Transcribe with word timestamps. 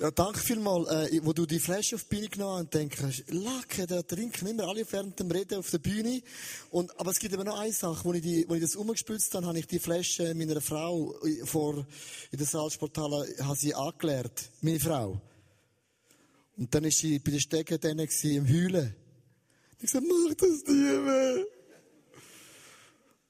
Ja, 0.00 0.12
danke 0.12 0.38
vielmals, 0.38 0.88
äh, 0.90 1.20
wo 1.24 1.32
du 1.32 1.44
die 1.44 1.58
Flasche 1.58 1.96
auf 1.96 2.04
die 2.04 2.14
Bühne 2.14 2.28
genommen 2.28 2.52
hast 2.54 2.60
und 2.60 2.74
denkst, 2.74 3.24
Lacke, 3.30 3.84
da 3.84 4.00
trinken 4.02 4.46
immer 4.46 4.68
alle 4.68 4.86
während 4.88 5.18
dem 5.18 5.28
Reden 5.28 5.58
auf 5.58 5.70
der 5.70 5.78
Bühne. 5.78 6.22
Und, 6.70 6.96
aber 7.00 7.10
es 7.10 7.18
gibt 7.18 7.34
aber 7.34 7.42
noch 7.42 7.58
eine 7.58 7.72
Sache, 7.72 8.04
wo 8.04 8.12
ich, 8.12 8.22
die, 8.22 8.48
wo 8.48 8.54
ich 8.54 8.60
das 8.60 8.76
umgespült 8.76 9.22
habe, 9.34 9.46
habe 9.46 9.58
ich 9.58 9.66
die 9.66 9.80
Flasche 9.80 10.36
meiner 10.36 10.60
Frau 10.60 11.16
vor, 11.44 11.84
in 12.30 12.38
der 12.38 12.46
Salzsporthalle, 12.46 13.26
habe 13.40 13.58
sie 13.58 13.74
angeleert. 13.74 14.50
Meine 14.60 14.78
Frau. 14.78 15.20
Und 16.56 16.72
dann 16.72 16.84
ist 16.84 16.98
sie 16.98 17.18
bei 17.18 17.32
den 17.32 17.40
Stegen 17.40 17.80
dann 17.80 17.98
im 17.98 18.48
Heulen. 18.48 18.94
Ich 19.80 19.90
gesagt, 19.90 20.06
mach 20.08 20.34
das 20.34 20.64
nie 20.66 20.74
mehr. 20.74 21.46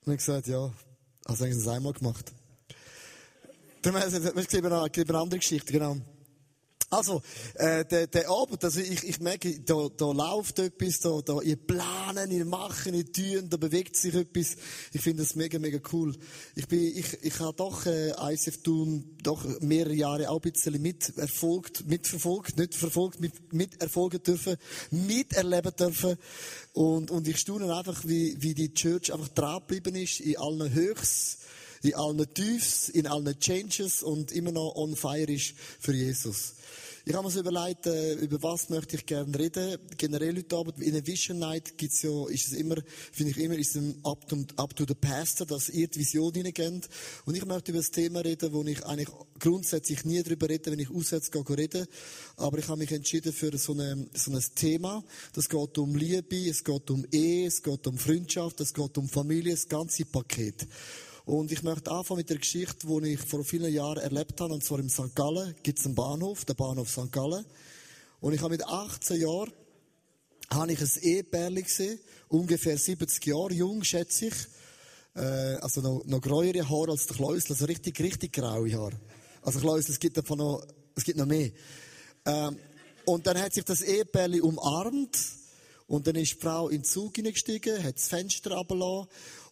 Und 0.05 0.13
ich 0.13 0.19
gesagt, 0.19 0.49
ja, 0.49 0.71
also 1.29 1.45
eigentlich 1.45 1.59
es 1.59 1.69
einmal 1.69 1.93
gemacht. 1.93 2.33
Dann 3.83 3.95
haben 3.95 4.01
wir 4.01 4.07
gesagt, 4.07 4.35
eine 5.11 5.19
andere 5.23 5.39
Geschichte, 5.39 5.73
genau. 5.73 5.99
Also, 6.91 7.21
äh, 7.55 7.85
der, 7.85 8.07
der 8.07 8.31
Abend, 8.31 8.65
also 8.65 8.81
ich, 8.81 9.05
ich 9.05 9.21
merke, 9.21 9.61
da, 9.61 9.89
da 9.95 10.11
läuft 10.11 10.59
etwas, 10.59 11.01
da, 11.01 11.21
da, 11.21 11.41
ihr 11.43 11.57
planen, 11.57 12.31
ihr 12.31 12.47
machen, 12.47 12.95
ihr 12.95 13.13
tun, 13.13 13.51
da 13.51 13.59
bewegt 13.59 13.95
sich 13.95 14.15
etwas. 14.15 14.57
Ich 14.93 15.03
finde 15.03 15.23
das 15.23 15.35
mega, 15.35 15.59
mega 15.59 15.79
cool. 15.93 16.17
Ich 16.55 16.67
bin, 16.67 16.81
ich, 16.81 17.23
ich 17.23 17.39
habe 17.41 17.55
doch, 17.55 17.85
äh, 17.85 18.13
ICF 18.33 18.63
tun, 18.63 19.19
doch 19.23 19.45
mehrere 19.61 19.93
Jahre 19.93 20.31
auch 20.31 20.43
ein 20.43 20.51
bisschen 20.51 20.81
miterfolgt, 20.81 21.87
mitverfolgt, 21.87 22.57
nicht 22.57 22.75
verfolgt, 22.75 23.21
mit, 23.21 23.53
miterfolgen 23.53 24.23
dürfen, 24.23 24.57
miterleben 24.91 25.77
dürfen. 25.77 26.17
Und, 26.73 27.11
und 27.11 27.29
ich 27.29 27.39
staune 27.39 27.75
einfach, 27.75 28.03
wie, 28.07 28.41
wie 28.41 28.55
die 28.55 28.73
Church 28.73 29.13
einfach 29.13 29.29
dran 29.29 29.61
geblieben 29.61 29.95
ist, 29.95 30.21
in 30.21 30.39
allen 30.39 30.73
Höchst, 30.73 31.39
in 31.83 31.95
allen 31.95 32.35
Tiefs, 32.35 32.89
in 32.89 33.07
allen 33.07 33.39
Changes 33.39 34.03
und 34.03 34.33
immer 34.33 34.53
noch 34.53 34.75
on 34.77 34.97
fire 34.97 35.33
ist 35.33 35.55
für 35.81 35.93
Jesus. 35.93 36.55
Ich 37.09 37.15
habe 37.15 37.27
mir 37.27 37.31
so 37.31 37.41
überlegt, 37.41 37.87
äh, 37.87 38.13
über 38.17 38.43
was 38.43 38.69
möchte 38.69 38.97
ich 38.97 39.07
gerne 39.07 39.39
reden. 39.39 39.79
Generell 39.97 40.37
heute 40.37 40.57
Abend, 40.57 40.79
in 40.79 40.93
der 40.93 41.07
Vision 41.07 41.39
Night 41.39 41.79
gibt's 41.79 42.03
ja, 42.03 42.29
ist 42.29 42.49
es 42.49 42.53
immer, 42.53 42.77
finde 43.13 43.31
ich 43.31 43.39
immer, 43.39 43.55
ist 43.57 43.71
es 43.71 43.77
ein 43.77 43.99
up 44.05 44.29
to, 44.29 44.45
up 44.57 44.77
to 44.77 44.85
the 44.87 44.95
pastor, 44.95 45.47
dass 45.47 45.71
ihr 45.71 45.89
die 45.89 46.01
Vision 46.01 46.35
hineingeht. 46.35 46.87
Und 47.25 47.35
ich 47.35 47.47
möchte 47.47 47.71
über 47.71 47.79
das 47.81 47.93
Thema 47.93 48.21
reden, 48.21 48.53
wo 48.53 48.63
ich 48.63 48.85
eigentlich 48.85 49.09
grundsätzlich 49.39 50.05
nie 50.05 50.23
darüber 50.23 50.51
rede, 50.51 50.71
wenn 50.71 50.81
ich 50.81 50.91
auswärts 50.91 51.31
gehe, 51.31 51.49
reden. 51.49 51.87
Aber 52.37 52.59
ich 52.59 52.69
habe 52.69 52.79
mich 52.79 52.93
entschieden 52.93 53.33
für 53.33 53.57
so, 53.57 53.73
eine, 53.73 54.07
so 54.13 54.31
ein 54.31 54.45
Thema. 54.55 55.03
Das 55.33 55.49
geht 55.49 55.79
um 55.79 55.95
Liebe, 55.95 56.47
es 56.47 56.63
geht 56.63 56.91
um 56.91 57.07
Ehe, 57.11 57.47
es 57.47 57.63
geht 57.63 57.87
um 57.87 57.97
Freundschaft, 57.97 58.61
es 58.61 58.75
geht 58.75 58.99
um 58.99 59.09
Familie, 59.09 59.53
das 59.53 59.67
ganze 59.67 60.05
Paket. 60.05 60.67
Und 61.29 61.53
ich 61.53 61.63
möchte 61.63 61.91
anfangen 61.91 62.21
mit 62.21 62.31
der 62.31 62.39
Geschichte, 62.39 62.87
die 62.87 63.13
ich 63.13 63.21
vor 63.21 63.45
vielen 63.45 63.71
Jahren 63.71 63.99
erlebt 63.99 64.41
habe, 64.41 64.55
und 64.55 64.65
zwar 64.65 64.79
im 64.79 64.89
St. 64.89 65.15
Gallen 65.15 65.55
gibt 65.63 65.79
es 65.79 65.85
einen 65.85 65.95
Bahnhof, 65.95 66.47
der 66.47 66.55
Bahnhof 66.55 66.89
St. 66.89 67.13
Gallen. 67.13 67.45
Und 68.21 68.33
ich 68.33 68.41
habe 68.41 68.53
mit 68.53 68.65
18 68.65 69.21
Jahren 69.21 69.53
habe 70.51 70.73
ich 70.73 70.81
ein 70.81 71.03
Ehepärchen 71.03 71.63
gesehen, 71.63 72.01
ungefähr 72.29 72.79
70 72.79 73.27
Jahre 73.27 73.53
jung, 73.53 73.85
schätze 73.85 74.29
ich. 74.29 74.35
Äh, 75.17 75.57
also 75.61 75.83
noch, 75.83 76.03
noch 76.07 76.23
grauere 76.23 76.67
Haare 76.67 76.93
als 76.93 77.07
der 77.07 77.17
Kleusel, 77.17 77.53
also 77.53 77.67
richtig, 77.67 78.01
richtig 78.01 78.33
graue 78.33 78.73
Haare. 78.73 78.99
Also 79.43 79.61
Kleusel, 79.61 79.93
es 79.93 80.01
gibt 80.01 80.17
davon 80.17 80.39
noch, 80.39 80.67
es 80.97 81.05
gibt 81.05 81.19
noch 81.19 81.27
mehr. 81.27 81.51
Ähm, 82.25 82.57
und 83.05 83.27
dann 83.27 83.39
hat 83.39 83.53
sich 83.53 83.65
das 83.65 83.83
Ehepärchen 83.83 84.41
umarmt 84.41 85.19
und 85.89 86.07
dann 86.07 86.17
ist 86.17 86.37
die 86.37 86.41
Frau 86.41 86.71
in 86.71 86.79
den 86.79 86.85
Zug 86.85 87.17
hineingestiegen, 87.17 87.85
hat 87.85 87.97
das 87.97 88.09
Fenster 88.09 88.53
runtergelassen 88.53 89.09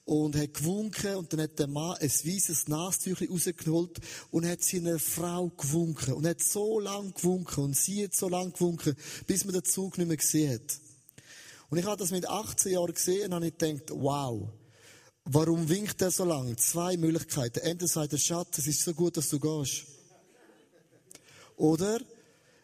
und 0.07 0.37
hat 0.37 0.55
gewunken 0.55 1.17
und 1.17 1.33
dann 1.33 1.41
hat 1.41 1.59
der 1.59 1.67
Mann 1.67 1.97
ein 1.97 2.09
weißes 2.09 2.69
Nastüchli 2.69 3.27
rausgeholt 3.27 3.99
und 4.31 4.47
hat 4.47 4.63
seiner 4.63 5.01
Frau 5.01 5.49
gewunken 5.49 6.15
und 6.15 6.27
hat 6.27 6.41
so 6.41 6.79
lang 6.79 7.13
gewunken 7.13 7.65
und 7.65 7.77
sie 7.77 8.05
hat 8.05 8.15
so 8.15 8.29
lang 8.29 8.53
gewunken, 8.53 8.95
bis 9.27 9.45
man 9.45 9.55
den 9.55 9.65
Zug 9.65 9.99
nicht 9.99 10.07
mehr 10.07 10.17
gesehen 10.17 10.55
hat. 10.55 10.81
Und 11.69 11.79
ich 11.79 11.85
habe 11.85 11.97
das 11.97 12.13
mit 12.13 12.29
18 12.29 12.73
Jahren 12.73 12.95
gesehen 12.95 13.33
und 13.33 13.35
habe 13.35 13.51
gedacht, 13.51 13.91
wow, 13.91 14.49
warum 15.25 15.69
winkt 15.69 16.01
er 16.01 16.13
so 16.13 16.25
lang? 16.25 16.57
Zwei 16.57 16.97
Möglichkeiten. 16.97 17.59
Entweder 17.59 17.89
sagt 17.89 18.13
er, 18.13 18.19
Schatz, 18.19 18.59
es 18.59 18.69
ist 18.69 18.85
so 18.85 18.95
gut, 18.95 19.17
dass 19.17 19.29
du 19.29 19.41
gehst. 19.41 19.87
Oder 21.57 21.99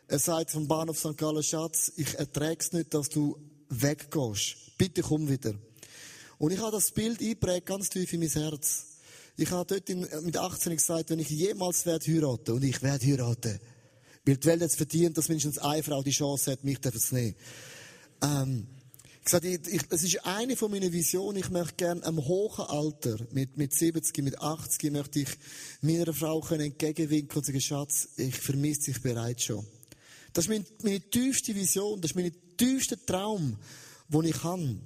er 0.07 0.19
sagt 0.21 0.53
vom 0.53 0.69
Bahnhof 0.69 0.97
St. 0.97 1.17
Gallen, 1.17 1.43
Schatz, 1.43 1.91
ich 1.97 2.15
erträge 2.15 2.61
es 2.61 2.73
nicht, 2.73 2.95
dass 2.95 3.09
du 3.09 3.37
weggehst. 3.69 4.79
Bitte 4.79 5.03
komm 5.03 5.29
wieder. 5.29 5.55
Und 6.43 6.51
ich 6.51 6.59
habe 6.59 6.73
das 6.73 6.91
Bild 6.91 7.21
eingeprägt, 7.21 7.67
ganz 7.67 7.89
tief 7.89 8.13
in 8.13 8.19
mein 8.19 8.29
Herz. 8.29 8.87
Ich 9.37 9.49
habe 9.53 9.79
dort 9.79 10.25
mit 10.25 10.37
18 10.37 10.75
gesagt, 10.75 11.11
wenn 11.11 11.21
ich 11.21 11.31
jemals 11.31 11.87
werde 11.87 12.05
heiraten, 12.05 12.57
und 12.57 12.65
ich 12.65 12.83
werde 12.83 13.07
heiraten, 13.07 13.61
weil 14.25 14.37
die 14.39 14.47
Welt 14.49 14.61
jetzt 14.61 14.75
verdient, 14.75 15.17
dass 15.17 15.29
mindestens 15.29 15.59
eine 15.59 15.85
Frau 15.85 16.03
die 16.03 16.11
Chance 16.11 16.51
hat, 16.51 16.65
mich 16.65 16.81
zu 16.81 17.15
nehmen. 17.15 17.37
Ähm, 18.25 18.67
ich 19.21 19.25
gesagt, 19.25 19.45
ich, 19.45 19.61
ich, 19.69 19.83
es 19.91 20.03
ist 20.03 20.27
eine 20.27 20.57
von 20.57 20.73
meinen 20.73 20.93
Visionen, 20.93 21.37
ich 21.37 21.51
möchte 21.51 21.77
gerne 21.77 22.03
am 22.03 22.19
hohen 22.27 22.65
Alter, 22.67 23.19
mit, 23.31 23.57
mit 23.57 23.73
70, 23.73 24.25
mit 24.25 24.41
80, 24.41 24.91
möchte 24.91 25.21
ich 25.21 25.29
meiner 25.81 26.13
Frau 26.13 26.41
können 26.41 26.73
entgegenwinken 26.73 27.39
und 27.39 27.47
sagen, 27.47 27.61
Schatz, 27.61 28.09
ich 28.17 28.35
vermisse 28.35 28.91
dich 28.91 29.01
bereits 29.01 29.45
schon. 29.45 29.65
Das 30.33 30.47
ist 30.47 30.49
meine, 30.49 30.65
meine 30.83 31.01
tiefste 31.09 31.55
Vision, 31.55 32.01
das 32.01 32.11
ist 32.11 32.17
mein 32.17 32.33
tiefster 32.57 32.97
Traum, 33.07 33.59
den 34.09 34.25
ich 34.25 34.43
habe. 34.43 34.81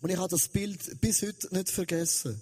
Und 0.00 0.10
ich 0.10 0.16
habe 0.16 0.28
das 0.28 0.48
Bild 0.48 1.00
bis 1.00 1.22
heute 1.22 1.52
nicht 1.54 1.70
vergessen. 1.70 2.40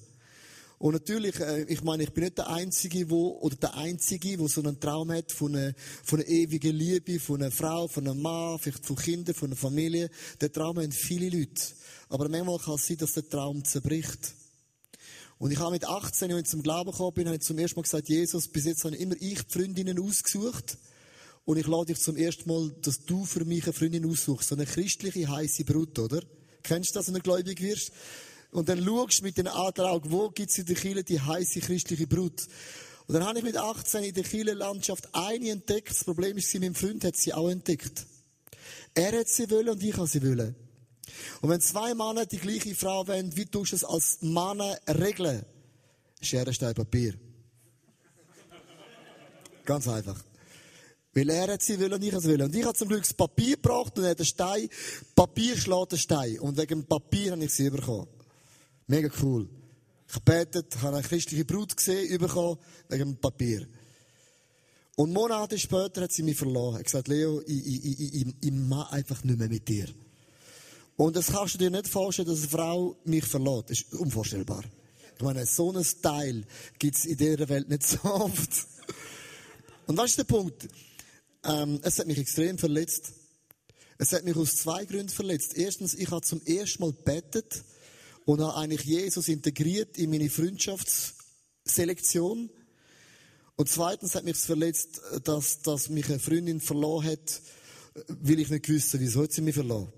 Und 0.78 0.92
natürlich, 0.92 1.40
äh, 1.40 1.62
ich 1.64 1.82
meine, 1.82 2.02
ich 2.02 2.12
bin 2.12 2.24
nicht 2.24 2.36
der 2.36 2.50
Einzige, 2.50 3.08
wo, 3.08 3.38
oder 3.40 3.56
der 3.56 3.74
Einzige, 3.74 4.38
wo 4.38 4.46
so 4.46 4.60
einen 4.62 4.78
Traum 4.78 5.10
hat 5.10 5.32
von 5.32 5.56
einer, 5.56 5.72
von 6.04 6.20
einer 6.20 6.28
ewigen 6.28 6.76
Liebe, 6.76 7.18
von 7.18 7.40
einer 7.40 7.50
Frau, 7.50 7.88
von 7.88 8.06
einem 8.06 8.20
Mann, 8.20 8.58
vielleicht 8.58 8.84
von 8.84 8.96
Kindern, 8.96 9.34
von 9.34 9.48
einer 9.48 9.56
Familie. 9.56 10.10
Der 10.40 10.52
Traum 10.52 10.76
haben 10.76 10.92
viele 10.92 11.30
Leute. 11.30 11.62
Aber 12.10 12.28
manchmal 12.28 12.58
kann 12.58 12.74
es 12.74 12.86
sein, 12.86 12.98
dass 12.98 13.14
der 13.14 13.28
Traum 13.28 13.64
zerbricht. 13.64 14.34
Und 15.38 15.50
ich 15.50 15.58
habe 15.58 15.72
mit 15.72 15.86
18, 15.86 16.30
als 16.32 16.42
ich 16.42 16.48
zum 16.48 16.62
Glauben 16.62 16.90
gekommen 16.90 17.14
bin, 17.14 17.26
habe 17.26 17.36
ich 17.36 17.42
zum 17.42 17.58
ersten 17.58 17.76
Mal 17.76 17.82
gesagt, 17.82 18.08
Jesus, 18.08 18.48
bis 18.48 18.64
jetzt 18.66 18.84
habe 18.84 18.96
ich 18.96 19.00
immer 19.00 19.16
ich 19.18 19.42
die 19.42 19.58
Freundinnen 19.58 19.98
ausgesucht. 19.98 20.76
Und 21.46 21.56
ich 21.56 21.66
lade 21.66 21.86
dich 21.86 22.00
zum 22.00 22.16
ersten 22.16 22.50
Mal, 22.50 22.74
dass 22.82 23.04
du 23.04 23.24
für 23.24 23.44
mich 23.46 23.64
eine 23.64 23.72
Freundin 23.72 24.04
aussuchst. 24.04 24.48
So 24.48 24.54
eine 24.54 24.66
christliche, 24.66 25.28
heiße 25.28 25.64
Brut, 25.64 25.98
oder? 25.98 26.20
Kennst 26.66 26.90
du 26.90 26.98
das, 26.98 27.06
wenn 27.06 27.14
du 27.14 27.20
gläubig 27.20 27.60
wirst? 27.60 27.92
Und 28.50 28.68
dann 28.68 28.84
schaust 28.84 29.20
du 29.20 29.24
mit 29.24 29.38
den 29.38 29.46
Augen, 29.46 30.10
wo 30.10 30.30
gibt 30.30 30.50
es 30.50 30.58
in 30.58 30.66
der 30.66 30.74
Kirche 30.74 31.04
die 31.04 31.20
heiße 31.20 31.60
christliche 31.60 32.08
Brut? 32.08 32.48
Und 33.06 33.14
dann 33.14 33.24
habe 33.24 33.38
ich 33.38 33.44
mit 33.44 33.56
18 33.56 34.02
in 34.02 34.14
der 34.14 34.24
Kirchenlandschaft 34.24 35.08
eine 35.12 35.50
entdeckt. 35.50 35.90
Das 35.90 36.02
Problem 36.02 36.36
ist, 36.36 36.52
mein 36.58 36.74
Freund 36.74 37.04
hat 37.04 37.16
sie 37.16 37.32
auch 37.32 37.48
entdeckt. 37.48 38.04
Er 38.94 39.16
hat 39.16 39.28
sie 39.28 39.48
wollen 39.48 39.68
und 39.68 39.82
ich 39.82 39.96
habe 39.96 40.08
sie 40.08 40.20
wollen. 40.22 40.56
Und 41.40 41.50
wenn 41.50 41.60
zwei 41.60 41.94
Männer 41.94 42.26
die 42.26 42.38
gleiche 42.38 42.74
Frau 42.74 43.06
wollen, 43.06 43.36
wie 43.36 43.46
tust 43.46 43.70
du 43.70 43.76
es 43.76 43.84
als 43.84 44.18
Mann 44.22 44.60
regeln? 44.88 45.44
Schere, 46.20 46.52
Stein, 46.52 46.74
Papier. 46.74 47.14
Ganz 49.64 49.86
einfach. 49.86 50.20
Weil 51.16 51.30
er 51.30 51.54
hat 51.54 51.62
sie 51.62 51.78
will 51.78 51.94
und 51.94 52.04
ich 52.04 52.12
es 52.12 52.24
will. 52.24 52.42
Und 52.42 52.54
ich 52.54 52.62
habe 52.62 52.76
zum 52.76 52.88
Glück 52.88 53.00
das 53.00 53.14
Papier 53.14 53.56
gebracht 53.56 53.96
und 53.96 54.04
er 54.04 54.10
hat 54.10 54.18
den 54.18 54.26
Stein. 54.26 54.68
Papier 55.14 55.56
schlägt 55.56 55.92
den 55.92 55.98
Stein. 55.98 56.38
Und 56.40 56.58
wegen 56.58 56.80
dem 56.80 56.84
Papier 56.84 57.32
habe 57.32 57.42
ich 57.42 57.54
sie 57.54 57.70
bekommen. 57.70 58.06
Mega 58.86 59.08
cool. 59.22 59.48
Ich 60.06 60.14
habe 60.14 60.24
gebetet, 60.26 60.76
habe 60.82 60.98
eine 60.98 61.06
christliche 61.06 61.46
Brut 61.46 61.74
gesehen, 61.74 62.18
bekommen, 62.18 62.58
wegen 62.90 63.12
dem 63.12 63.16
Papier. 63.16 63.66
Und 64.96 65.14
Monate 65.14 65.58
später 65.58 66.02
hat 66.02 66.12
sie 66.12 66.22
mich 66.22 66.36
verloren. 66.36 66.74
Er 66.74 66.78
hat 66.80 66.84
gesagt, 66.84 67.08
Leo, 67.08 67.40
ich, 67.46 67.66
ich, 67.66 67.84
ich, 67.86 68.14
ich, 68.14 68.26
ich 68.42 68.52
mache 68.52 68.92
einfach 68.92 69.24
nicht 69.24 69.38
mehr 69.38 69.48
mit 69.48 69.66
dir. 69.66 69.88
Und 70.98 71.16
das 71.16 71.28
kannst 71.28 71.54
du 71.54 71.58
dir 71.58 71.70
nicht 71.70 71.88
vorstellen, 71.88 72.28
dass 72.28 72.40
eine 72.40 72.48
Frau 72.48 72.94
mich 73.04 73.24
verlässt. 73.24 73.70
Das 73.70 73.80
ist 73.80 73.94
unvorstellbar. 73.94 74.64
Ich 75.16 75.22
meine, 75.22 75.46
so 75.46 75.70
einen 75.70 75.82
Style 75.82 76.44
gibt 76.78 76.98
es 76.98 77.06
in 77.06 77.16
dieser 77.16 77.48
Welt 77.48 77.70
nicht 77.70 77.84
so 77.84 78.04
oft. 78.04 78.66
Und 79.86 79.96
was 79.96 80.10
ist 80.10 80.18
der 80.18 80.24
Punkt? 80.24 80.68
Ähm, 81.46 81.80
es 81.82 81.98
hat 81.98 82.06
mich 82.06 82.18
extrem 82.18 82.58
verletzt. 82.58 83.14
Es 83.98 84.12
hat 84.12 84.24
mich 84.24 84.36
aus 84.36 84.56
zwei 84.56 84.84
Gründen 84.84 85.08
verletzt. 85.08 85.56
Erstens, 85.56 85.94
ich 85.94 86.10
habe 86.10 86.26
zum 86.26 86.44
ersten 86.44 86.82
Mal 86.82 86.92
bettet 86.92 87.64
und 88.24 88.40
habe 88.40 88.56
eigentlich 88.56 88.82
Jesus 88.82 89.28
integriert 89.28 89.96
in 89.96 90.10
meine 90.10 90.28
Freundschaftsselektion. 90.28 92.50
Und 93.54 93.68
zweitens 93.68 94.16
hat 94.16 94.24
mich 94.24 94.36
es 94.36 94.44
verletzt, 94.44 95.00
dass, 95.24 95.62
dass 95.62 95.88
mich 95.88 96.08
eine 96.08 96.18
Freundin 96.18 96.60
verloren 96.60 97.06
hat, 97.06 97.40
weil 98.08 98.40
ich 98.40 98.50
nicht 98.50 98.68
wusste, 98.68 99.00
wieso 99.00 99.22
hat 99.22 99.32
sie 99.32 99.40
mich 99.40 99.54
verloren. 99.54 99.90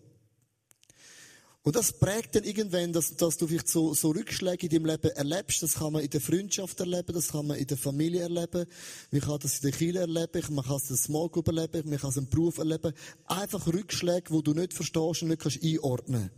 Und 1.69 1.77
das 1.77 1.93
prägt 1.93 2.35
dann 2.35 2.45
irgendwann, 2.45 2.95
dass, 2.95 3.15
dass 3.15 3.37
du 3.37 3.47
vielleicht 3.47 3.69
so, 3.69 3.93
so 3.93 4.09
Rückschläge 4.09 4.69
in 4.69 4.73
deinem 4.73 4.87
Leben 4.87 5.11
erlebst. 5.11 5.63
Das 5.63 5.75
kann 5.75 5.93
man 5.93 6.03
in 6.03 6.09
der 6.09 6.23
Freundschaft 6.23 6.81
erleben, 6.81 7.13
das 7.13 7.29
kann 7.29 7.47
man 7.47 7.59
in 7.59 7.67
der 7.67 7.77
Familie 7.77 8.23
erleben, 8.23 8.65
man 9.11 9.21
kann 9.21 9.39
das 9.39 9.57
in 9.57 9.63
der 9.69 9.73
Kirche 9.73 9.99
erleben, 9.99 10.55
man 10.55 10.65
kann 10.65 10.77
es 10.77 10.85
in 10.85 10.89
der 10.89 10.97
Small 10.97 11.29
Group 11.29 11.49
erleben, 11.49 11.91
man 11.91 11.99
kann 11.99 12.09
es 12.09 12.17
im 12.17 12.27
Beruf 12.27 12.57
erleben. 12.57 12.95
Einfach 13.27 13.67
Rückschläge, 13.67 14.31
wo 14.31 14.41
du 14.41 14.55
nicht 14.55 14.73
verstehst 14.73 15.21
und 15.21 15.29
nicht 15.29 15.43
kannst 15.43 15.63
einordnen 15.63 16.31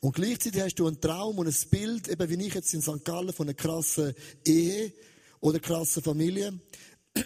Und 0.00 0.16
gleichzeitig 0.16 0.60
hast 0.60 0.74
du 0.74 0.88
einen 0.88 1.00
Traum 1.00 1.38
und 1.38 1.46
ein 1.46 1.70
Bild, 1.70 2.08
eben 2.08 2.28
wie 2.28 2.44
ich 2.44 2.54
jetzt 2.54 2.74
in 2.74 2.82
St. 2.82 3.04
Gallen 3.04 3.32
von 3.32 3.46
einer 3.46 3.54
krassen 3.54 4.12
Ehe, 4.44 4.92
oder 5.38 5.60
krasse 5.60 6.02
Familie, 6.02 6.58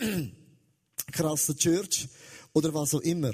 krasse 1.10 1.56
Church 1.56 2.10
oder 2.52 2.74
was 2.74 2.94
auch 2.94 3.00
immer. 3.00 3.32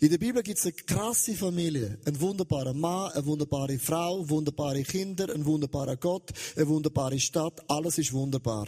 In 0.00 0.10
der 0.10 0.18
Bibel 0.18 0.42
gibt 0.42 0.58
es 0.58 0.64
eine 0.64 0.72
krasse 0.72 1.34
Familie, 1.34 1.98
einen 2.04 2.20
wunderbaren 2.20 2.78
Mann, 2.78 3.12
eine 3.12 3.26
wunderbare 3.26 3.78
Frau, 3.78 4.28
wunderbare 4.28 4.82
Kinder, 4.82 5.32
einen 5.32 5.44
wunderbaren 5.44 5.98
Gott, 6.00 6.30
eine 6.56 6.68
wunderbare 6.68 7.18
Stadt, 7.18 7.62
alles 7.68 7.98
ist 7.98 8.12
wunderbar. 8.12 8.66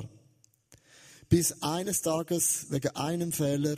Bis 1.29 1.63
eines 1.63 2.03
Tages 2.03 2.67
wegen 2.71 2.95
einem 2.97 3.33
Fehler 3.33 3.77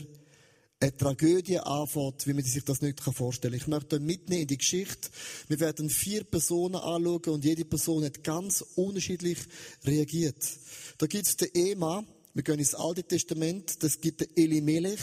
eine 0.80 0.96
Tragödie 0.96 1.58
anfängt, 1.58 2.26
wie 2.26 2.34
man 2.34 2.44
sich 2.44 2.64
das 2.64 2.82
nicht 2.82 3.00
vorstellen 3.00 3.52
kann. 3.52 3.60
Ich 3.60 3.66
möchte 3.68 4.00
mitnehmen 4.00 4.42
in 4.42 4.48
die 4.48 4.58
Geschichte. 4.58 5.08
Wir 5.48 5.60
werden 5.60 5.88
vier 5.88 6.24
Personen 6.24 6.76
anschauen 6.76 7.22
und 7.26 7.44
jede 7.44 7.64
Person 7.64 8.04
hat 8.04 8.22
ganz 8.22 8.64
unterschiedlich 8.74 9.38
reagiert. 9.84 10.36
Da 10.98 11.06
gibt 11.06 11.26
es 11.26 11.36
den 11.36 11.48
Ehemann, 11.54 12.06
wir 12.34 12.42
gehen 12.42 12.58
ins 12.58 12.74
Alte 12.74 13.04
Testament, 13.04 13.82
das 13.82 14.00
gibt 14.00 14.20
den 14.20 14.36
Elimelech, 14.36 15.00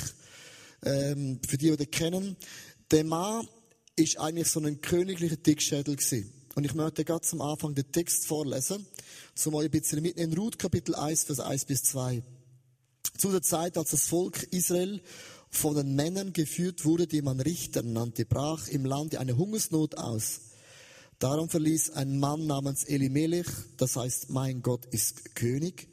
ähm, 0.84 1.40
für 1.48 1.58
die, 1.58 1.72
die 1.72 1.78
den 1.78 1.92
kennen. 1.92 2.38
Der 2.92 3.04
Mann 3.04 3.48
ist 3.96 4.20
eigentlich 4.20 4.48
so 4.48 4.60
ein 4.60 4.82
königlicher 4.82 5.38
Dickschädel 5.38 5.96
gewesen. 5.96 6.32
Und 6.56 6.66
ich 6.66 6.74
möchte 6.74 7.06
gerade 7.06 7.26
zum 7.26 7.42
Anfang 7.42 7.76
den 7.76 7.92
Text 7.92 8.26
vorlesen, 8.26 8.86
zum 9.36 9.56
euch 9.56 9.66
ein 9.66 9.72
bisschen 9.72 10.02
mitnehmen. 10.02 10.34
Ruth 10.34 10.60
Kapitel 10.60 10.96
1, 10.96 11.24
Vers 11.24 11.40
1 11.40 11.66
bis 11.66 11.84
2. 11.84 12.22
Zu 13.18 13.32
der 13.32 13.42
Zeit, 13.42 13.78
als 13.78 13.92
das 13.92 14.08
Volk 14.08 14.44
Israel 14.52 15.02
von 15.50 15.76
den 15.76 15.96
Männern 15.96 16.34
geführt 16.34 16.86
wurde, 16.86 17.08
die 17.08 17.22
man 17.22 17.40
Richter 17.40 17.84
nannte, 17.84 18.26
brach 18.26 18.68
im 18.68 18.86
Lande 18.86 19.20
eine 19.20 19.38
Hungersnot 19.38 19.98
aus. 19.98 20.42
Darum 21.20 21.50
verließ 21.50 21.92
ein 21.92 22.20
Mann 22.20 22.48
namens 22.48 22.84
Elimelech, 22.84 23.48
das 23.78 23.96
heißt, 23.96 24.30
mein 24.32 24.62
Gott 24.62 24.86
ist 24.88 25.36
König, 25.36 25.88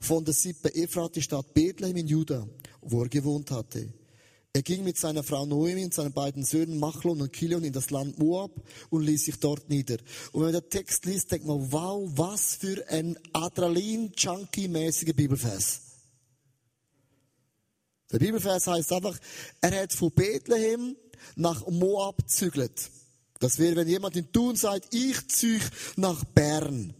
von 0.00 0.24
der 0.24 0.34
Sippe 0.34 0.72
Ephrat 0.74 1.16
die 1.16 1.22
Stadt 1.22 1.52
Bethlehem 1.52 1.96
in 1.96 2.06
Juda, 2.06 2.46
wo 2.80 3.02
er 3.02 3.08
gewohnt 3.08 3.50
hatte. 3.50 3.92
Er 4.52 4.62
ging 4.62 4.82
mit 4.82 4.96
seiner 4.96 5.22
Frau 5.22 5.46
Noemi 5.46 5.84
und 5.84 5.94
seinen 5.94 6.12
beiden 6.12 6.44
Söhnen 6.44 6.78
Machlon 6.78 7.20
und 7.20 7.32
Kilion 7.32 7.64
in 7.64 7.72
das 7.72 7.90
Land 7.90 8.18
Moab 8.18 8.50
und 8.90 9.02
ließ 9.02 9.26
sich 9.26 9.38
dort 9.38 9.68
nieder. 9.68 9.98
Und 10.32 10.42
wenn 10.42 10.52
man 10.52 10.60
den 10.60 10.70
Text 10.70 11.04
liest, 11.04 11.30
denkt 11.30 11.46
man, 11.46 11.70
wow, 11.70 12.08
was 12.14 12.56
für 12.56 12.84
ein 12.88 13.18
Adrenalin-Junkie-mäßiger 13.32 15.12
Bibelvers. 15.12 15.82
Der 18.10 18.18
Bibelvers 18.18 18.66
heißt 18.66 18.92
einfach, 18.92 19.18
er 19.60 19.82
hat 19.82 19.92
von 19.92 20.10
Bethlehem 20.12 20.96
nach 21.36 21.66
Moab 21.68 22.28
zügelt. 22.28 22.90
Das 23.38 23.58
wäre, 23.58 23.76
wenn 23.76 23.88
jemand 23.88 24.16
in 24.16 24.32
Thun 24.32 24.56
sagt, 24.56 24.94
ich 24.94 25.28
züge 25.28 25.64
nach 25.96 26.24
Bern. 26.24 26.94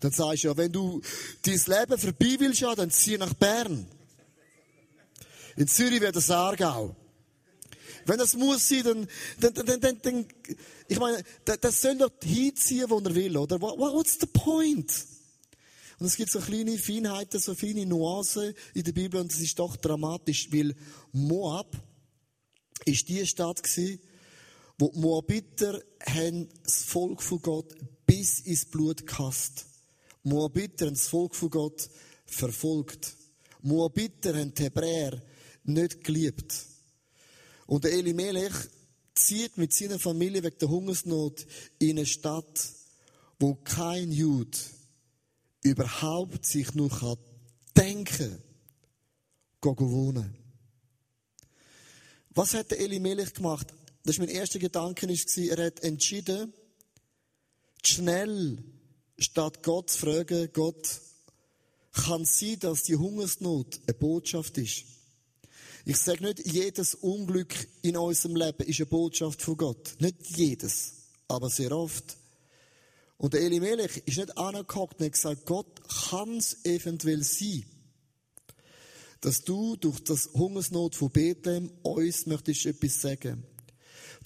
Dann 0.00 0.10
sagst 0.10 0.44
du 0.44 0.48
ja, 0.48 0.56
wenn 0.56 0.72
du 0.72 1.00
dein 1.42 1.54
Leben 1.54 1.98
vorbei 1.98 2.36
willst, 2.38 2.60
ja, 2.60 2.74
dann 2.74 2.90
zieh 2.90 3.16
nach 3.16 3.34
Bern. 3.34 3.86
In 5.56 5.66
Zürich 5.66 6.00
wäre 6.00 6.12
das 6.12 6.30
Aargau. 6.30 6.94
Wenn 8.04 8.18
das 8.18 8.34
muss 8.34 8.68
sein, 8.68 8.84
dann, 8.84 9.08
dann, 9.40 9.66
dann, 9.66 9.80
dann, 9.80 9.98
dann 10.02 10.26
ich 10.86 10.98
meine, 10.98 11.22
das 11.44 11.82
soll 11.82 11.98
doch 11.98 12.12
hinziehen, 12.22 12.88
wo 12.88 12.98
er 13.00 13.14
will, 13.14 13.36
oder? 13.36 13.60
What's 13.60 14.18
the 14.20 14.26
point? 14.26 14.92
Und 15.98 16.06
es 16.06 16.16
gibt 16.16 16.30
so 16.30 16.40
kleine 16.40 16.78
Feinheiten, 16.78 17.40
so 17.40 17.54
feine 17.54 17.86
Nuancen 17.86 18.54
in 18.74 18.84
der 18.84 18.92
Bibel 18.92 19.20
und 19.20 19.32
das 19.32 19.40
ist 19.40 19.58
doch 19.58 19.76
dramatisch, 19.76 20.52
weil 20.52 20.74
Moab 21.12 21.76
ist 22.84 23.08
die 23.08 23.26
Stadt 23.26 23.62
gewesen, 23.62 23.98
wo 24.78 24.90
die 24.90 24.98
Moabiter 24.98 25.80
haben 26.04 26.48
das 26.62 26.82
Volk 26.82 27.22
von 27.22 27.40
Gott 27.40 27.74
bis 28.04 28.40
ins 28.40 28.66
Blut 28.66 29.06
gehasst. 29.06 29.64
Moabiter 30.22 30.86
haben 30.86 30.94
das 30.94 31.08
Volk 31.08 31.34
von 31.34 31.50
Gott 31.50 31.88
verfolgt. 32.26 33.16
Moabiter 33.62 34.38
haben 34.38 34.52
die 34.52 34.64
Hebräer 34.64 35.22
nicht 35.68 36.04
geliebt. 36.04 36.54
Und 37.66 37.84
der 37.84 37.92
Elimelech 37.92 38.54
zieht 39.14 39.56
mit 39.56 39.72
seiner 39.72 39.98
Familie 39.98 40.42
wegen 40.42 40.58
der 40.58 40.68
Hungersnot 40.68 41.46
in 41.78 41.90
eine 41.90 42.06
Stadt, 42.06 42.68
wo 43.38 43.54
kein 43.54 44.12
Jude 44.12 44.56
überhaupt 45.62 46.46
sich 46.46 46.74
nur 46.74 46.90
kann 46.90 47.16
denken, 47.76 48.42
gehen 49.60 49.90
wohnen. 49.90 50.36
Was 52.30 52.54
hat 52.54 52.70
der 52.70 52.80
Elimelech 52.80 53.34
gemacht? 53.34 53.72
Das 54.04 54.14
ist 54.14 54.18
mein 54.18 54.28
erster 54.28 54.58
Gedanke, 54.58 55.06
er 55.08 55.66
hat 55.66 55.80
entschieden, 55.80 56.52
schnell, 57.82 58.62
statt 59.18 59.62
Gott 59.62 59.90
zu 59.90 59.98
fragen, 59.98 60.48
Gott, 60.52 61.00
kann 61.92 62.22
es 62.22 62.38
sein, 62.38 62.58
dass 62.60 62.84
die 62.84 62.96
Hungersnot 62.96 63.80
eine 63.86 63.94
Botschaft 63.94 64.58
ist? 64.58 64.84
Ich 65.88 65.98
sage 65.98 66.24
nicht, 66.24 66.44
jedes 66.44 66.96
Unglück 66.96 67.54
in 67.82 67.96
unserem 67.96 68.34
Leben 68.34 68.66
ist 68.66 68.80
eine 68.80 68.86
Botschaft 68.86 69.40
von 69.40 69.56
Gott. 69.56 69.94
Nicht 70.00 70.36
jedes, 70.36 70.94
aber 71.28 71.48
sehr 71.48 71.70
oft. 71.70 72.16
Und 73.18 73.36
Elimelech 73.36 74.02
ist 74.04 74.18
nicht 74.18 74.36
angehockt 74.36 74.98
und 74.98 75.06
hat 75.06 75.12
gesagt, 75.12 75.46
Gott 75.46 75.80
kann 76.10 76.38
es 76.38 76.64
eventuell 76.64 77.22
sein, 77.22 77.64
dass 79.20 79.44
du 79.44 79.76
durch 79.76 80.02
das 80.02 80.30
Hungersnot 80.34 80.96
von 80.96 81.10
Bethlehem 81.10 81.70
uns 81.84 82.26
möchtest 82.26 82.66
etwas 82.66 83.00
sagen. 83.00 83.44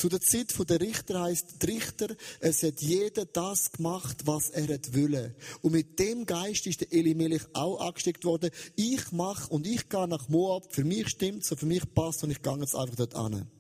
Zu 0.00 0.08
der 0.08 0.22
Zeit 0.22 0.54
der 0.70 0.80
Richter 0.80 1.20
heißt 1.20 1.56
Richter, 1.66 2.16
es 2.40 2.62
hat 2.62 2.80
jeder 2.80 3.26
das 3.26 3.70
gemacht, 3.70 4.22
was 4.24 4.48
er 4.48 4.72
hat 4.72 4.96
wollen. 4.96 5.34
Und 5.60 5.72
mit 5.72 5.98
dem 5.98 6.24
Geist 6.24 6.66
ist 6.66 6.80
der 6.80 6.90
Elimelech 6.90 7.42
auch 7.52 7.82
angesteckt 7.82 8.24
worden. 8.24 8.50
Ich 8.76 9.12
mache 9.12 9.52
und 9.52 9.66
ich 9.66 9.90
gehe 9.90 10.08
nach 10.08 10.30
Moab. 10.30 10.74
Für 10.74 10.84
mich 10.84 11.10
stimmt 11.10 11.44
so, 11.44 11.54
für 11.54 11.66
mich 11.66 11.82
passt 11.92 12.24
und 12.24 12.30
ich 12.30 12.40
gehe 12.40 12.56
jetzt 12.56 12.74
einfach 12.74 12.96
dort 12.96 13.14
an. 13.14 13.50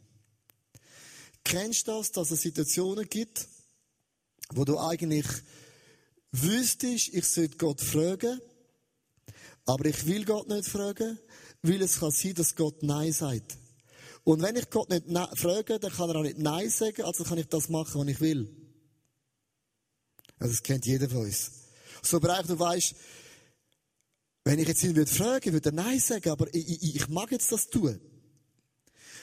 Kennst 1.44 1.86
du 1.86 1.92
das, 1.92 2.10
dass 2.10 2.30
es 2.30 2.40
Situationen 2.40 3.06
gibt, 3.06 3.46
wo 4.54 4.64
du 4.64 4.78
eigentlich 4.78 5.26
wüsstest, 6.32 7.08
ich 7.12 7.26
sollte 7.26 7.58
Gott 7.58 7.82
fragen, 7.82 8.40
aber 9.66 9.84
ich 9.84 10.06
will 10.06 10.24
Gott 10.24 10.48
nicht 10.48 10.70
fragen, 10.70 11.18
weil 11.60 11.82
es 11.82 12.00
kann 12.00 12.12
sein, 12.12 12.32
dass 12.32 12.56
Gott 12.56 12.82
Nein 12.82 13.12
sagt. 13.12 13.58
Und 14.24 14.42
wenn 14.42 14.56
ich 14.56 14.68
Gott 14.70 14.90
nicht 14.90 15.06
frage, 15.38 15.78
dann 15.78 15.92
kann 15.92 16.10
er 16.10 16.16
auch 16.16 16.22
nicht 16.22 16.38
Nein 16.38 16.68
sagen, 16.70 17.02
also 17.02 17.24
kann 17.24 17.38
ich 17.38 17.46
das 17.46 17.68
machen, 17.68 18.00
was 18.00 18.08
ich 18.08 18.20
will. 18.20 18.54
Also 20.38 20.52
das 20.52 20.62
kennt 20.62 20.86
jeder 20.86 21.08
von 21.08 21.22
uns. 21.22 21.50
So 22.02 22.16
aber 22.16 22.42
du 22.42 22.58
weißt, 22.58 22.94
wenn 24.44 24.58
ich 24.58 24.68
jetzt 24.68 24.82
ihn 24.82 24.96
würde 24.96 25.10
fragen, 25.10 25.52
würde 25.52 25.70
er 25.70 25.72
Nein 25.72 26.00
sagen, 26.00 26.30
aber 26.30 26.52
ich, 26.54 26.82
ich, 26.82 26.96
ich 26.96 27.08
mag 27.08 27.30
jetzt 27.30 27.52
das 27.52 27.68
tun. 27.68 28.00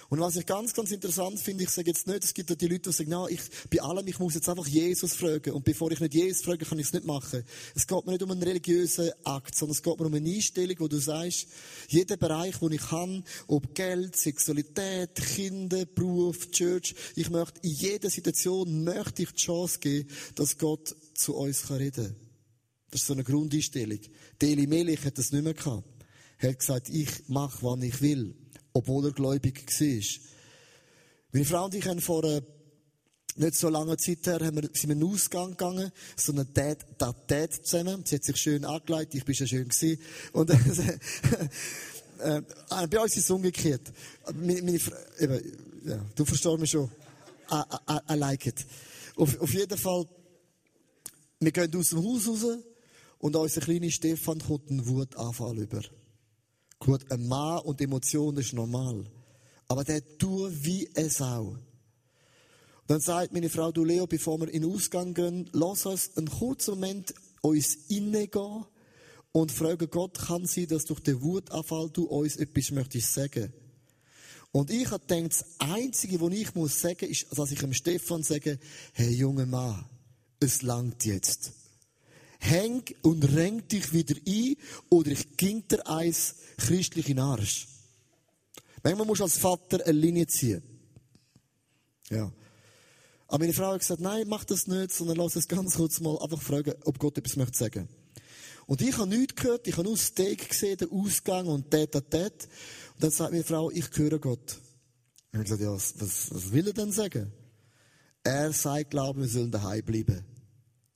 Und 0.10 0.22
was 0.22 0.38
ich 0.38 0.46
ganz, 0.46 0.74
ganz 0.74 0.92
interessant 0.92 1.40
finde, 1.40 1.66
ich 1.66 1.70
sage 1.70 1.90
jetzt 1.90 2.08
nicht, 2.08 2.24
es 2.24 2.34
gibt 2.34 2.50
ja 2.50 2.56
die 2.56 2.68
Leute, 2.68 2.90
die 2.90 2.96
sagen, 2.96 3.10
na, 3.10 3.28
ich, 3.28 3.42
bei 3.70 3.82
allem, 3.82 4.08
ich 4.08 4.18
muss 4.20 4.36
jetzt 4.36 4.48
einfach 4.48 4.68
Jesus 4.68 5.14
fragen. 5.14 5.52
Und 5.52 5.66
bevor 5.66 5.92
ich 5.92 6.00
nicht 6.00 6.14
Jesus 6.14 6.44
frage, 6.44 6.66
kann 6.66 6.80
ich 6.80 6.88
es 6.88 6.94
nicht 6.94 7.06
machen. 7.06 7.44
Es 7.76 7.86
geht 7.86 8.06
mir 8.06 8.14
nicht 8.14 8.24
um 8.24 8.32
einen 8.32 8.42
religiösen 8.42 9.12
Akt, 9.26 9.56
sondern 9.56 9.76
es 9.76 9.84
geht 9.84 10.00
mir 10.00 10.06
um 10.06 10.14
eine 10.14 10.30
Einstellung, 10.30 10.76
wo 10.80 10.88
du 10.88 10.98
sagst, 10.98 11.48
jeder 11.90 12.16
Bereich, 12.16 12.62
wo 12.62 12.70
ich 12.70 12.82
kann, 12.82 13.26
ob 13.48 13.76
Geld, 13.76 14.16
Sexualität, 14.16 15.16
Kinder, 15.16 15.86
Beruf, 15.86 16.52
Church, 16.52 16.96
ich 17.16 17.30
möchte 17.30 17.60
in 17.64 17.72
jeder 17.72 18.10
Situation, 18.10 18.86
möchte 18.86 19.24
ich 19.24 19.32
die 19.32 19.36
Chance 19.36 19.80
geben, 19.80 20.10
dass 20.36 20.58
Gott 20.58 20.96
zu 21.16 21.36
uns 21.36 21.70
reden 21.70 22.06
kann. 22.06 22.16
Das 22.92 23.02
ist 23.02 23.08
so 23.08 23.14
eine 23.14 23.26
Grundeinstellung. 23.26 24.00
Deli 24.42 24.68
Melich 24.68 25.04
hat 25.04 25.18
das 25.18 25.34
nicht 25.34 25.44
mehr 25.44 25.54
gehabt. 25.54 25.84
Er 26.40 26.52
hat 26.52 26.60
gesagt, 26.60 26.90
ich 26.90 27.28
mache, 27.28 27.58
wann 27.62 27.82
ich 27.82 28.02
will 28.02 28.36
obwohl 28.78 29.06
er 29.06 29.12
gläubig 29.12 29.66
war. 29.68 30.22
Meine 31.32 31.46
Frau 31.46 31.66
und 31.66 31.74
ich 31.74 31.86
haben 31.88 32.00
vor 32.00 32.24
äh, 32.24 32.42
nicht 33.36 33.56
so 33.56 33.70
langer 33.70 33.98
Zeit 33.98 34.26
her 34.28 34.40
haben 34.40 34.56
wir, 34.56 34.70
sind 34.74 34.90
wir 34.90 34.92
in 34.92 35.00
den 35.00 35.10
Ausgang 35.10 35.52
gegangen, 35.52 35.92
so 36.16 36.32
eine 36.32 36.46
Dad, 36.46 36.86
Dad, 36.98 37.16
Dad 37.28 37.54
zusammen. 37.54 38.04
Sie 38.06 38.16
hat 38.16 38.24
sich 38.24 38.38
schön 38.38 38.66
angelegt, 38.66 39.16
ich 39.16 39.26
bin 39.26 39.34
schon 39.36 39.48
schön 39.48 39.68
gewesen. 39.68 40.00
Und, 40.32 40.50
äh, 42.20 42.38
äh, 42.38 42.42
bei 42.88 43.00
uns 43.00 43.18
ist 43.18 43.24
es 43.24 43.32
umgekehrt. 43.32 43.92
Meine, 44.36 44.62
meine, 44.62 44.80
eben, 45.20 45.42
ja, 45.86 46.00
du 46.16 46.26
verstehst 46.26 46.60
mich 46.60 46.72
schon. 46.72 46.90
I, 47.52 47.62
I, 47.90 48.14
I 48.14 48.16
like 48.16 48.46
it. 48.46 48.66
Auf, 49.16 49.40
auf 49.40 49.54
jeden 49.54 49.78
Fall, 49.78 50.08
wir 51.40 51.52
gehen 51.52 51.76
aus 51.76 51.90
dem 51.90 52.04
Haus 52.04 52.28
raus 52.28 52.58
und 53.20 53.36
unser 53.36 53.62
kleiner 53.62 53.90
Stefan 53.90 54.40
kommt 54.40 54.70
einen 54.70 54.86
Wutanfall 54.88 55.58
über. 55.58 55.82
Gut, 56.80 57.12
ein 57.12 57.28
Mann 57.28 57.60
und 57.60 57.82
Emotionen 57.82 58.38
ist 58.38 58.54
normal. 58.54 59.06
Aber 59.68 59.84
der 59.84 60.18
tut 60.18 60.52
wie 60.64 60.90
es 60.94 61.18
Sau. 61.18 61.58
Dann 62.88 63.02
sagt 63.02 63.34
meine 63.34 63.50
Frau, 63.50 63.72
du 63.72 63.84
Leo, 63.84 64.08
bevor 64.08 64.40
wir 64.40 64.48
in 64.48 64.62
den 64.62 64.72
Ausgang 64.72 65.14
gehen, 65.14 65.50
lass 65.52 65.86
uns 65.86 66.16
einen 66.16 66.30
kurzen 66.30 66.76
Moment 66.76 67.14
uns 67.42 67.76
innegehen 67.90 68.66
und 69.34 69.52
fragen 69.52 69.90
Gott, 69.90 70.18
kann 70.18 70.46
sein, 70.46 70.68
dass 70.68 70.86
durch 70.86 71.02
den 71.02 71.22
Wutanfall 71.22 71.90
du 71.90 72.06
uns 72.06 72.38
etwas 72.38 72.72
möchtest 72.72 73.14
sagen? 73.14 73.52
Und 74.52 74.72
ich 74.72 74.90
habe 74.90 75.06
gedacht, 75.06 75.32
das 75.32 75.46
Einzige, 75.60 76.22
was 76.22 76.34
ich 76.34 76.56
muss 76.56 76.80
sagen, 76.80 77.10
ist, 77.10 77.28
dass 77.38 77.52
ich 77.52 77.60
dem 77.60 77.74
Stefan 77.74 78.24
sage, 78.24 78.58
hey, 78.94 79.14
junger 79.14 79.46
Mann, 79.46 79.86
es 80.40 80.62
langt 80.62 81.04
jetzt. 81.06 81.52
Häng 82.40 82.84
und 83.02 83.24
renk 83.36 83.70
dich 83.70 83.94
wieder 83.94 84.16
ein 84.28 84.56
oder 84.90 85.12
ich 85.12 85.38
ging 85.38 85.68
dir 85.68 85.88
eins 85.88 86.36
christlich 86.58 87.10
in 87.10 87.20
Arsch. 87.20 87.68
Manchmal 88.84 89.08
musst 89.08 89.20
du 89.20 89.26
als 89.26 89.38
Vater 89.38 89.86
eine 89.86 89.98
Linie 89.98 90.28
ziehen. 90.28 90.64
Ja. 92.10 92.32
Aber 93.28 93.40
meine 93.40 93.54
Frau 93.54 93.74
hat 93.74 93.80
gesagt, 93.80 94.00
nein, 94.00 94.28
mach 94.28 94.46
das 94.46 94.68
nicht, 94.68 94.94
sondern 94.94 95.18
lass 95.18 95.36
es 95.36 95.48
ganz 95.48 95.76
kurz 95.76 96.00
mal 96.00 96.18
einfach 96.20 96.42
fragen, 96.42 96.74
ob 96.86 96.98
Gott 96.98 97.18
etwas 97.18 97.36
möchte 97.36 97.58
sagen. 97.58 97.90
Und 98.66 98.82
ich 98.82 98.98
habe 98.98 99.08
nichts 99.08 99.36
gehört, 99.36 99.68
ich 99.68 99.74
habe 99.74 99.84
nur 99.84 99.96
das 99.96 100.08
Steak 100.08 100.50
gesehen, 100.50 100.78
den 100.78 100.92
Ausgang 100.92 101.48
und 101.48 101.74
das, 101.74 101.88
das, 101.92 102.04
das. 102.10 102.22
Und 102.22 103.04
dann 103.04 103.12
sagt 103.12 103.32
meine 103.32 103.44
Frau, 103.44 103.72
ich 103.72 103.86
höre 103.94 104.20
Gott. 104.20 104.58
Und 105.34 105.42
ich 105.42 105.52
habe 105.52 105.58
gesagt, 105.58 105.62
ja, 105.62 105.72
was, 105.74 105.94
was, 106.00 106.34
was 106.34 106.52
will 106.52 106.68
er 106.68 106.74
denn 106.74 106.92
sagen? 106.92 107.32
Er 108.24 108.52
sagt, 108.52 108.92
glaube 108.92 109.22
wir 109.22 109.28
sollen 109.28 109.52
daheim 109.52 109.84
bleiben. 109.84 110.26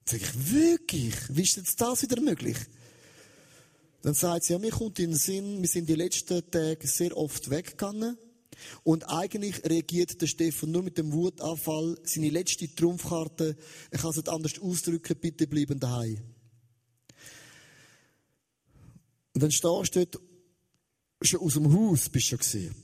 Sage 0.05 0.24
ich, 0.24 0.51
wirklich? 0.51 1.15
Wie 1.29 1.43
ist 1.43 1.58
jetzt 1.58 1.79
das 1.79 2.01
wieder 2.01 2.20
möglich? 2.22 2.58
Dann 4.01 4.13
sagt 4.13 4.46
sie, 4.46 4.53
ja, 4.53 4.60
mir 4.60 4.72
kommt 4.72 5.00
in 5.00 5.12
den 5.12 5.17
Sinn, 5.17 5.62
wir 5.62 5.70
sind 5.70 5.88
die 5.88 5.96
letzten 5.96 6.50
Tage 6.50 6.88
sehr 6.88 7.15
oft 7.15 7.50
weggegangen. 7.50 8.17
Und 8.84 9.03
eigentlich 9.10 9.63
reagiert 9.63 10.22
der 10.22 10.27
Stefan 10.27 10.72
nur 10.72 10.84
mit 10.84 10.98
dem 10.98 11.12
Wutanfall, 11.12 11.98
seine 12.03 12.29
letzte 12.29 12.74
Trumpfkarte, 12.74 13.55
ich 13.91 14.01
kann 14.01 14.10
es 14.10 14.17
nicht 14.17 14.29
anders 14.29 14.60
ausdrücken, 14.60 15.17
bitte 15.20 15.48
bleiben 15.48 15.79
daheim. 15.79 16.20
Und 19.34 19.43
dann 19.43 19.51
stehst 19.51 19.96
du 19.96 20.05
dort, 20.05 20.20
schon 21.22 21.39
aus 21.39 21.53
dem 21.53 21.74
Haus 21.74 22.10
bist 22.10 22.31
du 22.31 22.38
gesehen. 22.38 22.75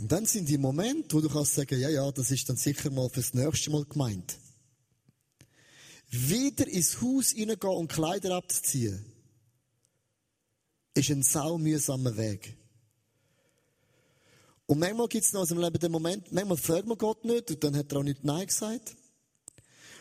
Und 0.00 0.12
dann 0.12 0.26
sind 0.26 0.48
die 0.48 0.58
Momente, 0.58 1.16
wo 1.16 1.20
du 1.20 1.28
kannst 1.28 1.54
sagen, 1.54 1.80
ja, 1.80 1.88
ja, 1.88 2.10
das 2.12 2.30
ist 2.30 2.48
dann 2.48 2.56
sicher 2.56 2.90
mal 2.90 3.08
fürs 3.08 3.34
nächste 3.34 3.70
Mal 3.70 3.84
gemeint. 3.84 4.38
Wieder 6.10 6.66
ins 6.66 7.00
Haus 7.00 7.30
hineingehen 7.30 7.74
und 7.74 7.92
Kleider 7.92 8.36
abzuziehen, 8.36 9.04
ist 10.94 11.10
ein 11.10 11.22
saumühsamer 11.22 12.16
Weg. 12.16 12.56
Und 14.66 14.78
manchmal 14.80 15.08
gibt 15.08 15.24
es 15.24 15.32
noch 15.32 15.42
aus 15.42 15.48
dem 15.48 15.58
Leben 15.58 15.78
den 15.78 15.92
Moment, 15.92 16.30
manchmal 16.32 16.58
fragt 16.58 16.86
man 16.86 16.98
Gott 16.98 17.24
nicht 17.24 17.50
und 17.50 17.64
dann 17.64 17.76
hat 17.76 17.92
er 17.92 17.98
auch 17.98 18.02
nicht 18.02 18.24
Nein 18.24 18.46
gesagt. 18.46 18.96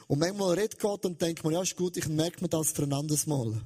Und 0.07 0.19
manchmal 0.19 0.55
redet 0.55 0.79
Gott 0.79 1.05
und 1.05 1.21
denkt 1.21 1.43
man, 1.43 1.53
ja, 1.53 1.61
ist 1.61 1.75
gut, 1.75 1.97
ich 1.97 2.07
merke 2.07 2.41
mir 2.41 2.49
das 2.49 2.71
für 2.71 2.83
ein 2.83 2.93
anderes 2.93 3.27
Mal. 3.27 3.61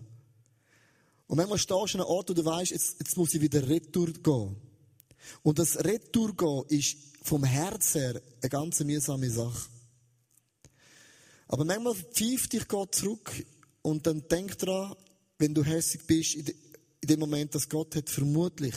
Und 1.28 1.38
manchmal 1.38 1.60
stehst 1.60 1.94
du 1.94 1.98
an 1.98 2.02
einem 2.02 2.10
Ort, 2.10 2.30
wo 2.30 2.34
du 2.34 2.44
weißt, 2.44 2.72
jetzt, 2.72 3.00
jetzt 3.00 3.18
muss 3.18 3.34
ich 3.34 3.42
wieder 3.42 3.68
retour 3.68 4.12
gehen. 4.12 4.56
Und 5.44 5.60
das 5.60 5.78
Retour 5.84 6.36
gehen 6.36 6.66
ist 6.68 6.98
vom 7.24 7.44
Herz 7.44 7.96
her 7.96 8.22
eine 8.42 8.50
ganz 8.50 8.80
mühsame 8.82 9.30
Sache. 9.30 9.71
Aber 11.52 11.66
manchmal 11.66 11.96
pfeift 11.96 12.54
dich 12.54 12.66
Gott 12.70 12.96
zurück 12.96 13.30
und 13.82 14.08
dann 14.08 14.26
denk 14.30 14.58
dran, 14.58 14.96
wenn 15.38 15.54
du 15.54 15.66
hässig 15.66 16.08
bist, 16.08 16.36
in 16.36 16.46
dem 17.04 17.20
Moment, 17.20 17.54
dass 17.54 17.68
Gott 17.68 17.94
hat 17.98 18.10
vermutlich, 18.10 18.76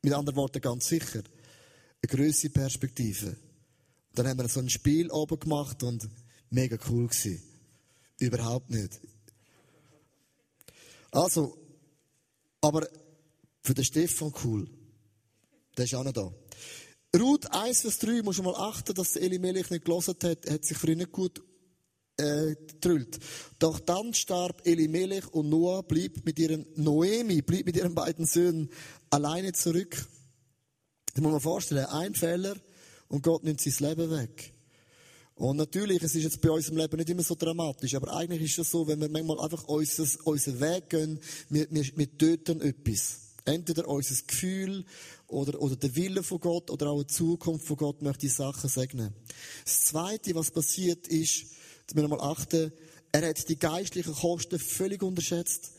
mit 0.00 0.14
anderen 0.14 0.36
Worten 0.36 0.62
ganz 0.62 0.88
sicher, 0.88 1.18
eine 1.18 2.08
größere 2.08 2.50
Perspektive. 2.50 3.26
Und 3.26 4.18
dann 4.18 4.26
haben 4.26 4.38
wir 4.38 4.48
so 4.48 4.60
ein 4.60 4.70
Spiel 4.70 5.10
oben 5.10 5.38
gemacht 5.38 5.82
und 5.82 6.08
mega 6.48 6.78
cool 6.88 7.08
gewesen. 7.08 7.42
Überhaupt 8.18 8.70
nicht. 8.70 8.98
Also, 11.10 11.58
aber 12.62 12.88
für 13.60 13.74
den 13.74 13.84
Stefan 13.84 14.32
cool. 14.44 14.66
Der 15.76 15.84
ist 15.84 15.94
auch 15.94 16.04
noch 16.04 16.12
da. 16.12 16.32
Ruth 17.14 17.52
1, 17.52 17.82
Vers 17.82 17.98
3, 17.98 18.22
muss 18.22 18.36
du 18.36 18.44
mal 18.44 18.56
achten, 18.56 18.94
dass 18.94 19.16
Elimelech 19.16 19.68
nicht 19.68 19.84
gelesen 19.84 20.16
hat, 20.22 20.48
hat 20.48 20.64
sich 20.64 20.78
für 20.78 20.90
ihn 20.90 20.98
nicht 20.98 21.12
gut 21.12 21.42
äh, 22.22 22.54
getrüllt. 22.54 23.18
Doch 23.58 23.80
dann 23.80 24.14
starb 24.14 24.66
Elimelech 24.66 25.26
und 25.32 25.48
Noah 25.48 25.82
blieb 25.82 26.24
mit 26.24 26.38
ihren, 26.38 26.66
Noemi 26.76 27.42
blieb 27.42 27.66
mit 27.66 27.76
ihren 27.76 27.94
beiden 27.94 28.26
Söhnen 28.26 28.70
alleine 29.10 29.52
zurück. 29.52 30.06
Das 31.14 31.22
muss 31.22 31.32
man 31.32 31.40
vorstellen, 31.40 31.86
ein 31.86 32.14
Fehler 32.14 32.56
und 33.08 33.22
Gott 33.22 33.44
nimmt 33.44 33.60
sein 33.60 33.88
Leben 33.88 34.10
weg. 34.10 34.54
Und 35.34 35.56
natürlich, 35.56 36.02
es 36.02 36.14
ist 36.14 36.22
jetzt 36.22 36.40
bei 36.40 36.50
unserem 36.50 36.76
Leben 36.78 36.96
nicht 36.96 37.10
immer 37.10 37.22
so 37.22 37.34
dramatisch, 37.34 37.94
aber 37.94 38.14
eigentlich 38.14 38.42
ist 38.42 38.58
es 38.58 38.70
so, 38.70 38.86
wenn 38.86 39.00
wir 39.00 39.08
manchmal 39.08 39.40
einfach 39.40 39.64
unser, 39.64 40.06
unseren 40.24 40.60
Weg 40.60 40.90
gehen, 40.90 41.18
wir, 41.48 41.66
wir, 41.70 41.84
wir 41.96 42.18
töten 42.18 42.60
etwas. 42.60 43.18
Entweder 43.44 43.88
unser 43.88 44.14
Gefühl 44.24 44.84
oder, 45.26 45.60
oder 45.60 45.74
der 45.74 45.96
Wille 45.96 46.22
von 46.22 46.38
Gott 46.38 46.70
oder 46.70 46.90
auch 46.90 47.02
die 47.02 47.12
Zukunft 47.12 47.66
von 47.66 47.76
Gott 47.76 48.02
möchte 48.02 48.20
die 48.20 48.28
Sachen 48.28 48.70
segnen. 48.70 49.14
Das 49.64 49.84
Zweite, 49.84 50.34
was 50.34 50.52
passiert 50.52 51.08
ist, 51.08 51.46
dass 51.86 51.96
wir 51.96 52.08
mal 52.08 52.20
achten, 52.20 52.72
er 53.12 53.28
hat 53.28 53.48
die 53.48 53.58
geistlichen 53.58 54.14
Kosten 54.14 54.58
völlig 54.58 55.02
unterschätzt. 55.02 55.72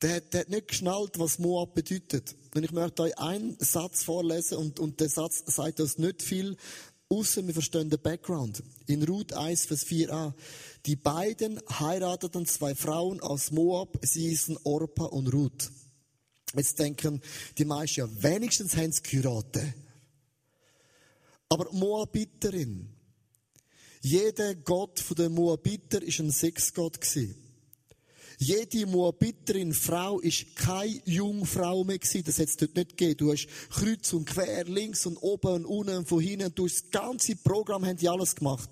Der 0.00 0.16
hat, 0.16 0.32
der 0.32 0.40
hat 0.40 0.48
nicht 0.48 0.68
geschnallt, 0.68 1.18
was 1.18 1.38
Moab 1.38 1.74
bedeutet. 1.74 2.34
Und 2.54 2.64
ich 2.64 2.72
möchte 2.72 3.02
euch 3.02 3.18
einen 3.18 3.56
Satz 3.58 4.04
vorlesen 4.04 4.58
und, 4.58 4.80
und 4.80 5.00
der 5.00 5.08
Satz 5.08 5.42
sagt 5.46 5.80
uns 5.80 5.98
nicht 5.98 6.22
viel, 6.22 6.56
außer 7.08 7.46
wir 7.46 7.54
verstehen 7.54 7.90
den 7.90 8.00
Background. 8.00 8.62
In 8.86 9.02
Ruth 9.04 9.32
1, 9.32 9.66
Vers 9.66 9.86
4a. 9.86 10.32
Die 10.86 10.96
beiden 10.96 11.60
heirateten 11.70 12.46
zwei 12.46 12.74
Frauen 12.74 13.20
aus 13.20 13.50
Moab, 13.50 13.98
sie 14.02 14.28
hießen 14.28 14.58
Orpa 14.64 15.04
und 15.04 15.32
Ruth. 15.32 15.70
Jetzt 16.54 16.78
denken 16.78 17.20
die 17.58 17.64
meisten 17.64 18.00
ja, 18.00 18.22
wenigstens 18.22 18.76
haben 18.76 18.92
sie 18.92 19.02
geheiratet. 19.02 19.74
Aber 21.48 21.70
Moabiterin. 21.72 22.93
Jeder 24.04 24.54
Gott 24.54 25.00
von 25.00 25.16
den 25.16 25.32
Moabiter 25.32 26.02
ist 26.02 26.20
ein 26.20 26.30
Sexgott 26.30 27.00
gewesen. 27.00 27.36
Jede 28.36 28.84
Moabiterin 28.84 29.72
Frau 29.72 30.20
ist 30.20 30.54
keine 30.56 31.00
Jungfrau 31.06 31.84
mehr 31.84 31.98
gewesen. 31.98 32.22
Das 32.22 32.38
hat 32.38 32.48
es 32.48 32.58
dort 32.58 32.76
nicht 32.76 32.98
gegeben. 32.98 33.16
Du 33.16 33.32
hast 33.32 33.48
kreuz 33.70 34.12
und 34.12 34.26
quer, 34.26 34.64
links 34.64 35.06
und 35.06 35.16
oben 35.16 35.64
und 35.64 35.64
unten 35.64 35.96
und 35.96 36.06
von 36.06 36.20
hinten. 36.20 36.54
Du 36.54 36.66
hast 36.66 36.82
das 36.82 36.90
ganze 36.90 37.34
Programm 37.36 37.86
haben 37.86 37.96
die 37.96 38.10
alles 38.10 38.36
gemacht. 38.36 38.68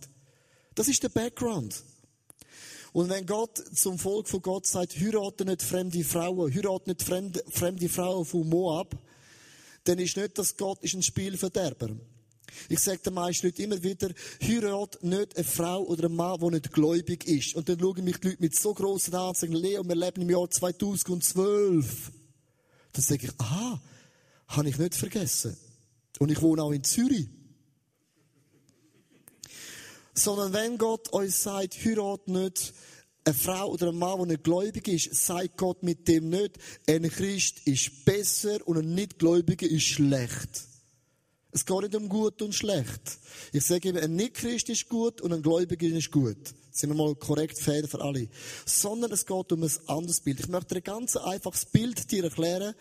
Das 0.75 0.87
ist 0.87 1.03
der 1.03 1.09
Background. 1.09 1.83
Und 2.93 3.09
wenn 3.09 3.25
Gott 3.25 3.57
zum 3.75 3.99
Volk 3.99 4.29
von 4.29 4.43
Gott 4.43 4.67
sagt, 4.67 5.01
heirate 5.01 5.47
nicht 5.47 5.63
fremde 5.63 6.05
Frauen, 6.05 6.55
heirate 6.55 6.91
nicht 6.91 7.03
fremde, 7.03 7.43
fremde 7.49 7.89
Frauen 7.89 8.27
von 8.27 8.47
Moab, 8.47 8.99
dann 9.85 9.99
ist 9.99 10.15
nicht, 10.19 10.37
dass 10.37 10.59
Gott 10.59 10.83
ist 10.83 10.93
ein 10.93 11.03
Spielverderber. 11.03 11.97
Ich 12.69 12.81
sage 12.81 12.99
den 12.99 13.15
meisten 13.15 13.47
Leuten 13.47 13.63
immer 13.63 13.83
wieder, 13.83 14.11
heirat 14.41 15.03
nicht 15.03 15.37
eine 15.37 15.45
Frau 15.45 15.83
oder 15.83 16.05
einen 16.05 16.17
Mann, 16.17 16.39
der 16.41 16.51
nicht 16.51 16.73
gläubig 16.73 17.27
ist. 17.27 17.55
Und 17.55 17.69
dann 17.69 17.79
schauen 17.79 18.05
mich 18.05 18.19
die 18.19 18.29
Leute 18.29 18.43
mit 18.43 18.55
so 18.55 18.75
grossen 18.75 19.15
Augen 19.15 19.29
und 19.29 19.37
sagen, 19.37 19.53
Leo, 19.55 19.83
wir 19.85 19.95
leben 19.95 20.23
im 20.23 20.31
Jahr 20.31 20.51
2012. 20.51 22.13
Dann 22.93 23.03
sage 23.03 23.27
ich, 23.27 23.33
aha, 23.39 23.81
habe 24.49 24.69
ich 24.69 24.79
nicht 24.79 24.95
vergessen. 24.95 25.57
Und 26.19 26.31
ich 26.31 26.41
wohne 26.43 26.63
auch 26.63 26.73
in 26.73 26.85
Zürich. 26.85 27.29
Sondern 30.15 30.53
wenn 30.53 30.77
Gott 30.77 31.13
euch 31.15 31.35
sagt, 31.35 31.75
heirat 31.85 32.29
nicht 32.29 32.75
eine 33.25 33.35
Frau 33.35 33.71
oder 33.71 33.89
ein 33.89 33.99
Mann, 33.99 34.19
der 34.19 34.27
nicht 34.27 34.45
gläubig 34.45 34.89
ist, 34.89 35.15
sagt 35.15 35.57
Gott 35.57 35.83
mit 35.83 36.07
dem 36.09 36.29
nicht, 36.29 36.59
ein 36.87 37.09
Christ 37.09 37.67
ist 37.67 38.05
besser 38.05 38.67
und 38.67 38.79
ein 38.79 38.95
Nichtgläubiger 38.95 39.67
ist 39.67 39.87
schlecht. 39.87 40.72
Es 41.53 41.67
geht 41.67 41.83
nicht 41.83 41.95
um 41.95 42.09
gut 42.09 42.41
und 42.41 42.55
schlecht. 42.55 43.19
Ich 43.53 43.67
sage 43.67 43.91
eben, 43.91 43.99
ein 43.99 44.17
Nicht-Christ 44.17 44.71
ist 44.71 44.89
gut 44.89 45.21
und 45.21 45.35
ein 45.35 45.43
Gläubiger 45.43 45.87
ist 45.87 46.11
gut. 46.11 46.55
sind 46.71 46.89
wir 46.89 46.97
mal 46.97 47.15
korrekt 47.15 47.59
fair 47.59 47.87
für 47.87 48.01
alle. 48.01 48.29
Sondern 48.65 49.13
es 49.13 49.27
geht 49.27 49.53
um 49.53 49.63
ein 49.63 49.71
anderes 49.87 50.21
Bild. 50.21 50.41
Ich 50.41 50.49
möchte 50.49 50.75
dir 50.75 50.81
ein 50.81 50.85
ganz 50.85 51.17
einfaches 51.17 51.67
Bild 51.67 52.11
dir 52.11 52.25
erklären. 52.25 52.75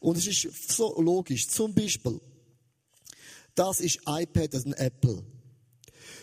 Und 0.00 0.18
es 0.18 0.26
ist 0.26 0.72
so 0.72 1.00
logisch. 1.00 1.48
Zum 1.48 1.74
Beispiel, 1.74 2.20
das 3.54 3.80
ist 3.80 4.00
iPad, 4.06 4.52
das 4.52 4.60
ist 4.60 4.66
ein 4.66 4.74
Apple. 4.74 5.24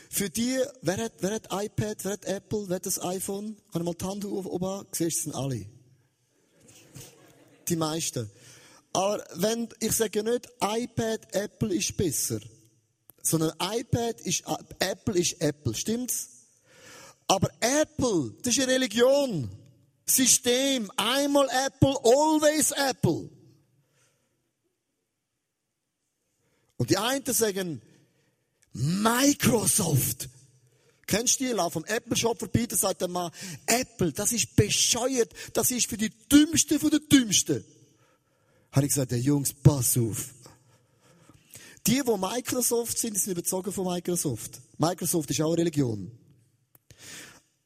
Für 0.10 0.30
die, 0.30 0.60
wer 0.82 0.98
hat, 0.98 1.14
wer 1.20 1.32
hat 1.32 1.48
iPad, 1.52 2.06
wer 2.06 2.12
hat 2.14 2.26
Apple, 2.26 2.70
wer 2.70 2.76
hat 2.76 2.86
das 2.86 3.02
iPhone? 3.02 3.58
Kann 3.72 3.82
ich 3.82 3.86
mal 3.86 3.96
die 3.96 4.06
Hand 4.06 4.26
oben? 4.26 4.88
Siehst 4.92 5.18
du, 5.18 5.24
sind 5.24 5.36
alle. 5.36 5.66
Die 7.68 7.76
meisten. 7.76 8.30
Aber 8.96 9.22
wenn, 9.34 9.68
ich 9.82 9.92
sage 9.92 10.24
nicht, 10.24 10.48
iPad, 10.62 11.36
Apple 11.36 11.76
ist 11.76 11.98
besser. 11.98 12.40
Sondern 13.22 13.52
iPad 13.60 14.22
ist, 14.22 14.46
Apple 14.80 15.20
ist 15.20 15.42
Apple. 15.42 15.76
Stimmt's? 15.76 16.30
Aber 17.28 17.50
Apple, 17.60 18.34
das 18.42 18.56
ist 18.56 18.64
eine 18.64 18.72
Religion. 18.72 19.50
System. 20.06 20.90
Einmal 20.96 21.50
Apple, 21.68 21.94
always 22.06 22.72
Apple. 22.72 23.30
Und 26.78 26.90
die 26.90 26.98
einen 26.98 27.26
sagen, 27.34 27.82
Microsoft. 28.72 30.30
Kennst 31.06 31.42
du 31.42 31.44
die? 31.44 31.52
Lauf 31.52 31.74
vom 31.74 31.84
Apple 31.84 32.16
Shop 32.16 32.40
vorbei, 32.40 32.66
da 32.66 32.78
sagt 32.78 33.02
der 33.02 33.10
Mann, 33.10 33.30
Apple, 33.66 34.14
das 34.14 34.32
ist 34.32 34.56
bescheuert, 34.56 35.34
das 35.52 35.70
ist 35.72 35.90
für 35.90 35.98
die 35.98 36.12
Dümmsten 36.30 36.80
von 36.80 36.92
den 36.92 37.06
Dümmsten. 37.10 37.66
Habe 38.76 38.88
ich 38.88 38.92
gesagt, 38.92 39.12
der 39.12 39.22
Jungs, 39.22 39.54
pass 39.54 39.98
auf. 39.98 40.34
Die, 41.88 42.02
die 42.06 42.18
Microsoft 42.18 42.98
sind, 42.98 43.18
sind 43.18 43.32
überzogen 43.32 43.72
von 43.72 43.86
Microsoft. 43.86 44.60
Microsoft 44.78 45.32
ist 45.32 45.40
auch 45.40 45.54
eine 45.54 45.60
Religion. 45.60 46.12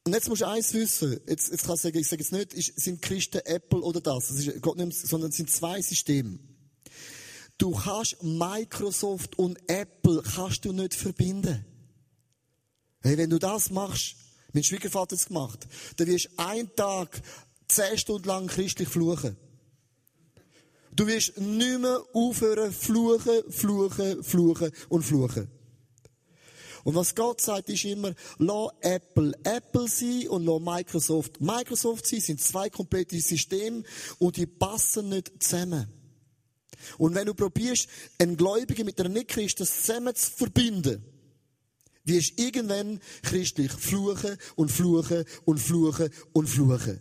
Und 0.04 0.14
jetzt 0.14 0.28
musst 0.28 0.42
du 0.42 0.46
eins 0.46 0.72
wissen. 0.72 1.18
Jetzt, 1.26 1.50
jetzt 1.50 1.64
kann 1.64 1.74
ich 1.74 1.80
sagen, 1.80 1.98
ich 1.98 2.06
sage 2.06 2.22
jetzt 2.22 2.32
nicht, 2.32 2.54
ist, 2.54 2.78
sind 2.78 3.02
Christen 3.02 3.40
Apple 3.44 3.80
oder 3.80 4.00
das. 4.00 4.28
Das 4.28 4.36
ist 4.36 4.62
Gott 4.62 4.76
nicht, 4.76 4.96
sondern 4.96 5.30
es 5.30 5.36
sind 5.36 5.50
zwei 5.50 5.82
Systeme. 5.82 6.38
Du 7.58 7.72
kannst 7.72 8.22
Microsoft 8.22 9.36
und 9.36 9.58
Apple 9.68 10.22
kannst 10.22 10.64
du 10.64 10.72
nicht 10.72 10.94
verbinden. 10.94 11.64
Hey, 13.00 13.18
wenn 13.18 13.30
du 13.30 13.40
das 13.40 13.70
machst, 13.70 14.14
mein 14.52 14.62
Schwiegervater 14.62 15.16
hat 15.16 15.20
es 15.20 15.26
gemacht, 15.26 15.66
dann 15.96 16.06
wirst 16.06 16.26
du 16.26 16.30
einen 16.36 16.72
Tag 16.76 17.20
zehn 17.66 17.98
Stunden 17.98 18.28
lang 18.28 18.46
christlich 18.46 18.88
fluchen. 18.88 19.36
Du 21.00 21.06
wirst 21.06 21.38
nicht 21.38 21.80
mehr 21.80 21.98
aufhören, 22.12 22.70
fluchen, 22.70 23.50
fluchen, 23.50 24.22
fluchen 24.22 24.70
und 24.90 25.02
fluchen. 25.02 25.48
Und 26.84 26.94
was 26.94 27.14
Gott 27.14 27.40
sagt, 27.40 27.70
ist 27.70 27.86
immer, 27.86 28.12
lass 28.36 28.68
Apple 28.82 29.32
Apple 29.42 29.88
sein 29.88 30.28
und 30.28 30.44
lass 30.44 30.60
Microsoft 30.60 31.40
Microsoft 31.40 32.06
sein, 32.06 32.20
sind 32.20 32.42
zwei 32.42 32.68
komplette 32.68 33.18
Systeme 33.18 33.82
und 34.18 34.36
die 34.36 34.44
passen 34.44 35.08
nicht 35.08 35.42
zusammen. 35.42 35.86
Und 36.98 37.14
wenn 37.14 37.24
du 37.24 37.32
probierst, 37.32 37.88
einen 38.18 38.36
Gläubigen 38.36 38.84
mit 38.84 39.00
einem 39.00 39.14
Nicht-Christen 39.14 39.64
zusammen 39.64 40.14
zu 40.14 40.30
verbinden, 40.30 41.02
wirst 42.04 42.38
du 42.38 42.42
irgendwann 42.42 43.00
christlich 43.22 43.72
fluchen 43.72 44.36
und 44.54 44.70
fluchen 44.70 45.24
und 45.46 45.60
fluchen 45.60 46.10
und 46.34 46.46
fluchen. 46.46 47.00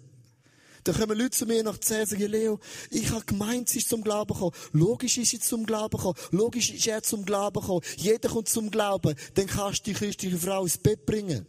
Da 0.83 0.93
kommen 0.93 1.17
Leute 1.17 1.31
zu 1.31 1.45
mir 1.45 1.63
nach 1.63 1.77
zehn 1.77 2.01
und 2.01 2.09
sagen, 2.09 2.27
Leo, 2.27 2.59
ich 2.89 3.09
habe 3.11 3.25
gemeint, 3.25 3.69
sie 3.69 3.79
ist 3.79 3.89
zum 3.89 4.03
Glauben 4.03 4.33
gekommen. 4.33 4.55
Logisch 4.71 5.17
ist 5.17 5.31
sie 5.31 5.39
zum 5.39 5.65
Glauben 5.65 5.97
gekommen. 5.97 6.17
Logisch 6.31 6.71
ist 6.71 6.87
er 6.87 7.03
zum 7.03 7.25
Glauben 7.25 7.59
gekommen. 7.59 7.81
Jeder 7.97 8.29
kommt 8.29 8.49
zum 8.49 8.71
Glauben. 8.71 9.15
Dann 9.33 9.47
kannst 9.47 9.81
du 9.81 9.91
die 9.91 9.93
christliche 9.93 10.37
Frau 10.37 10.63
ins 10.63 10.77
Bett 10.77 11.05
bringen. 11.05 11.45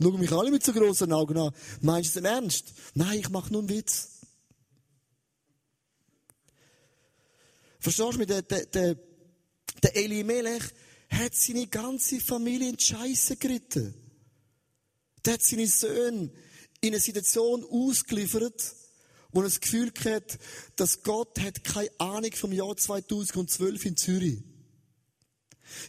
Schauen 0.00 0.18
mich 0.18 0.32
alle 0.32 0.50
mit 0.50 0.64
so 0.64 0.72
grossen 0.72 1.12
Augen 1.12 1.38
an. 1.38 1.52
Meinst 1.80 2.16
du 2.16 2.18
es 2.18 2.24
im 2.24 2.24
Ernst? 2.24 2.72
Nein, 2.94 3.20
ich 3.20 3.28
mache 3.28 3.52
nur 3.52 3.60
einen 3.60 3.68
Witz. 3.68 4.08
Verstehst 7.78 8.14
du 8.14 8.18
mich? 8.18 8.26
Der, 8.28 8.42
der, 8.42 8.66
der, 8.66 8.96
der 9.82 9.96
Eli 9.96 10.24
Melech 10.24 10.62
hat 11.08 11.34
seine 11.34 11.66
ganze 11.66 12.20
Familie 12.20 12.70
in 12.70 12.76
die 12.76 12.84
Scheisse 12.84 13.36
geritten. 13.36 13.94
Der 15.24 15.34
hat 15.34 15.42
seine 15.42 15.66
Söhne 15.66 16.30
in 16.82 16.88
eine 16.90 17.00
Situation 17.00 17.64
ausgeliefert, 17.64 18.74
wo 19.30 19.40
er 19.40 19.44
das 19.44 19.60
Gefühl 19.60 19.92
hat, 20.04 20.38
dass 20.76 21.02
Gott 21.02 21.40
hat 21.40 21.64
keine 21.64 21.90
Ahnung 21.98 22.32
vom 22.32 22.52
Jahr 22.52 22.76
2012 22.76 23.86
in 23.86 23.96
Zürich. 23.96 24.38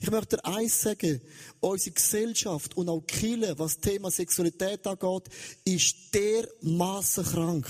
Ich 0.01 0.09
möchte 0.11 0.37
dir 0.37 0.45
eins 0.45 0.81
sagen, 0.81 1.19
unsere 1.59 1.95
Gesellschaft 1.95 2.77
und 2.77 2.87
auch 2.87 3.01
Kille, 3.01 3.57
was 3.59 3.79
das 3.79 3.91
Thema 3.91 4.11
Sexualität 4.11 4.85
angeht, 4.87 5.23
ist 5.65 5.95
dermaßen 6.13 7.25
krank. 7.25 7.67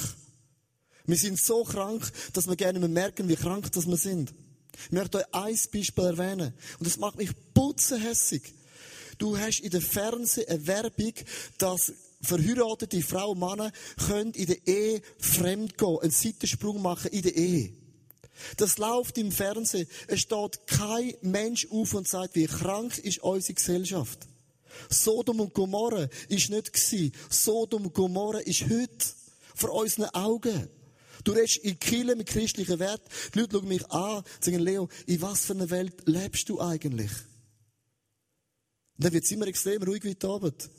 Wir 1.05 1.17
sind 1.17 1.39
so 1.39 1.63
krank, 1.63 2.11
dass 2.33 2.47
wir 2.47 2.55
gerne 2.55 2.85
merken, 2.87 3.27
wie 3.29 3.35
krank 3.35 3.71
das 3.71 3.87
wir 3.87 3.97
sind. 3.97 4.33
Ich 4.85 4.91
möchte 4.91 5.19
euch 5.19 5.33
ein 5.33 5.59
Beispiel 5.71 6.03
erwähnen. 6.03 6.53
Und 6.77 6.87
das 6.87 6.97
macht 6.97 7.17
mich 7.17 7.31
putzenhässig. 7.53 8.53
Du 9.17 9.37
hast 9.37 9.59
in 9.59 9.71
der 9.71 9.81
Fernsehen 9.81 10.49
eine 10.49 10.67
Werbung, 10.67 11.13
dass 11.57 11.93
verheiratete 12.23 13.01
Frau 13.01 13.31
und 13.31 13.39
Männer 13.39 13.71
können 14.07 14.33
in 14.33 14.47
der 14.47 14.67
Ehe 14.67 15.01
fremd 15.19 15.77
gehen, 15.77 15.99
einen 16.01 16.11
Seitensprung 16.11 16.81
machen 16.81 17.11
in 17.11 17.21
der 17.21 17.35
Ehe. 17.35 17.73
Das 18.57 18.77
läuft 18.77 19.17
im 19.17 19.31
Fernsehen. 19.31 19.87
Es 20.07 20.21
steht 20.21 20.67
kein 20.67 21.13
Mensch 21.21 21.67
auf 21.69 21.93
und 21.93 22.07
sagt, 22.07 22.35
wie 22.35 22.47
krank 22.47 22.97
ist 22.97 23.19
unsere 23.19 23.53
Gesellschaft. 23.53 24.27
Sodom 24.89 25.39
und 25.39 25.53
Gomorra 25.53 26.07
ist 26.29 26.49
nicht 26.49 26.73
gewesen. 26.73 27.11
Sodom 27.29 27.85
und 27.85 27.93
Gomorra 27.93 28.39
ist 28.39 28.63
heute 28.63 29.05
vor 29.55 29.71
unseren 29.71 30.05
Augen. 30.09 30.67
Du 31.23 31.31
redest 31.31 31.57
in 31.57 31.79
Kiel 31.79 32.15
mit 32.15 32.27
christlichen 32.27 32.79
Wert. 32.79 33.01
Die 33.33 33.39
Leute 33.39 33.57
schauen 33.57 33.67
mich 33.67 33.85
an 33.91 34.17
und 34.17 34.25
sagen, 34.43 34.59
Leo, 34.59 34.89
in 35.05 35.21
was 35.21 35.45
für 35.45 35.53
einer 35.53 35.69
Welt 35.69 35.93
lebst 36.05 36.49
du 36.49 36.59
eigentlich? 36.59 37.11
Und 38.97 39.05
dann 39.05 39.13
wird 39.13 39.23
es 39.23 39.31
immer 39.31 39.47
extrem 39.47 39.83
ruhig 39.83 40.03
wie 40.03 40.17
Abend. 40.27 40.69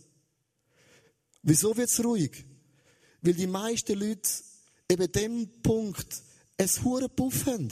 Wieso 1.44 1.76
wird 1.76 1.90
es 1.90 2.02
ruhig? 2.02 2.44
Weil 3.20 3.34
die 3.34 3.46
meisten 3.46 3.98
Leute 3.98 4.28
eben 4.90 5.12
dem 5.12 5.62
Punkt 5.62 6.22
ein 6.56 6.70
hure 6.82 7.08
Puff 7.08 7.46
haben. 7.46 7.68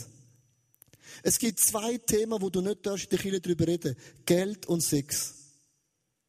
Es 1.22 1.38
gibt 1.38 1.58
zwei 1.58 1.96
Themen, 1.98 2.40
wo 2.40 2.50
du 2.50 2.60
nicht 2.60 2.86
in 2.86 2.96
der 2.96 3.18
Kirche 3.18 3.40
darüber 3.40 3.66
reden 3.66 3.96
Geld 4.26 4.66
und 4.66 4.82
Sex. 4.82 5.34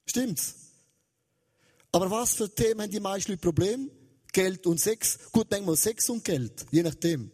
Stimmt's? 0.06 0.56
Aber 1.92 2.10
was 2.10 2.34
für 2.34 2.54
Themen 2.54 2.82
haben 2.82 2.92
die 2.92 3.00
meisten 3.00 3.32
Leute 3.32 3.42
Problem? 3.42 3.92
Geld 4.32 4.66
und 4.66 4.80
Sex. 4.80 5.20
Gut, 5.32 5.52
denk 5.52 5.66
mal 5.66 5.76
Sex 5.76 6.10
und 6.10 6.24
Geld, 6.24 6.66
je 6.72 6.82
nachdem. 6.82 7.30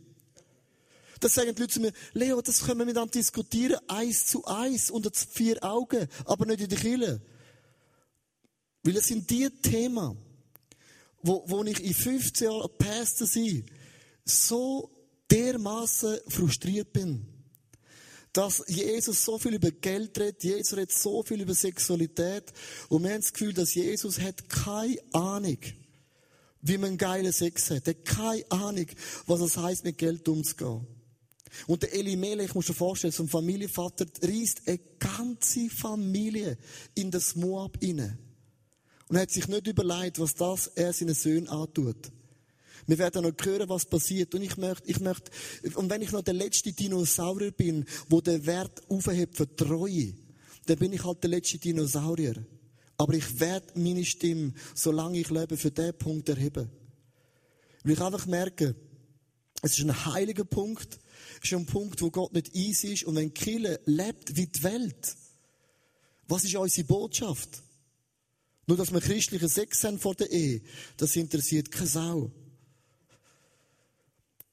Das 1.20 1.34
sagen 1.34 1.54
die 1.54 1.62
Leute 1.62 1.74
zu 1.74 1.82
mir, 1.82 1.94
Leo, 2.14 2.42
das 2.42 2.66
können 2.66 2.80
wir 2.80 2.86
miteinander 2.86 3.12
diskutieren, 3.12 3.80
eins 3.88 4.26
zu 4.26 4.44
eins, 4.46 4.90
unter 4.90 5.12
vier 5.14 5.64
Augen, 5.64 6.08
aber 6.26 6.46
nicht 6.46 6.62
in 6.62 6.70
der 6.70 6.80
Kirche. 6.80 7.22
Weil 8.84 8.98
es 8.98 9.08
sind 9.08 9.30
die 9.30 9.50
Themen, 9.62 10.18
wo, 11.22 11.44
wo 11.48 11.64
ich 11.64 11.84
in 11.84 11.94
15 11.94 12.50
Jahren 12.50 12.70
Pastor 12.78 13.28
sein, 13.28 13.66
so 14.24 14.90
dermaßen 15.30 16.20
frustriert 16.28 16.94
bin. 16.94 17.26
Dass 18.32 18.64
Jesus 18.68 19.26
so 19.26 19.38
viel 19.40 19.56
über 19.56 19.72
Geld 19.72 20.18
redet, 20.20 20.44
Jesus 20.44 20.74
redet 20.78 20.92
so 20.92 21.24
viel 21.24 21.42
über 21.42 21.56
Sexualität 21.56 22.54
und 22.88 23.04
wir 23.04 23.12
haben 23.12 23.22
das 23.22 23.34
Gefühl, 23.34 23.54
dass 23.54 23.74
Jesus 23.74 24.20
hat 24.20 24.48
keine 24.48 25.00
Ahnung, 25.14 25.58
wie 26.62 26.78
man 26.78 26.98
geile 26.98 27.34
Sex 27.34 27.72
hat. 27.72 27.88
Er 27.88 27.96
hat 27.96 28.06
keine 28.06 28.52
Ahnung, 28.52 28.86
was 29.26 29.42
es 29.42 29.58
heißt, 29.58 29.84
mit 29.84 29.98
Geld 29.98 30.28
umzugehen. 30.28 30.86
Und 31.66 31.82
der 31.82 31.94
Eli 31.94 32.16
Melech, 32.16 32.54
muss 32.54 32.68
dir 32.68 32.76
vorstellen, 32.76 33.12
so 33.12 33.24
ein 33.24 33.30
Familienvater 33.30 34.06
reißt 34.22 34.68
eine 34.68 34.80
ganze 35.00 35.68
Familie 35.70 36.58
in 36.94 37.10
das 37.10 37.36
Moab 37.36 37.82
inne 37.82 38.20
und 39.10 39.18
hat 39.18 39.32
sich 39.32 39.48
nicht 39.48 39.68
überlegt, 39.68 40.20
was 40.20 40.36
das 40.36 40.68
er 40.68 40.94
seinen 40.94 41.16
Söhnen 41.16 41.50
antut. 41.50 42.12
Wir 42.88 42.98
werden 42.98 43.24
noch 43.24 43.46
hören, 43.46 43.70
was 43.70 43.86
passiert. 43.86 44.34
Und 44.34 44.42
ich 44.42 44.56
möchte, 44.58 44.90
ich 44.90 45.00
möchte, 45.00 45.32
und 45.76 45.90
wenn 45.90 46.02
ich 46.02 46.12
noch 46.12 46.22
der 46.22 46.34
letzte 46.34 46.72
Dinosaurier 46.72 47.52
bin, 47.52 47.86
wo 48.08 48.22
der 48.22 48.46
Wert 48.46 48.82
aufhebt 48.90 49.36
für 49.36 49.56
Treue, 49.56 50.14
dann 50.66 50.78
bin 50.78 50.94
ich 50.94 51.04
halt 51.04 51.22
der 51.24 51.32
letzte 51.32 51.58
Dinosaurier. 51.58 52.36
Aber 52.98 53.14
ich 53.14 53.40
werde 53.40 53.80
meine 53.80 54.06
Stimme, 54.06 54.54
solange 54.76 55.20
ich 55.20 55.30
lebe, 55.30 55.58
für 55.58 55.72
diesen 55.72 55.98
Punkt 55.98 56.30
erheben. 56.30 56.70
Weil 57.84 57.94
ich 57.94 58.02
einfach 58.02 58.26
merke, 58.26 58.76
es 59.62 59.78
ist 59.78 59.84
ein 59.84 60.06
heiliger 60.06 60.46
Punkt, 60.46 61.00
es 61.42 61.52
ist 61.52 61.58
ein 61.58 61.66
Punkt, 61.66 62.02
wo 62.02 62.12
Gott 62.12 62.34
nicht 62.34 62.56
easy 62.56 62.94
ist. 62.94 63.04
Und 63.04 63.16
wenn 63.16 63.34
Kille 63.34 63.80
lebt 63.86 64.36
wie 64.36 64.48
die 64.48 64.64
Welt, 64.64 65.16
was 66.28 66.44
ist 66.44 66.56
unsere 66.56 66.88
Botschaft? 66.88 67.64
Nur, 68.70 68.78
dass 68.78 68.94
wir 68.94 69.02
christliche 69.02 69.50
Sex 69.50 69.84
haben 69.84 69.98
vor 69.98 70.14
der 70.14 70.30
Ehe, 70.30 70.62
das 70.96 71.16
interessiert 71.16 71.72
keine 71.72 71.88
Sau. 71.88 72.32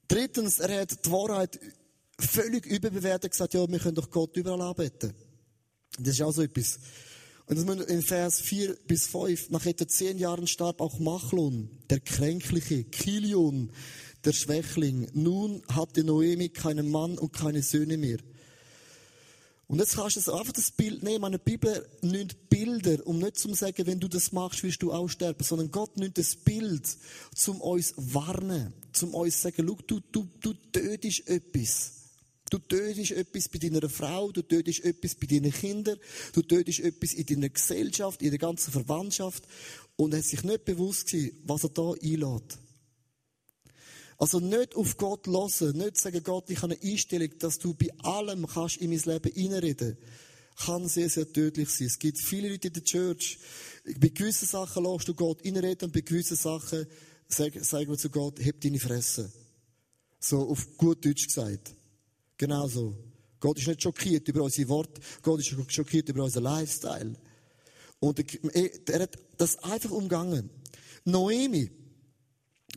Drittens, 0.07 0.57
er 0.57 0.81
hat 0.81 1.05
die 1.05 1.11
Wahrheit 1.11 1.59
völlig 2.19 2.65
überbewertet 2.65 3.29
gesagt, 3.29 3.53
ja, 3.53 3.69
wir 3.69 3.77
können 3.77 3.93
doch 3.93 4.09
Gott 4.09 4.35
überall 4.35 4.61
anbeten. 4.61 5.13
Das 5.99 6.15
ist 6.15 6.21
auch 6.23 6.31
so 6.31 6.41
etwas. 6.41 6.79
Und 7.45 7.59
in 7.59 8.01
Vers 8.01 8.41
4 8.41 8.77
bis 8.87 9.05
5, 9.05 9.51
nach 9.51 9.67
etwa 9.67 9.87
zehn 9.87 10.17
Jahren 10.17 10.47
starb 10.47 10.81
auch 10.81 10.97
Machlon, 10.97 11.69
der 11.91 11.99
Kränkliche, 11.99 12.85
Kilion, 12.85 13.69
der 14.25 14.33
Schwächling. 14.33 15.11
Nun 15.13 15.61
hatte 15.67 16.03
Noemi 16.03 16.49
keinen 16.49 16.89
Mann 16.89 17.19
und 17.19 17.33
keine 17.33 17.61
Söhne 17.61 17.97
mehr. 17.97 18.17
Und 19.67 19.79
jetzt 19.79 19.95
kannst 19.95 20.15
du 20.15 20.33
einfach 20.33 20.53
das 20.53 20.71
Bild 20.71 21.03
nehmen. 21.03 21.21
Meine 21.21 21.39
Bibel 21.39 21.85
nimmt 22.01 22.49
Bilder, 22.49 23.05
um 23.05 23.19
nicht 23.19 23.37
zu 23.37 23.53
sagen, 23.53 23.85
wenn 23.85 23.99
du 23.99 24.07
das 24.07 24.31
machst, 24.31 24.63
wirst 24.63 24.81
du 24.81 24.93
auch 24.93 25.09
sterben, 25.09 25.43
sondern 25.43 25.71
Gott 25.71 25.97
nimmt 25.97 26.17
das 26.17 26.37
Bild, 26.37 26.87
zum 27.35 27.59
uns 27.59 27.93
warnen, 27.97 28.73
zum 28.93 29.13
uns 29.13 29.41
sagen, 29.41 29.67
schau, 29.67 29.77
du, 29.85 29.99
du, 30.11 30.27
du 30.39 30.53
tötest 30.71 31.27
etwas. 31.27 31.91
Du 32.49 32.59
tötest 32.59 33.11
etwas 33.11 33.49
bei 33.49 33.59
deiner 33.59 33.89
Frau, 33.89 34.31
du 34.31 34.41
tötest 34.41 34.85
etwas 34.85 35.15
bei 35.15 35.27
deinen 35.27 35.51
Kindern, 35.51 35.97
du 36.31 36.41
tötest 36.41 36.79
etwas 36.79 37.13
in 37.13 37.25
deiner 37.25 37.49
Gesellschaft, 37.49 38.21
in 38.21 38.29
der 38.29 38.39
ganzen 38.39 38.71
Verwandtschaft 38.71 39.43
und 39.97 40.13
er 40.13 40.19
hat 40.19 40.25
sich 40.25 40.43
nicht 40.43 40.63
bewusst 40.63 41.07
gewesen, 41.07 41.37
was 41.43 41.65
er 41.65 41.69
da 41.71 41.91
einlädt. 41.91 42.57
Also 44.17 44.39
nicht 44.39 44.75
auf 44.75 44.97
Gott 44.97 45.27
hören, 45.27 45.77
nicht 45.77 45.97
sagen, 45.97 46.23
Gott, 46.23 46.49
ich 46.49 46.61
habe 46.61 46.73
eine 46.73 46.91
Einstellung, 46.91 47.29
dass 47.39 47.59
du 47.59 47.73
bei 47.73 47.91
allem 47.99 48.47
kannst 48.47 48.77
in 48.77 48.89
mein 48.89 48.99
Leben 48.99 49.31
reinreden 49.35 49.97
kann 50.57 50.87
sehr, 50.87 51.09
sehr 51.09 51.31
tödlich 51.31 51.69
sein. 51.69 51.87
Es 51.87 51.99
gibt 51.99 52.19
viele 52.19 52.49
Leute 52.49 52.67
in 52.67 52.73
der 52.73 52.83
Church, 52.83 53.37
bei 53.99 54.09
gewissen 54.09 54.47
Sachen 54.47 54.83
lässt 54.83 55.07
du 55.07 55.13
Gott 55.13 55.45
reinreden 55.45 55.85
und 55.85 55.93
bei 55.93 56.01
gewissen 56.01 56.35
Sachen 56.35 56.87
sagen, 57.27 57.63
sagen 57.63 57.89
wir 57.89 57.97
zu 57.97 58.09
Gott, 58.09 58.43
heb 58.43 58.59
deine 58.61 58.79
Fresse. 58.79 59.31
So 60.19 60.49
auf 60.49 60.77
gut 60.77 61.05
Deutsch 61.05 61.27
gesagt. 61.27 61.75
Genau 62.37 62.67
so. 62.67 62.97
Gott 63.39 63.59
ist 63.59 63.67
nicht 63.67 63.83
schockiert 63.83 64.27
über 64.27 64.41
unsere 64.41 64.67
Worte, 64.69 64.99
Gott 65.21 65.39
ist 65.39 65.55
schockiert 65.71 66.09
über 66.09 66.23
unseren 66.23 66.43
Lifestyle. 66.43 67.13
Und 67.99 68.19
er 68.89 68.99
hat 68.99 69.15
das 69.37 69.57
einfach 69.63 69.91
umgangen. 69.91 70.49
Noemi, 71.05 71.69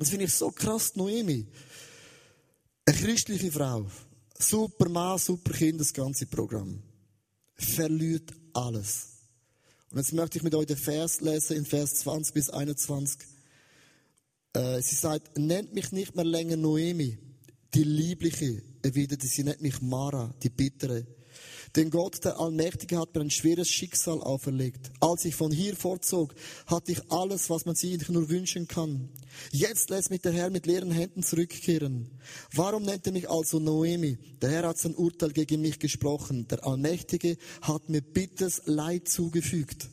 das 0.00 0.10
finde 0.10 0.24
ich 0.24 0.32
so 0.32 0.50
krass, 0.50 0.96
Noemi, 0.96 1.46
eine 2.86 2.96
christliche 2.96 3.52
Frau, 3.52 3.86
super 4.38 4.88
Mann, 4.88 5.18
super 5.18 5.52
Kind, 5.52 5.80
das 5.80 5.92
ganze 5.92 6.26
Programm, 6.26 6.82
verliert 7.54 8.32
alles. 8.54 9.08
Und 9.90 9.98
jetzt 9.98 10.12
möchte 10.12 10.38
ich 10.38 10.44
mit 10.44 10.54
euch 10.54 10.66
den 10.66 10.76
Vers 10.76 11.20
lesen, 11.20 11.56
in 11.58 11.66
Vers 11.66 11.96
20 11.96 12.32
bis 12.32 12.48
21. 12.48 13.20
Äh, 14.54 14.80
sie 14.80 14.94
sagt, 14.94 15.36
nennt 15.36 15.74
mich 15.74 15.92
nicht 15.92 16.16
mehr 16.16 16.24
länger 16.24 16.56
Noemi, 16.56 17.18
die 17.74 17.84
Liebliche, 17.84 18.62
erwiderte 18.82 19.26
sie, 19.26 19.44
nennt 19.44 19.60
mich 19.60 19.82
Mara, 19.82 20.34
die 20.42 20.48
Bittere. 20.48 21.06
Denn 21.76 21.90
Gott, 21.90 22.24
der 22.24 22.40
Allmächtige, 22.40 22.98
hat 22.98 23.14
mir 23.14 23.20
ein 23.20 23.30
schweres 23.30 23.68
Schicksal 23.68 24.20
auferlegt. 24.20 24.90
Als 24.98 25.24
ich 25.24 25.36
von 25.36 25.52
hier 25.52 25.76
vorzog, 25.76 26.34
hatte 26.66 26.92
ich 26.92 27.12
alles, 27.12 27.48
was 27.48 27.64
man 27.64 27.76
sich 27.76 28.08
nur 28.08 28.28
wünschen 28.28 28.66
kann. 28.66 29.08
Jetzt 29.52 29.90
lässt 29.90 30.10
mich 30.10 30.20
der 30.20 30.32
Herr 30.32 30.50
mit 30.50 30.66
leeren 30.66 30.90
Händen 30.90 31.22
zurückkehren. 31.22 32.10
Warum 32.52 32.82
nennt 32.82 33.06
er 33.06 33.12
mich 33.12 33.30
also 33.30 33.60
Noemi? 33.60 34.18
Der 34.42 34.50
Herr 34.50 34.68
hat 34.68 34.78
sein 34.78 34.96
Urteil 34.96 35.32
gegen 35.32 35.60
mich 35.60 35.78
gesprochen. 35.78 36.48
Der 36.48 36.66
Allmächtige 36.66 37.36
hat 37.62 37.88
mir 37.88 38.02
bittes 38.02 38.62
Leid 38.64 39.08
zugefügt. 39.08 39.88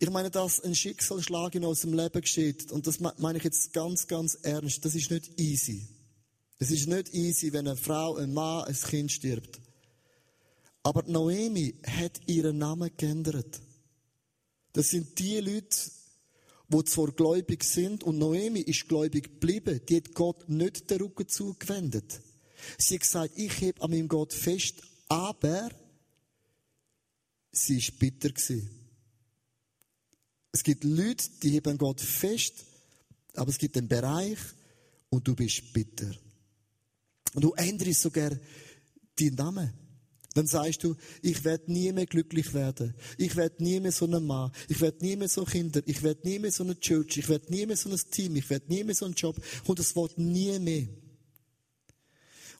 Ich 0.00 0.10
meine, 0.10 0.32
dass 0.32 0.58
ein 0.58 0.74
Schicksalsschlag 0.74 1.54
in 1.54 1.64
unserem 1.64 1.94
Leben 1.94 2.20
geschieht, 2.20 2.72
und 2.72 2.88
das 2.88 2.98
meine 2.98 3.38
ich 3.38 3.44
jetzt 3.44 3.72
ganz, 3.72 4.08
ganz 4.08 4.34
ernst, 4.42 4.84
das 4.84 4.96
ist 4.96 5.12
nicht 5.12 5.38
easy. 5.38 5.86
Es 6.58 6.72
ist 6.72 6.88
nicht 6.88 7.14
easy, 7.14 7.52
wenn 7.52 7.68
eine 7.68 7.76
Frau, 7.76 8.16
ein 8.16 8.32
Mann, 8.34 8.64
ein 8.64 8.74
Kind 8.74 9.12
stirbt. 9.12 9.60
Aber 10.82 11.02
Noemi 11.04 11.74
hat 11.86 12.20
ihren 12.26 12.58
Namen 12.58 12.90
geändert. 12.96 13.60
Das 14.72 14.90
sind 14.90 15.18
die 15.18 15.38
Leute, 15.38 15.76
die 16.68 16.84
zwar 16.84 17.12
gläubig 17.12 17.62
sind, 17.64 18.02
und 18.02 18.18
Noemi 18.18 18.60
ist 18.60 18.88
gläubig 18.88 19.24
geblieben, 19.24 19.80
die 19.88 19.96
hat 19.96 20.14
Gott 20.14 20.48
nicht 20.48 20.90
den 20.90 21.02
Rücken 21.02 21.28
zugewendet. 21.28 22.20
Sie 22.78 22.94
hat 22.94 23.02
gesagt, 23.02 23.32
ich 23.36 23.60
heb 23.60 23.82
an 23.82 23.90
meinem 23.90 24.08
Gott 24.08 24.32
fest, 24.32 24.82
aber 25.08 25.70
sie 27.52 27.78
ist 27.78 27.98
bitter 27.98 28.30
gewesen. 28.30 28.70
Es 30.52 30.62
gibt 30.62 30.84
Leute, 30.84 31.28
die 31.42 31.50
heben 31.50 31.78
Gott 31.78 32.00
fest, 32.00 32.64
aber 33.34 33.50
es 33.50 33.58
gibt 33.58 33.76
einen 33.76 33.88
Bereich, 33.88 34.38
und 35.12 35.28
du 35.28 35.36
bist 35.36 35.72
bitter. 35.74 36.10
Und 37.34 37.44
du 37.44 37.52
änderst 37.52 38.00
sogar 38.00 38.30
deinen 39.14 39.34
Namen. 39.34 39.81
Dann 40.34 40.46
sagst 40.46 40.84
du, 40.84 40.96
ich 41.20 41.44
werde 41.44 41.70
nie 41.70 41.92
mehr 41.92 42.06
glücklich 42.06 42.54
werden. 42.54 42.94
Ich 43.18 43.36
werde 43.36 43.62
nie 43.62 43.80
mehr 43.80 43.92
so 43.92 44.06
ein 44.06 44.26
Mann. 44.26 44.50
Ich 44.68 44.80
werde 44.80 45.04
nie 45.04 45.16
mehr 45.16 45.28
so 45.28 45.44
Kinder. 45.44 45.82
Ich 45.86 46.02
werde 46.02 46.26
nie 46.26 46.38
mehr 46.38 46.52
so 46.52 46.64
eine 46.64 46.78
Church. 46.78 47.18
Ich 47.18 47.28
werde 47.28 47.52
nie 47.52 47.66
mehr 47.66 47.76
so 47.76 47.90
ein 47.90 48.00
Team. 48.10 48.36
Ich 48.36 48.48
werde 48.48 48.66
nie 48.68 48.84
mehr 48.84 48.94
so 48.94 49.04
einen 49.04 49.14
Job. 49.14 49.36
Und 49.66 49.78
das 49.78 49.94
Wort 49.94 50.16
nie 50.18 50.58
mehr. 50.58 50.88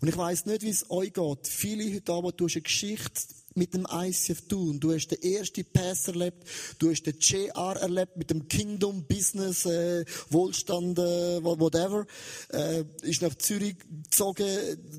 Und 0.01 0.09
ich 0.09 0.17
weiß 0.17 0.47
nicht, 0.47 0.63
wie 0.63 0.71
es 0.71 0.91
euch 0.91 1.13
geht. 1.13 1.47
Viele 1.47 1.95
heute 1.95 2.13
Abend, 2.13 2.41
du 2.41 2.47
hast 2.47 2.57
eine 2.57 2.63
Geschichte 2.63 3.23
mit 3.55 3.75
dem 3.75 3.87
ICF 3.91 4.49
tun. 4.49 4.81
Du 4.81 4.93
hast 4.93 5.09
den 5.09 5.23
ersten 5.23 5.65
Pass 5.65 6.09
erlebt, 6.09 6.45
du 6.79 6.91
hast 6.91 7.03
den 7.05 7.17
JR 7.19 7.77
erlebt 7.77 8.17
mit 8.17 8.31
dem 8.31 8.49
Kingdom, 8.49 9.05
Business, 9.05 9.65
äh, 9.67 10.05
Wohlstand, 10.31 10.99
äh, 10.99 11.43
whatever. 11.43 12.07
Äh, 12.51 12.85
ist 13.03 13.23
nach 13.23 13.35
Zürich 13.37 13.77
gezogen. 14.05 14.47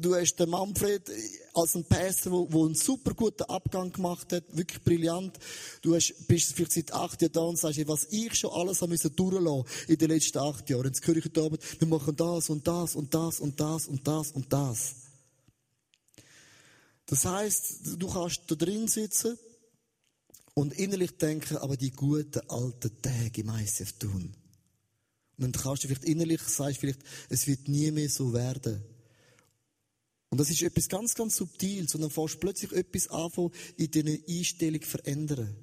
Du 0.02 0.16
hast 0.16 0.36
den 0.36 0.50
Manfred 0.50 1.10
als 1.54 1.76
ein 1.76 1.86
Pastor, 1.86 2.32
wo, 2.32 2.48
wo 2.52 2.66
einen 2.66 2.76
super 2.76 3.14
guten 3.14 3.44
Abgang 3.44 3.92
gemacht 3.92 4.34
hat, 4.34 4.44
wirklich 4.52 4.82
brillant. 4.84 5.38
Du 5.82 5.96
hast, 5.96 6.28
bist 6.28 6.54
vielleicht 6.54 6.74
seit 6.74 6.94
acht 6.94 7.22
Jahren 7.22 7.34
da 7.34 7.42
und 7.42 7.58
sagst, 7.58 7.88
was 7.88 8.08
ich 8.10 8.36
schon 8.36 8.52
alles 8.52 8.82
habe 8.82 8.92
müssen 8.92 9.16
durchlassen 9.16 9.66
in 9.88 9.98
den 9.98 10.10
letzten 10.10 10.40
acht 10.40 10.70
Jahren. 10.70 10.86
Jetzt 10.86 11.06
höre 11.06 11.18
ich 11.18 11.26
heute 11.26 11.42
Abend, 11.42 11.62
wir 11.80 11.88
machen 11.88 12.16
das 12.16 12.50
und 12.50 12.68
das 12.68 12.96
und 12.96 13.14
das 13.14 13.40
und 13.40 13.60
das 13.60 13.88
und 13.88 14.08
das 14.08 14.32
und 14.32 14.52
das. 14.52 14.64
Das 14.64 15.03
heißt, 17.26 18.02
du 18.02 18.08
kannst 18.08 18.44
da 18.48 18.56
drin 18.56 18.88
sitzen 18.88 19.38
und 20.54 20.74
innerlich 20.74 21.18
denken, 21.18 21.58
aber 21.58 21.78
die 21.78 21.92
guten 21.92 22.40
alten 22.50 23.02
Tage 23.02 23.42
im 23.42 23.50
ICF 23.50 23.94
tun. 23.94 24.36
Und 25.38 25.42
dann 25.44 25.52
kannst 25.52 25.84
du 25.84 25.88
vielleicht 25.88 26.06
innerlich 26.06 26.42
sagen, 26.42 26.76
vielleicht, 26.76 27.02
es 27.30 27.48
wird 27.48 27.68
nie 27.68 27.92
mehr 27.92 28.10
so 28.10 28.34
werden. 28.34 28.84
Und 30.30 30.40
das 30.40 30.50
ist 30.50 30.62
etwas 30.62 30.90
ganz, 30.90 31.14
ganz 31.16 31.36
subtil, 31.36 31.88
sondern 31.88 32.10
fährst 32.10 32.40
plötzlich 32.40 32.72
etwas 32.72 33.08
an, 33.10 33.52
in 33.78 33.92
deiner 33.92 34.18
Einstellung 34.28 34.82
verändern. 34.82 35.56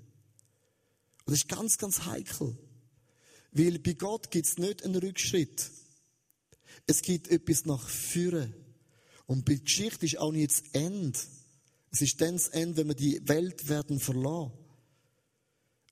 Und 1.25 1.33
das 1.33 1.39
ist 1.39 1.49
ganz, 1.49 1.79
ganz 1.79 2.05
heikel. 2.05 2.57
Weil 3.53 3.79
bei 3.79 3.95
Gott 3.95 4.31
gibt 4.31 4.47
es 4.47 4.59
nicht 4.59 4.85
einen 4.85 4.97
Rückschritt. 4.97 5.71
Es 6.87 7.03
gibt 7.03 7.29
etwas 7.29 7.65
nach 7.65 7.89
vorne. 7.89 8.53
Und 9.31 9.47
die 9.47 9.63
Geschichte 9.63 10.07
ist 10.07 10.19
auch 10.19 10.33
nicht 10.33 10.51
das 10.51 10.63
Ende. 10.73 11.17
Es 11.93 12.03
ist 12.03 12.21
dann 12.21 12.33
das 12.33 12.49
Ende, 12.49 12.79
wenn 12.79 12.89
wir 12.89 12.95
die 12.97 13.21
Welt 13.29 13.69
werden 13.69 14.01
verlassen. 14.01 14.51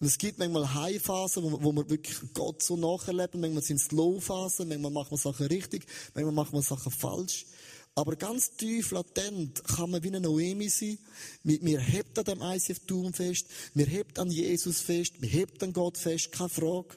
Und 0.00 0.06
es 0.08 0.18
gibt 0.18 0.40
manchmal 0.40 0.74
High-Phasen, 0.74 1.44
wo, 1.44 1.62
wo 1.62 1.72
wir 1.72 1.88
wirklich 1.88 2.16
Gott 2.34 2.64
so 2.64 2.76
nacherleben. 2.76 3.40
Manchmal 3.40 3.62
sind 3.62 3.80
es 3.80 3.92
Low-Phasen, 3.92 4.66
manchmal 4.66 4.90
machen 4.90 5.12
wir 5.12 5.18
Sachen 5.18 5.46
richtig, 5.46 5.86
manchmal 6.14 6.34
machen 6.34 6.54
wir 6.54 6.62
Sachen 6.62 6.90
falsch. 6.90 7.46
Aber 7.94 8.16
ganz 8.16 8.56
tief 8.56 8.90
latent 8.90 9.62
kann 9.62 9.90
man 9.90 10.02
wie 10.02 10.08
eine 10.08 10.20
Noemi 10.20 10.68
sein. 10.68 10.98
Wir 11.44 11.78
hebt 11.78 12.18
an 12.18 12.24
dem 12.24 12.42
ICF-Tum 12.42 13.12
fest, 13.12 13.46
wir 13.72 13.86
hebt 13.86 14.18
an 14.18 14.32
Jesus 14.32 14.80
fest, 14.80 15.22
wir 15.22 15.28
hebt 15.28 15.62
an 15.62 15.72
Gott 15.72 15.96
fest, 15.96 16.32
keine 16.32 16.48
Frage. 16.48 16.96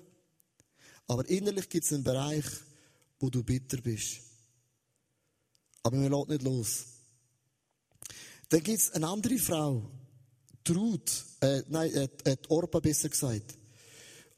Aber 1.07 1.29
innerlich 1.29 1.69
gibt 1.69 1.85
es 1.85 1.93
einen 1.93 2.03
Bereich, 2.03 2.45
wo 3.19 3.29
du 3.29 3.43
bitter 3.43 3.77
bist. 3.77 4.30
Aber 5.83 5.99
wir 5.99 6.09
lassen 6.09 6.31
nicht 6.31 6.43
los. 6.43 6.85
Dann 8.49 8.63
gibt 8.63 8.79
es 8.79 8.91
eine 8.91 9.07
andere 9.07 9.37
Frau, 9.37 9.89
Trud, 10.63 11.09
äh, 11.41 11.63
nein, 11.69 11.91
äh, 11.93 12.09
äh, 12.25 12.37
Orpa 12.49 12.79
besser 12.79 13.09
gesagt. 13.09 13.57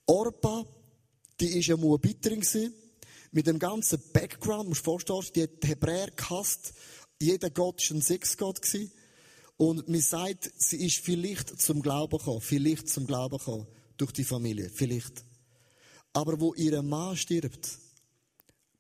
Orpa, 0.06 0.66
die 1.40 1.60
ist 1.60 1.70
eine 1.70 1.78
Moabiterin 1.78 2.44
mit 3.32 3.48
dem 3.48 3.60
ganzen 3.60 4.00
Background, 4.14 4.70
musst 4.70 4.82
du 4.82 4.92
vorstellen, 4.92 5.26
die 5.36 5.44
hat 5.44 5.50
Hebräer 5.64 6.12
gehasst, 6.12 6.74
jeder 7.20 7.50
Gott 7.50 7.82
war 7.90 7.98
ein 7.98 8.02
Sexgott 8.02 8.62
gewesen. 8.62 8.92
Und 9.58 9.88
man 9.88 10.02
sagt, 10.02 10.52
sie 10.58 10.86
ist 10.86 10.98
vielleicht 10.98 11.62
zum 11.62 11.82
Glauben 11.82 12.18
gekommen, 12.18 12.42
vielleicht 12.42 12.90
zum 12.90 13.08
Glauben 13.08 13.38
gekommen, 13.38 13.68
durch 13.98 14.12
die 14.12 14.24
Familie, 14.24 14.70
vielleicht. 14.70 15.24
Aber 16.12 16.40
wo 16.40 16.54
ihr 16.54 16.82
Mann 16.82 17.18
stirbt, 17.18 17.80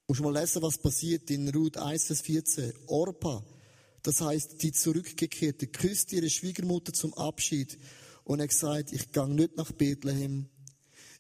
musst 0.07 0.19
du 0.19 0.23
mal 0.23 0.39
lesen, 0.39 0.61
was 0.61 0.77
passiert 0.77 1.29
in 1.31 1.49
Ruth 1.49 1.77
1, 1.77 2.05
Vers 2.05 2.21
14. 2.21 2.73
Orpa, 2.87 3.43
das 4.01 4.19
heißt, 4.19 4.61
die 4.61 4.73
zurückgekehrte 4.73 5.67
küsst 5.67 6.11
ihre 6.11 6.29
Schwiegermutter 6.29 6.91
zum 6.93 7.13
Abschied 7.13 7.77
und 8.25 8.39
er 8.39 8.51
sagt, 8.51 8.91
ich 8.91 9.11
gang 9.11 9.33
nicht 9.33 9.55
nach 9.55 9.71
Bethlehem, 9.71 10.49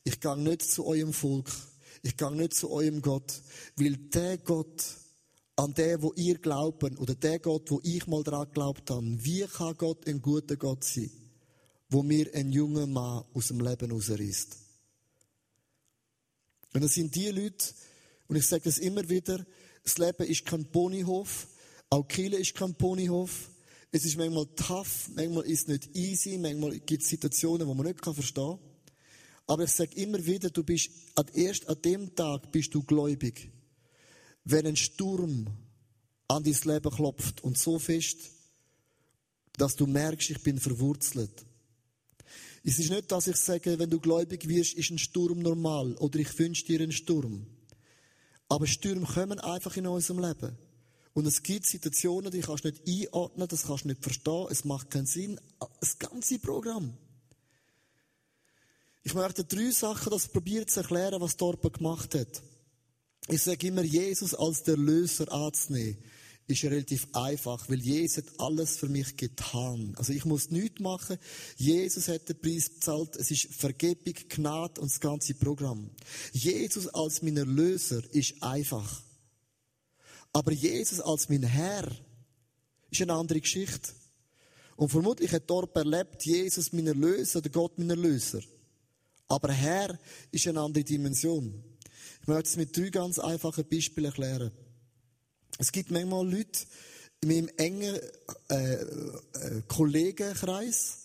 ich 0.03 0.19
gang 0.19 0.43
nicht 0.43 0.63
zu 0.63 0.85
eurem 0.85 1.13
Volk, 1.13 1.49
ich 2.01 2.17
gang 2.17 2.35
nicht 2.35 2.53
zu 2.53 2.69
eurem 2.69 3.01
Gott, 3.01 3.41
weil 3.77 3.95
der 3.95 4.37
Gott, 4.37 4.83
an 5.55 5.73
der, 5.75 6.01
wo 6.01 6.11
ihr 6.13 6.39
glaubt, 6.39 6.83
oder 6.83 7.15
der 7.15 7.39
Gott, 7.39 7.71
wo 7.71 7.79
ich 7.83 8.05
mal 8.07 8.23
dran 8.23 8.51
glaubt 8.51 8.89
habe, 8.89 9.23
wie 9.23 9.45
kann 9.45 9.77
Gott 9.77 10.05
ein 10.07 10.21
guter 10.21 10.57
Gott 10.57 10.83
sein, 10.83 11.11
wo 11.89 12.03
mir 12.03 12.33
ein 12.33 12.51
junger 12.51 12.87
Mann 12.87 13.23
aus 13.33 13.47
dem 13.47 13.61
Leben 13.61 13.91
rausreißt? 13.91 14.57
Und 16.73 16.83
das 16.83 16.93
sind 16.95 17.15
die 17.15 17.29
Leute, 17.29 17.65
und 18.27 18.35
ich 18.35 18.47
sage 18.47 18.63
das 18.63 18.77
immer 18.77 19.07
wieder, 19.09 19.45
das 19.83 19.97
Leben 19.97 20.23
ist 20.23 20.45
kein 20.45 20.65
Ponyhof, 20.65 21.47
auch 21.89 22.07
Kiel 22.07 22.33
ist 22.33 22.55
kein 22.55 22.73
Ponyhof. 22.73 23.51
Es 23.91 24.05
ist 24.05 24.17
manchmal 24.17 24.47
tough, 24.55 25.09
manchmal 25.13 25.45
ist 25.45 25.61
es 25.61 25.67
nicht 25.67 25.95
easy, 25.95 26.37
manchmal 26.39 26.79
gibt 26.79 27.03
es 27.03 27.09
Situationen, 27.09 27.67
wo 27.67 27.75
man 27.75 27.85
nicht 27.85 28.03
verstehen 28.03 28.33
kann. 28.33 28.59
Aber 29.45 29.65
ich 29.65 29.71
sage 29.71 29.95
immer 29.97 30.25
wieder, 30.25 30.49
du 30.49 30.63
bist 30.63 30.89
erst 31.33 31.67
an 31.69 31.81
dem 31.83 32.15
Tag 32.15 32.51
bist 32.51 32.73
du 32.73 32.81
gläubig. 32.81 33.51
Wenn 34.45 34.65
ein 34.65 34.75
Sturm 34.75 35.47
an 36.27 36.43
dein 36.43 36.57
Leben 36.63 36.89
klopft 36.89 37.43
und 37.43 37.57
so 37.57 37.77
fest, 37.77 38.17
dass 39.57 39.75
du 39.75 39.85
merkst, 39.85 40.31
ich 40.31 40.41
bin 40.41 40.59
verwurzelt. 40.59 41.45
Es 42.63 42.79
ist 42.79 42.89
nicht, 42.89 43.11
dass 43.11 43.27
ich 43.27 43.35
sage, 43.35 43.77
wenn 43.77 43.89
du 43.89 43.99
gläubig 43.99 44.47
wirst, 44.47 44.73
ist 44.73 44.89
ein 44.89 44.97
Sturm 44.97 45.39
normal 45.39 45.93
oder 45.97 46.17
ich 46.19 46.39
wünsche 46.39 46.65
dir 46.65 46.81
einen 46.81 46.93
Sturm. 46.93 47.45
Aber 48.53 48.67
Stürme 48.67 49.07
kommen 49.07 49.39
einfach 49.39 49.75
in 49.77 49.87
unserem 49.87 50.19
Leben. 50.23 50.55
Und 51.15 51.25
es 51.25 51.41
gibt 51.41 51.65
Situationen, 51.65 52.31
die 52.31 52.41
kannst 52.41 52.63
du 52.63 52.69
nicht 52.69 52.87
einordnen, 52.87 53.47
das 53.47 53.63
kannst 53.63 53.85
du 53.85 53.87
nicht 53.87 54.03
verstehen, 54.03 54.45
es 54.51 54.63
macht 54.63 54.91
keinen 54.91 55.07
Sinn. 55.07 55.39
Das 55.79 55.97
ganze 55.97 56.37
Programm. 56.37 56.93
Ich 59.01 59.15
möchte 59.15 59.43
drei 59.43 59.71
Sachen, 59.71 60.11
das 60.11 60.27
probieren 60.27 60.67
zu 60.67 60.81
erklären, 60.81 61.19
was 61.19 61.35
Dorpa 61.35 61.69
gemacht 61.69 62.13
hat. 62.13 62.43
Ich 63.27 63.41
sage 63.41 63.65
immer, 63.65 63.81
Jesus 63.81 64.35
als 64.35 64.61
der 64.61 64.77
Löser 64.77 65.31
anzunehmen, 65.31 65.97
ist 66.47 66.63
relativ 66.63 67.07
einfach, 67.13 67.69
weil 67.69 67.79
Jesus 67.79 68.17
hat 68.17 68.39
alles 68.39 68.77
für 68.77 68.89
mich 68.89 69.15
getan. 69.15 69.93
Also 69.97 70.11
ich 70.11 70.25
muss 70.25 70.51
nichts 70.51 70.81
machen. 70.81 71.17
Jesus 71.55 72.07
hat 72.09 72.27
den 72.27 72.39
Preis 72.39 72.69
bezahlt. 72.69 73.15
Es 73.15 73.31
ist 73.31 73.53
Vergebung, 73.53 74.15
Gnade 74.29 74.81
und 74.81 74.91
das 74.91 74.99
ganze 74.99 75.33
Programm. 75.35 75.89
Jesus 76.33 76.87
als 76.87 77.21
mein 77.21 77.37
Erlöser 77.37 78.01
ist 78.13 78.41
einfach. 78.43 79.01
Aber 80.33 80.51
Jesus 80.51 80.99
als 80.99 81.29
mein 81.29 81.43
Herr 81.43 81.89
ist 82.89 83.01
eine 83.01 83.13
andere 83.13 83.39
Geschichte. 83.39 83.93
Und 84.75 84.89
vermutlich 84.89 85.31
hat 85.31 85.49
dort 85.49 85.75
erlebt, 85.75 86.25
Jesus 86.25 86.73
mein 86.73 86.87
Erlöser 86.87 87.39
oder 87.39 87.49
Gott 87.49 87.77
mein 87.77 87.89
Erlöser. 87.89 88.41
Aber 89.27 89.51
Herr 89.53 89.97
ist 90.31 90.47
eine 90.47 90.59
andere 90.59 90.83
Dimension. 90.83 91.63
Ich 92.21 92.27
möchte 92.27 92.49
es 92.49 92.57
mit 92.57 92.75
drei 92.75 92.89
ganz 92.89 93.19
einfachen 93.19 93.65
Beispielen 93.67 94.05
erklären. 94.05 94.51
Es 95.59 95.71
gibt 95.71 95.91
manchmal 95.91 96.29
Leute 96.29 96.65
in 97.21 97.29
meinem 97.29 97.49
engen 97.57 97.99
äh, 98.49 98.73
äh, 98.73 99.61
Kollegenkreis, 99.67 101.03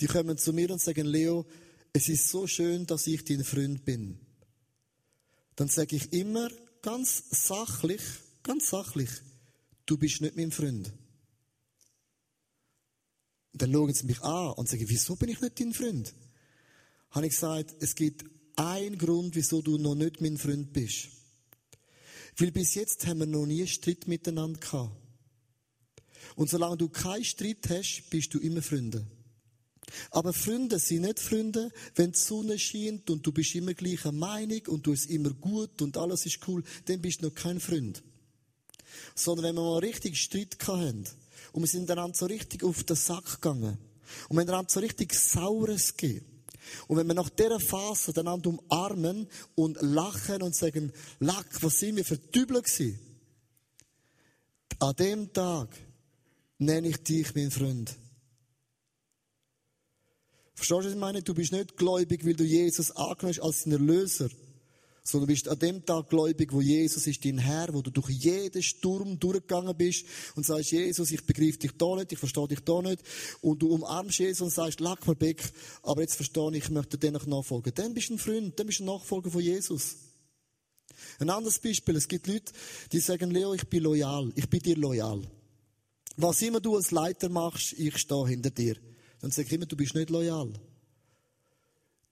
die 0.00 0.06
kommen 0.06 0.36
zu 0.36 0.52
mir 0.52 0.70
und 0.70 0.80
sagen, 0.80 1.06
Leo, 1.06 1.46
es 1.92 2.08
ist 2.08 2.28
so 2.28 2.46
schön, 2.46 2.86
dass 2.86 3.06
ich 3.06 3.24
dein 3.24 3.44
Freund 3.44 3.84
bin. 3.84 4.18
Dann 5.56 5.68
sage 5.68 5.96
ich 5.96 6.12
immer 6.12 6.50
ganz 6.82 7.22
sachlich, 7.30 8.00
ganz 8.42 8.70
sachlich, 8.70 9.10
du 9.86 9.96
bist 9.96 10.20
nicht 10.20 10.36
mein 10.36 10.50
Freund. 10.50 10.92
Dann 13.52 13.72
schauen 13.72 13.94
sie 13.94 14.06
mich 14.06 14.20
an 14.22 14.54
und 14.54 14.68
sagen, 14.68 14.84
wieso 14.88 15.14
bin 15.14 15.28
ich 15.28 15.40
nicht 15.40 15.60
dein 15.60 15.72
Freund? 15.72 16.12
Habe 17.10 17.26
ich 17.26 17.32
gesagt, 17.32 17.76
es 17.78 17.94
gibt 17.94 18.24
einen 18.56 18.98
Grund, 18.98 19.36
wieso 19.36 19.62
du 19.62 19.78
noch 19.78 19.94
nicht 19.94 20.20
mein 20.20 20.36
Freund 20.36 20.72
bist. 20.72 21.10
Weil 22.36 22.50
bis 22.50 22.74
jetzt 22.74 23.06
haben 23.06 23.20
wir 23.20 23.26
noch 23.26 23.46
nie 23.46 23.66
Streit 23.66 24.08
miteinander 24.08 24.58
gehabt. 24.58 24.96
Und 26.36 26.50
solange 26.50 26.76
du 26.76 26.88
keinen 26.88 27.24
Streit 27.24 27.68
hast, 27.68 28.10
bist 28.10 28.34
du 28.34 28.38
immer 28.38 28.62
Freunde. 28.62 29.06
Aber 30.10 30.32
Freunde 30.32 30.78
sind 30.78 31.02
nicht 31.02 31.20
Freunde, 31.20 31.70
wenn 31.94 32.12
die 32.12 32.18
Sonne 32.18 32.58
scheint 32.58 33.10
und 33.10 33.24
du 33.26 33.32
bist 33.32 33.54
immer 33.54 33.74
gleicher 33.74 34.12
Meinung 34.12 34.62
und 34.68 34.86
du 34.86 34.92
es 34.92 35.06
immer 35.06 35.30
gut 35.30 35.82
und 35.82 35.96
alles 35.96 36.26
ist 36.26 36.40
cool, 36.48 36.64
dann 36.86 37.00
bist 37.00 37.22
du 37.22 37.26
noch 37.26 37.34
kein 37.34 37.60
Freund. 37.60 38.02
Sondern 39.14 39.46
wenn 39.46 39.54
wir 39.56 39.62
mal 39.62 39.78
richtig 39.78 40.16
Streit 40.16 40.56
hatten 40.66 41.04
und 41.52 41.62
wir 41.62 41.68
sind 41.68 41.88
dann 41.88 42.14
so 42.14 42.26
richtig 42.26 42.64
auf 42.64 42.82
den 42.84 42.96
Sack 42.96 43.40
gegangen 43.40 43.78
und 44.28 44.36
wir 44.36 44.40
haben 44.40 44.46
dann 44.46 44.68
so 44.68 44.80
richtig 44.80 45.12
Saures 45.12 45.96
gegeben, 45.96 46.26
und 46.88 46.96
wenn 46.96 47.06
wir 47.06 47.14
nach 47.14 47.30
dieser 47.30 47.60
Phase 47.60 48.12
einander 48.18 48.50
umarmen 48.50 49.28
und 49.54 49.80
lachen 49.80 50.42
und 50.42 50.54
sagen, 50.54 50.92
Lack, 51.20 51.62
was 51.62 51.78
sind 51.78 51.96
wir 51.96 52.04
für 52.04 52.18
Dübel 52.18 52.62
gewesen? 52.62 52.98
An 54.78 54.94
dem 54.96 55.32
Tag 55.32 55.68
nenne 56.58 56.88
ich 56.88 57.02
dich 57.02 57.34
mein 57.34 57.50
Freund. 57.50 57.96
Verstehst 60.54 60.80
du, 60.80 60.84
was 60.86 60.92
ich 60.92 60.98
meine? 60.98 61.22
Du 61.22 61.34
bist 61.34 61.52
nicht 61.52 61.76
gläubig, 61.76 62.24
weil 62.24 62.34
du 62.34 62.44
Jesus 62.44 62.90
angenommen 62.92 63.34
hast 63.34 63.40
als 63.40 63.64
deinen 63.64 63.72
Erlöser 63.72 64.28
sondern 65.06 65.28
du 65.28 65.34
bist 65.34 65.48
an 65.48 65.58
dem 65.58 65.84
Tag 65.84 66.08
gläubig, 66.08 66.50
wo 66.50 66.62
Jesus 66.62 67.06
ist 67.06 67.22
dein 67.24 67.36
Herr, 67.36 67.74
wo 67.74 67.82
du 67.82 67.90
durch 67.90 68.08
jeden 68.08 68.62
Sturm 68.62 69.20
durchgegangen 69.20 69.76
bist 69.76 70.06
und 70.34 70.46
sagst, 70.46 70.72
Jesus, 70.72 71.10
ich 71.10 71.26
begreife 71.26 71.58
dich 71.58 71.72
da 71.76 71.94
nicht, 71.94 72.12
ich 72.12 72.18
verstehe 72.18 72.48
dich 72.48 72.60
da 72.60 72.80
nicht. 72.80 73.02
Und 73.42 73.60
du 73.60 73.68
umarmst 73.68 74.18
Jesus 74.18 74.40
und 74.40 74.50
sagst, 74.50 74.80
lag 74.80 75.06
mir 75.06 75.20
weg, 75.20 75.42
aber 75.82 76.00
jetzt 76.00 76.14
verstehe 76.16 76.50
ich, 76.52 76.64
ich 76.64 76.70
möchte 76.70 76.96
dir 76.96 77.12
nachfolgen. 77.12 77.72
Dann 77.74 77.92
bist 77.92 78.08
du 78.08 78.14
ein 78.14 78.18
Freund, 78.18 78.58
dann 78.58 78.66
bist 78.66 78.80
du 78.80 78.84
ein 78.84 78.86
Nachfolger 78.86 79.30
von 79.30 79.42
Jesus. 79.42 79.96
Ein 81.18 81.28
anderes 81.28 81.58
Beispiel, 81.58 81.96
es 81.96 82.08
gibt 82.08 82.26
Leute, 82.26 82.52
die 82.90 83.00
sagen, 83.00 83.30
Leo, 83.30 83.52
ich 83.52 83.68
bin 83.68 83.82
loyal, 83.82 84.32
ich 84.34 84.48
bin 84.48 84.60
dir 84.60 84.76
loyal. 84.76 85.20
Was 86.16 86.40
immer 86.40 86.60
du 86.60 86.76
als 86.76 86.92
Leiter 86.92 87.28
machst, 87.28 87.74
ich 87.74 87.98
stehe 87.98 88.26
hinter 88.26 88.50
dir. 88.50 88.76
Dann 89.20 89.30
sag 89.30 89.46
ich 89.46 89.52
immer, 89.52 89.66
du 89.66 89.76
bist 89.76 89.94
nicht 89.94 90.08
loyal. 90.08 90.52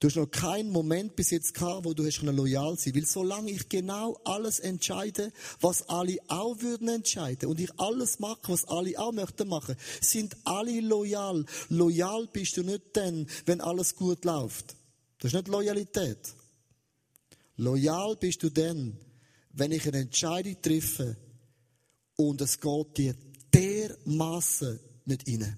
Du 0.03 0.09
hast 0.09 0.17
noch 0.17 0.29
keinen 0.29 0.69
Moment 0.69 1.15
bis 1.15 1.29
jetzt 1.29 1.53
gehabt, 1.53 1.85
wo 1.85 1.93
du 1.93 2.05
hast 2.05 2.21
loyal 2.23 2.77
sein 2.77 2.93
Weil 2.93 3.05
solange 3.05 3.51
ich 3.51 3.69
genau 3.69 4.19
alles 4.25 4.59
entscheide, 4.59 5.31
was 5.61 5.87
alle 5.87 6.17
auch 6.27 6.59
würden 6.59 6.89
entscheiden, 6.89 7.47
und 7.47 7.57
ich 7.61 7.69
alles 7.79 8.19
mache, 8.19 8.41
was 8.49 8.65
alle 8.65 8.99
auch 8.99 9.13
möchten 9.13 9.47
machen, 9.47 9.77
sind 10.01 10.35
alle 10.43 10.81
loyal. 10.81 11.45
Loyal 11.69 12.27
bist 12.33 12.57
du 12.57 12.63
nicht 12.63 12.81
dann, 12.91 13.27
wenn 13.45 13.61
alles 13.61 13.95
gut 13.95 14.25
läuft. 14.25 14.75
Das 15.19 15.31
ist 15.31 15.35
nicht 15.35 15.47
Loyalität. 15.47 16.33
Loyal 17.55 18.17
bist 18.17 18.43
du 18.43 18.49
dann, 18.49 18.97
wenn 19.53 19.71
ich 19.71 19.87
eine 19.87 19.99
Entscheidung 19.99 20.61
treffe 20.61 21.15
und 22.17 22.41
es 22.41 22.59
geht 22.59 22.97
dir 22.97 23.15
dermaßen 23.53 24.81
nicht 25.05 25.29
rein. 25.29 25.57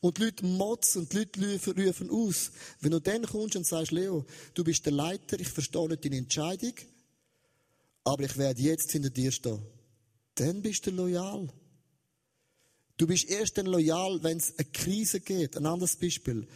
Und 0.00 0.18
die 0.18 0.24
Leute 0.24 0.44
motzen 0.44 1.08
die 1.08 1.26
Leute 1.36 1.74
rufen 1.74 2.10
aus. 2.10 2.50
Wenn 2.80 2.92
du 2.92 3.00
dann 3.00 3.22
kommst 3.22 3.56
und 3.56 3.66
sagst, 3.66 3.92
Leo, 3.92 4.24
du 4.54 4.64
bist 4.64 4.84
der 4.86 4.92
Leiter, 4.92 5.38
ich 5.38 5.48
verstehe 5.48 5.88
nicht 5.88 6.04
deine 6.04 6.16
Entscheidung, 6.16 6.74
aber 8.04 8.24
ich 8.24 8.36
werde 8.36 8.62
jetzt 8.62 8.92
hinter 8.92 9.10
dir 9.10 9.30
stehen. 9.30 9.62
Dann 10.34 10.62
bist 10.62 10.86
du 10.86 10.90
loyal. 10.90 11.48
Du 12.96 13.06
bist 13.06 13.28
erst 13.28 13.58
dann 13.58 13.66
loyal, 13.66 14.22
wenn 14.22 14.38
es 14.38 14.58
eine 14.58 14.68
Krise 14.70 15.20
geht. 15.20 15.56
Ein 15.56 15.66
anderes 15.66 15.96
Beispiel. 15.96 16.46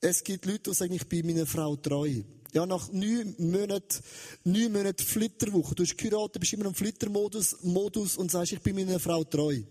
Es 0.00 0.24
gibt 0.24 0.46
Leute, 0.46 0.70
die 0.70 0.74
sagen, 0.74 0.94
ich 0.94 1.06
bin 1.06 1.26
meiner 1.26 1.46
Frau 1.46 1.76
treu. 1.76 2.22
Ja, 2.52 2.66
nach 2.66 2.90
neun 2.90 3.34
Monaten, 3.38 4.02
neun 4.44 4.72
Monaten 4.72 5.04
Flitterwoche. 5.04 5.74
Du 5.74 5.82
hast 5.82 5.96
geheiratet, 5.96 6.40
bist 6.40 6.52
immer 6.52 6.66
im 6.66 6.74
Flittermodus 6.74 7.58
Modus 7.62 8.16
und 8.16 8.30
sagst, 8.30 8.52
ich 8.52 8.60
bin 8.60 8.74
meiner 8.74 8.98
Frau 8.98 9.24
treu. 9.24 9.62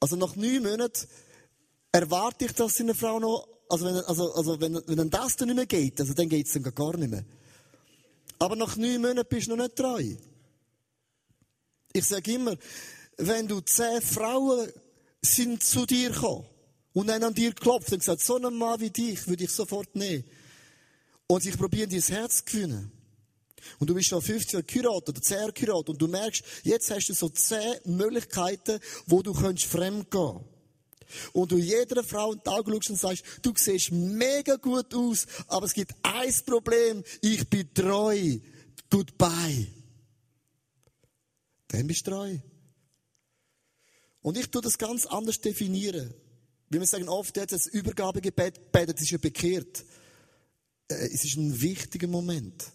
Also 0.00 0.16
nach 0.16 0.36
neun 0.36 0.62
Monaten 0.62 1.08
erwarte 2.02 2.44
ich, 2.46 2.52
dass 2.52 2.80
eine 2.80 2.94
Frau 2.94 3.18
noch, 3.18 3.48
also 3.68 3.86
wenn, 3.86 3.96
also, 3.96 4.32
also 4.32 4.60
wenn, 4.60 4.74
wenn 4.86 4.96
dann 4.96 5.10
das 5.10 5.36
dann 5.36 5.48
nicht 5.48 5.56
mehr 5.56 5.66
geht, 5.66 6.00
also 6.00 6.14
dann 6.14 6.28
geht 6.28 6.46
es 6.46 6.52
dann 6.52 6.62
gar 6.62 6.96
nicht 6.96 7.10
mehr. 7.10 7.24
Aber 8.38 8.56
nach 8.56 8.76
neun 8.76 9.00
Monaten 9.00 9.28
bist 9.28 9.48
du 9.48 9.56
noch 9.56 9.64
nicht 9.64 9.76
treu. 9.76 10.16
Ich 11.92 12.04
sage 12.04 12.32
immer, 12.32 12.56
wenn 13.16 13.48
du 13.48 13.60
zehn 13.60 14.00
Frauen 14.00 14.70
sind 15.22 15.62
zu 15.62 15.86
dir 15.86 16.10
gekommen 16.10 16.46
und 16.92 17.08
dann 17.08 17.22
an 17.24 17.34
dir 17.34 17.52
klopft 17.52 17.92
und 17.92 17.98
gesagt, 17.98 18.22
so 18.22 18.36
einen 18.36 18.56
Mann 18.56 18.80
wie 18.80 18.90
dich 18.90 19.26
würde 19.26 19.44
ich 19.44 19.50
sofort 19.50 19.94
nehmen. 19.96 20.24
Und 21.26 21.44
ich 21.44 21.58
probiere 21.58 21.88
dein 21.88 22.00
Herz 22.00 22.38
zu 22.38 22.44
gewinnen. 22.44 22.92
Und 23.78 23.90
du 23.90 23.94
bist 23.94 24.08
schon 24.08 24.22
50 24.22 24.52
Jahre 24.52 24.64
geheiratet 24.64 25.08
oder 25.08 25.22
10 25.22 25.36
Jahre 25.36 25.52
geheiratet 25.52 25.88
und 25.90 26.00
du 26.00 26.08
merkst, 26.08 26.44
jetzt 26.62 26.90
hast 26.90 27.08
du 27.08 27.14
so 27.14 27.28
10 27.28 27.80
Möglichkeiten, 27.84 28.78
wo 29.06 29.22
du 29.22 29.34
fremd 29.34 29.66
gehen 29.66 30.06
kannst. 30.10 30.57
Und 31.32 31.52
du 31.52 31.58
jeder 31.58 32.02
Frau 32.04 32.32
in 32.32 32.40
die 32.44 32.48
Augen 32.48 32.72
schaust 32.72 32.90
und 32.90 32.96
sagst, 32.96 33.24
du 33.42 33.52
siehst 33.56 33.92
mega 33.92 34.56
gut 34.56 34.94
aus, 34.94 35.26
aber 35.46 35.66
es 35.66 35.74
gibt 35.74 35.94
ein 36.02 36.34
Problem, 36.46 37.02
ich 37.22 37.48
bin 37.48 37.72
treu, 37.72 38.38
tut 38.90 39.16
bei. 39.16 39.66
Dann 41.68 41.86
bist 41.86 42.06
du 42.06 42.10
treu. 42.10 42.38
Und 44.22 44.36
ich 44.36 44.50
tue 44.50 44.62
das 44.62 44.78
ganz 44.78 45.06
anders 45.06 45.40
definieren. 45.40 46.12
Wie 46.70 46.78
wir 46.78 46.86
sagen 46.86 47.08
oft, 47.08 47.36
jetzt 47.36 47.52
das 47.52 47.66
Übergabegebet 47.66 48.72
betet, 48.72 49.00
ist 49.00 49.10
ja 49.10 49.18
bekehrt. 49.18 49.84
Äh, 50.88 50.94
es 51.06 51.24
ist 51.24 51.36
ein 51.36 51.60
wichtiger 51.60 52.08
Moment. 52.08 52.72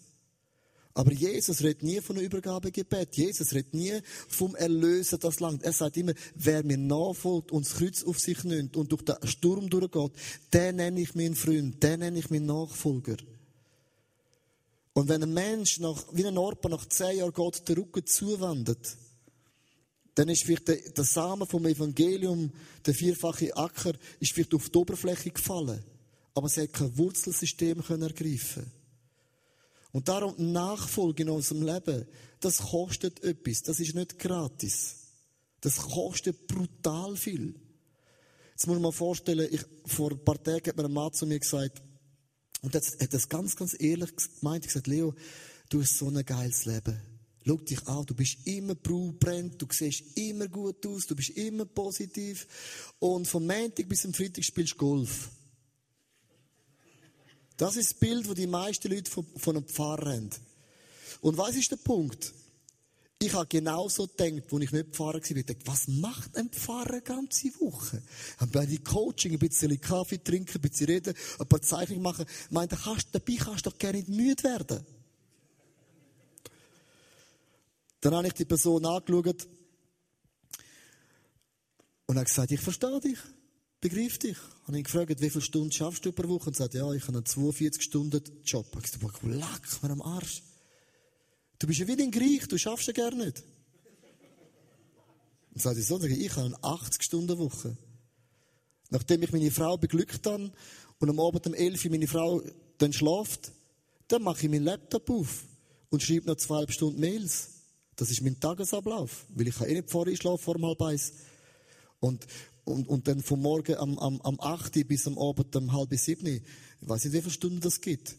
Aber 0.96 1.12
Jesus 1.12 1.60
redet 1.62 1.82
nie 1.82 2.00
von 2.00 2.16
einem 2.16 2.26
Übergabegebet. 2.26 3.16
Jesus 3.16 3.52
redet 3.52 3.74
nie 3.74 4.00
vom 4.28 4.54
Erlösen 4.54 5.18
das 5.18 5.40
Land. 5.40 5.64
Er 5.64 5.72
sagt 5.72 5.96
immer, 5.96 6.14
wer 6.36 6.64
mir 6.64 6.78
nachfolgt 6.78 7.50
und 7.50 7.66
das 7.66 7.74
Kreuz 7.74 8.04
auf 8.04 8.20
sich 8.20 8.44
nimmt 8.44 8.76
und 8.76 8.92
durch 8.92 9.02
den 9.02 9.16
Sturm 9.26 9.68
durchgeht, 9.68 10.12
den 10.52 10.76
nenne 10.76 11.00
ich 11.00 11.16
meinen 11.16 11.34
Freund, 11.34 11.82
den 11.82 11.98
nenne 11.98 12.18
ich 12.20 12.30
meinen 12.30 12.46
Nachfolger. 12.46 13.16
Und 14.92 15.08
wenn 15.08 15.24
ein 15.24 15.34
Mensch 15.34 15.80
nach, 15.80 16.04
wie 16.12 16.24
ein 16.24 16.38
Orpa 16.38 16.68
nach 16.68 16.86
zehn 16.86 17.18
Jahren 17.18 17.32
Gott 17.32 17.68
den 17.68 17.76
Rücken 17.76 18.06
zuwendet, 18.06 18.96
dann 20.14 20.28
ist 20.28 20.44
vielleicht 20.44 20.68
der, 20.68 20.76
der 20.76 21.02
Samen 21.02 21.48
vom 21.48 21.66
Evangelium, 21.66 22.52
der 22.86 22.94
vierfache 22.94 23.56
Acker, 23.56 23.94
ist 24.20 24.30
vielleicht 24.30 24.54
auf 24.54 24.70
die 24.70 24.78
Oberfläche 24.78 25.32
gefallen. 25.32 25.82
Aber 26.34 26.46
es 26.46 26.56
hat 26.56 26.72
kein 26.72 26.96
Wurzelsystem 26.96 27.80
ergreifen 27.80 28.12
können. 28.14 28.83
Und 29.94 30.08
darum 30.08 30.34
Nachfolge 30.52 31.22
in 31.22 31.28
unserem 31.28 31.62
Leben, 31.62 32.04
das 32.40 32.58
kostet 32.58 33.22
etwas. 33.22 33.62
Das 33.62 33.78
ist 33.78 33.94
nicht 33.94 34.18
gratis. 34.18 34.96
Das 35.60 35.76
kostet 35.76 36.48
brutal 36.48 37.16
viel. 37.16 37.54
Jetzt 38.50 38.66
muss 38.66 38.74
man 38.74 38.82
mal 38.82 38.90
vorstellen, 38.92 39.48
ich, 39.48 39.64
vor 39.86 40.10
ein 40.10 40.24
paar 40.24 40.42
Tagen 40.42 40.66
hat 40.66 40.76
mir 40.76 40.86
ein 40.86 40.92
Mann 40.92 41.12
zu 41.12 41.26
mir 41.26 41.38
gesagt, 41.38 41.80
und 42.60 42.74
er 42.74 42.80
hat 42.80 43.14
das 43.14 43.28
ganz, 43.28 43.54
ganz 43.54 43.76
ehrlich 43.78 44.10
gemeint, 44.40 44.64
ich 44.64 44.72
gesagt, 44.72 44.88
Leo, 44.88 45.14
du 45.68 45.80
hast 45.80 45.96
so 45.96 46.08
ein 46.08 46.24
geiles 46.24 46.64
Leben. 46.64 47.00
Schau 47.46 47.56
dich 47.58 47.86
an, 47.86 48.04
du 48.04 48.16
bist 48.16 48.44
immer 48.48 48.74
brennt, 48.74 49.62
du 49.62 49.66
siehst 49.70 50.18
immer 50.18 50.48
gut 50.48 50.84
aus, 50.88 51.06
du 51.06 51.14
bist 51.14 51.30
immer 51.30 51.66
positiv. 51.66 52.48
Und 52.98 53.28
vom 53.28 53.46
Montag 53.46 53.88
bis 53.88 54.02
zum 54.02 54.12
Freitag 54.12 54.42
spielst 54.44 54.72
du 54.72 54.78
Golf. 54.78 55.30
Das 57.56 57.76
ist 57.76 57.92
das 57.92 57.98
Bild, 57.98 58.28
das 58.28 58.34
die 58.34 58.46
meisten 58.46 58.90
Leute 58.90 59.10
von, 59.10 59.26
von 59.36 59.56
einem 59.56 59.66
Pfarrer 59.66 60.12
haben. 60.12 60.30
Und 61.20 61.36
was 61.36 61.54
ist 61.54 61.70
der 61.70 61.76
Punkt? 61.76 62.32
Ich 63.20 63.32
habe 63.32 63.46
genauso 63.46 64.06
gedacht, 64.06 64.42
wo 64.50 64.58
ich 64.58 64.72
nicht 64.72 64.94
Pfarrer 64.94 65.14
war. 65.14 65.36
Ich 65.36 65.46
dachte, 65.46 65.66
was 65.66 65.88
macht 65.88 66.36
ein 66.36 66.50
Pfarrer 66.50 66.94
eine 66.94 67.02
ganze 67.02 67.48
Woche? 67.60 68.02
Ein 68.38 68.48
bisschen 68.50 68.84
Coaching, 68.84 69.32
ein 69.32 69.38
bisschen 69.38 69.80
Kaffee 69.80 70.22
trinken, 70.22 70.58
ein 70.58 70.60
bisschen 70.60 70.86
reden, 70.86 71.14
ein 71.38 71.46
paar 71.46 71.62
Zeichnungen 71.62 72.02
machen. 72.02 72.26
Ich 72.50 72.84
kannst, 72.84 73.08
dabei 73.12 73.36
kannst 73.36 73.64
du 73.64 73.70
doch 73.70 73.78
gerne 73.78 73.98
nicht 73.98 74.08
müde 74.08 74.42
werden. 74.42 74.84
Dann 78.00 78.14
habe 78.14 78.26
ich 78.26 78.34
die 78.34 78.44
Person 78.44 78.84
angeschaut 78.84 79.48
und 82.06 82.16
habe 82.16 82.26
gesagt, 82.26 82.50
ich 82.50 82.60
verstehe 82.60 83.00
dich, 83.00 83.18
begreife 83.88 84.18
dich. 84.18 84.38
Und 84.38 84.68
habe 84.68 84.78
ihn 84.78 84.84
gefragt, 84.84 85.20
wie 85.20 85.30
viele 85.30 85.42
Stunden 85.42 85.70
schaffst 85.70 86.04
du 86.06 86.12
pro 86.12 86.26
Woche? 86.26 86.46
Und 86.46 86.56
er 86.56 86.64
sagt, 86.64 86.74
ja, 86.74 86.90
ich 86.92 87.02
habe 87.06 87.18
einen 87.18 87.26
42-Stunden-Job. 87.26 88.66
Ich 88.66 88.74
habe 88.74 88.82
gesagt, 88.82 89.22
leck 89.22 89.82
mir 89.82 89.90
am 89.90 90.00
Arsch. 90.00 90.42
Du 91.58 91.66
bist 91.66 91.80
ja 91.80 91.86
wie 91.86 92.02
ein 92.02 92.10
Griech, 92.10 92.48
du 92.48 92.56
schaffst 92.56 92.86
ja 92.86 92.94
gar 92.94 93.14
nicht. 93.14 93.42
Und 95.52 95.60
sagt 95.60 95.78
ich 95.78 95.86
so, 95.86 96.02
ich 96.02 96.30
habe 96.36 96.46
eine 96.46 96.56
80-Stunden-Woche. 96.56 97.76
Nachdem 98.90 99.22
ich 99.22 99.32
meine 99.32 99.50
Frau 99.50 99.76
beglückt 99.76 100.26
habe 100.26 100.50
und 100.98 101.10
am 101.10 101.20
Abend 101.20 101.46
um 101.46 101.54
11 101.54 101.84
Uhr 101.84 101.90
meine 101.90 102.08
Frau 102.08 102.42
dann 102.78 102.92
schlaft, 102.92 103.52
dann 104.08 104.22
mache 104.22 104.44
ich 104.44 104.50
meinen 104.50 104.64
Laptop 104.64 105.10
auf 105.10 105.44
und 105.90 106.02
schreibe 106.02 106.26
noch 106.26 106.36
zweieinhalb 106.36 106.72
Stunden 106.72 107.00
Mails. 107.00 107.50
Das 107.96 108.10
ist 108.10 108.22
mein 108.22 108.40
Tagesablauf, 108.40 109.26
weil 109.28 109.48
ich 109.48 109.56
kann 109.56 109.68
eh 109.68 109.74
nicht 109.74 109.90
vorher 109.90 110.16
schlafen 110.16 110.42
vor 110.42 110.60
halb 110.60 110.82
eins. 110.82 111.12
Und, 112.00 112.26
und, 112.64 112.88
und 112.88 113.06
dann 113.08 113.22
vom 113.22 113.42
Morgen 113.42 113.76
am, 113.76 113.98
am, 113.98 114.20
am 114.22 114.40
8 114.40 114.86
bis 114.86 115.06
am 115.06 115.18
Abend 115.18 115.54
um 115.56 115.72
halb 115.72 115.94
sieben, 115.94 116.26
ich 116.26 116.42
weiß 116.80 117.04
nicht, 117.04 117.12
wie 117.12 117.20
viele 117.20 117.32
Stunden 117.32 117.60
das 117.60 117.80
gibt. 117.80 118.16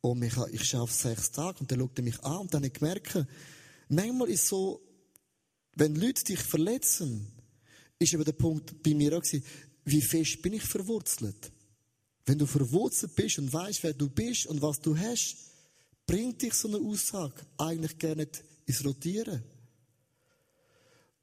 Und 0.00 0.22
ich, 0.22 0.36
ich 0.52 0.64
schaffe 0.64 0.92
sechs 0.92 1.30
Tage 1.30 1.60
und 1.60 1.70
dann 1.70 1.80
schaut 1.80 1.98
er 1.98 2.04
mich 2.04 2.20
an 2.22 2.40
und 2.40 2.52
dann 2.52 2.62
habe 2.62 2.66
ich 2.66 2.74
gemerkt, 2.74 3.26
manchmal 3.88 4.28
ist 4.28 4.46
so, 4.46 4.80
wenn 5.76 5.94
Leute 5.94 6.24
dich 6.24 6.40
verletzen, 6.40 7.26
ist 7.98 8.14
aber 8.14 8.24
der 8.24 8.32
Punkt 8.32 8.82
bei 8.82 8.94
mir 8.94 9.16
auch 9.16 9.22
gewesen, 9.22 9.44
wie 9.84 10.02
fest 10.02 10.42
bin 10.42 10.54
ich 10.54 10.62
verwurzelt? 10.62 11.52
Wenn 12.26 12.38
du 12.38 12.46
verwurzelt 12.46 13.14
bist 13.14 13.38
und 13.38 13.52
weißt, 13.52 13.82
wer 13.82 13.92
du 13.92 14.08
bist 14.08 14.46
und 14.46 14.62
was 14.62 14.80
du 14.80 14.96
hast, 14.96 15.36
bringt 16.06 16.42
dich 16.42 16.54
so 16.54 16.68
eine 16.68 16.78
Aussage 16.78 17.34
eigentlich 17.58 17.98
gar 17.98 18.14
nicht 18.14 18.42
ins 18.66 18.84
Rotieren. 18.84 19.42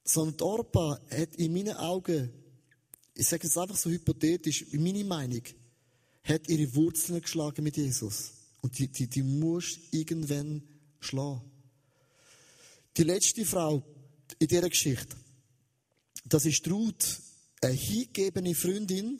Sondern 0.03 0.41
Orpa 0.41 0.99
hat 1.09 1.35
in 1.35 1.53
meinen 1.53 1.75
Augen, 1.77 2.31
ich 3.13 3.27
sage 3.27 3.47
es 3.47 3.57
einfach 3.57 3.77
so 3.77 3.89
hypothetisch, 3.89 4.63
in 4.71 4.83
meiner 4.83 5.03
Meinung, 5.03 5.43
hat 6.23 6.47
ihre 6.47 6.73
Wurzeln 6.75 7.21
geschlagen 7.21 7.63
mit 7.63 7.77
Jesus. 7.77 8.31
Und 8.61 8.77
die, 8.77 8.87
die, 8.87 9.07
die 9.07 9.23
musst 9.23 9.79
irgendwann 9.91 10.61
schlagen. 10.99 11.41
Die 12.95 13.03
letzte 13.03 13.45
Frau 13.45 13.81
in 14.37 14.47
dieser 14.47 14.69
Geschichte, 14.69 15.15
das 16.25 16.45
ist 16.45 16.69
Ruth, 16.69 17.21
eine 17.61 17.73
hingegebene 17.73 18.53
Freundin. 18.55 19.19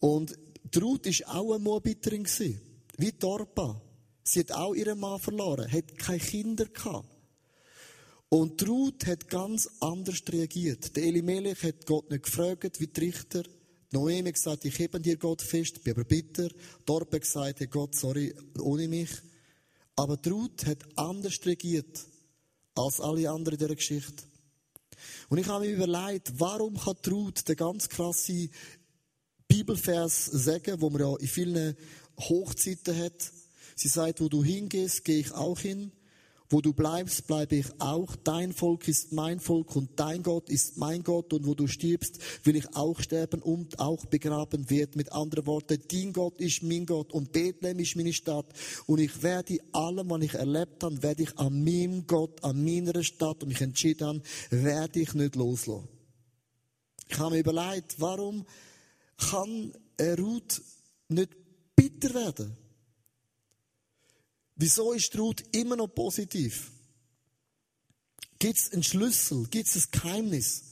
Und 0.00 0.36
Ruth 0.76 1.06
war 1.06 1.36
auch 1.36 1.54
eine 1.54 1.62
Moabiterin, 1.62 2.26
wie 2.96 3.12
Torpa. 3.12 3.80
Sie 4.22 4.40
hat 4.40 4.52
auch 4.52 4.74
ihren 4.74 4.98
Mann 4.98 5.20
verloren, 5.20 5.70
hat 5.70 5.96
keine 5.98 6.18
Kinder 6.18 6.66
gehabt. 6.66 7.08
Und 8.30 8.66
Ruth 8.66 9.06
hat 9.06 9.28
ganz 9.28 9.68
anders 9.80 10.22
reagiert. 10.30 10.96
Der 10.96 11.02
Elimelech 11.02 11.64
hat 11.64 11.84
Gott 11.84 12.10
nicht 12.10 12.22
gefragt, 12.22 12.80
wie 12.80 12.86
die 12.86 13.00
Richter. 13.00 13.42
Noemi 13.90 14.28
hat 14.28 14.34
gesagt, 14.34 14.64
ich 14.64 14.78
hebe 14.78 15.00
dir 15.00 15.16
Gott 15.16 15.42
fest, 15.42 15.82
bin 15.82 15.94
aber 15.94 16.04
bitter. 16.04 16.48
Dorp 16.86 17.12
hat 17.12 17.22
gesagt, 17.22 17.58
hey 17.58 17.66
Gott, 17.66 17.96
sorry, 17.96 18.32
ohne 18.60 18.86
mich. 18.86 19.10
Aber 19.96 20.16
Ruth 20.30 20.64
hat 20.64 20.78
anders 20.96 21.44
reagiert 21.44 22.06
als 22.76 23.00
alle 23.00 23.28
anderen 23.28 23.58
in 23.58 23.66
dieser 23.66 23.74
Geschichte. 23.74 24.22
Und 25.28 25.38
ich 25.38 25.48
habe 25.48 25.66
mir 25.66 25.74
überlegt, 25.74 26.32
warum 26.38 26.78
kann 26.78 26.96
Ruth 27.08 27.48
den 27.48 27.56
ganz 27.56 27.88
krasse 27.88 28.48
Bibelvers 29.48 30.26
sagen, 30.26 30.80
wo 30.80 30.88
man 30.88 31.00
ja 31.00 31.16
in 31.16 31.26
vielen 31.26 31.76
Hochzeiten 32.16 32.96
hat. 32.96 33.32
Sie 33.74 33.88
sagt, 33.88 34.20
wo 34.20 34.28
du 34.28 34.44
hingehst, 34.44 35.04
gehe 35.04 35.18
ich 35.18 35.32
auch 35.32 35.58
hin. 35.58 35.90
Wo 36.52 36.60
du 36.60 36.72
bleibst, 36.72 37.28
bleibe 37.28 37.54
ich 37.54 37.66
auch. 37.78 38.16
Dein 38.16 38.52
Volk 38.52 38.88
ist 38.88 39.12
mein 39.12 39.38
Volk 39.38 39.76
und 39.76 39.90
dein 40.00 40.24
Gott 40.24 40.50
ist 40.50 40.78
mein 40.78 41.04
Gott. 41.04 41.32
Und 41.32 41.46
wo 41.46 41.54
du 41.54 41.68
stirbst, 41.68 42.18
will 42.44 42.56
ich 42.56 42.74
auch 42.74 42.98
sterben 43.00 43.40
und 43.40 43.78
auch 43.78 44.04
begraben 44.06 44.68
werden. 44.68 44.94
Mit 44.96 45.12
anderen 45.12 45.46
Worten, 45.46 45.80
dein 45.88 46.12
Gott 46.12 46.40
ist 46.40 46.64
mein 46.64 46.86
Gott 46.86 47.12
und 47.12 47.30
Bethlehem 47.30 47.78
ist 47.78 47.94
meine 47.94 48.12
Stadt. 48.12 48.46
Und 48.86 48.98
ich 48.98 49.22
werde 49.22 49.58
allem, 49.70 50.10
was 50.10 50.22
ich 50.22 50.34
erlebt 50.34 50.82
habe, 50.82 51.00
werde 51.04 51.22
ich 51.22 51.38
an 51.38 51.62
meinem 51.62 52.08
Gott, 52.08 52.42
an 52.42 52.64
meiner 52.64 53.00
Stadt 53.04 53.44
und 53.44 53.50
mich 53.50 53.60
entschieden 53.60 54.08
habe, 54.08 54.22
werde 54.50 54.98
ich 54.98 55.14
nicht 55.14 55.36
loslassen. 55.36 55.88
Ich 57.08 57.18
habe 57.20 57.36
mir 57.36 57.40
überlegt, 57.40 58.00
warum 58.00 58.44
kann 59.16 59.72
Ruth 60.18 60.62
nicht 61.08 61.30
bitter 61.76 62.12
werden? 62.14 62.56
Wieso 64.62 64.92
ist 64.92 65.18
Ruth 65.18 65.42
immer 65.52 65.74
noch 65.74 65.88
positiv? 65.88 66.70
Gibt 68.38 68.58
es 68.58 68.70
einen 68.74 68.82
Schlüssel? 68.82 69.46
Gibt 69.46 69.74
es 69.74 69.86
ein 69.86 69.90
Geheimnis? 69.90 70.64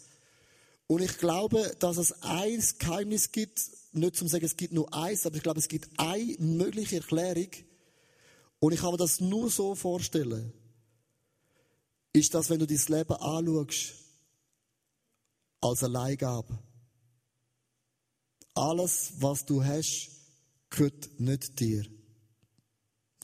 Und 0.88 1.00
ich 1.00 1.16
glaube, 1.16 1.74
dass 1.78 1.96
es 1.96 2.12
ein 2.22 2.62
Geheimnis 2.78 3.32
gibt, 3.32 3.62
nicht 3.92 4.14
zum 4.14 4.28
sagen, 4.28 4.44
es 4.44 4.58
gibt 4.58 4.74
nur 4.74 4.92
eins, 4.92 5.24
aber 5.24 5.36
ich 5.36 5.42
glaube, 5.42 5.58
es 5.58 5.68
gibt 5.68 5.88
eine 5.96 6.36
mögliche 6.38 6.96
Erklärung. 6.96 7.48
Und 8.58 8.74
ich 8.74 8.80
kann 8.80 8.90
mir 8.90 8.98
das 8.98 9.20
nur 9.20 9.50
so 9.50 9.74
vorstellen. 9.74 10.52
Ist 12.12 12.34
das, 12.34 12.50
wenn 12.50 12.58
du 12.58 12.66
dein 12.66 12.84
Leben 12.88 13.14
anschaust, 13.14 13.94
als 15.62 15.80
Leihgabe. 15.80 16.58
Alles, 18.52 19.12
was 19.16 19.46
du 19.46 19.64
hast, 19.64 20.10
gehört 20.68 21.18
nicht 21.18 21.58
dir. 21.58 21.86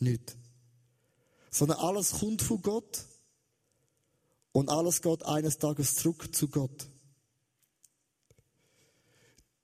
Nicht 0.01 0.39
sondern 1.55 1.79
alles 1.79 2.11
kommt 2.11 2.43
von 2.43 2.61
Gott 2.61 3.07
und 4.51 4.69
alles 4.69 5.01
geht 5.01 5.25
eines 5.25 5.57
Tages 5.57 5.95
zurück 5.95 6.35
zu 6.35 6.49
Gott. 6.49 6.89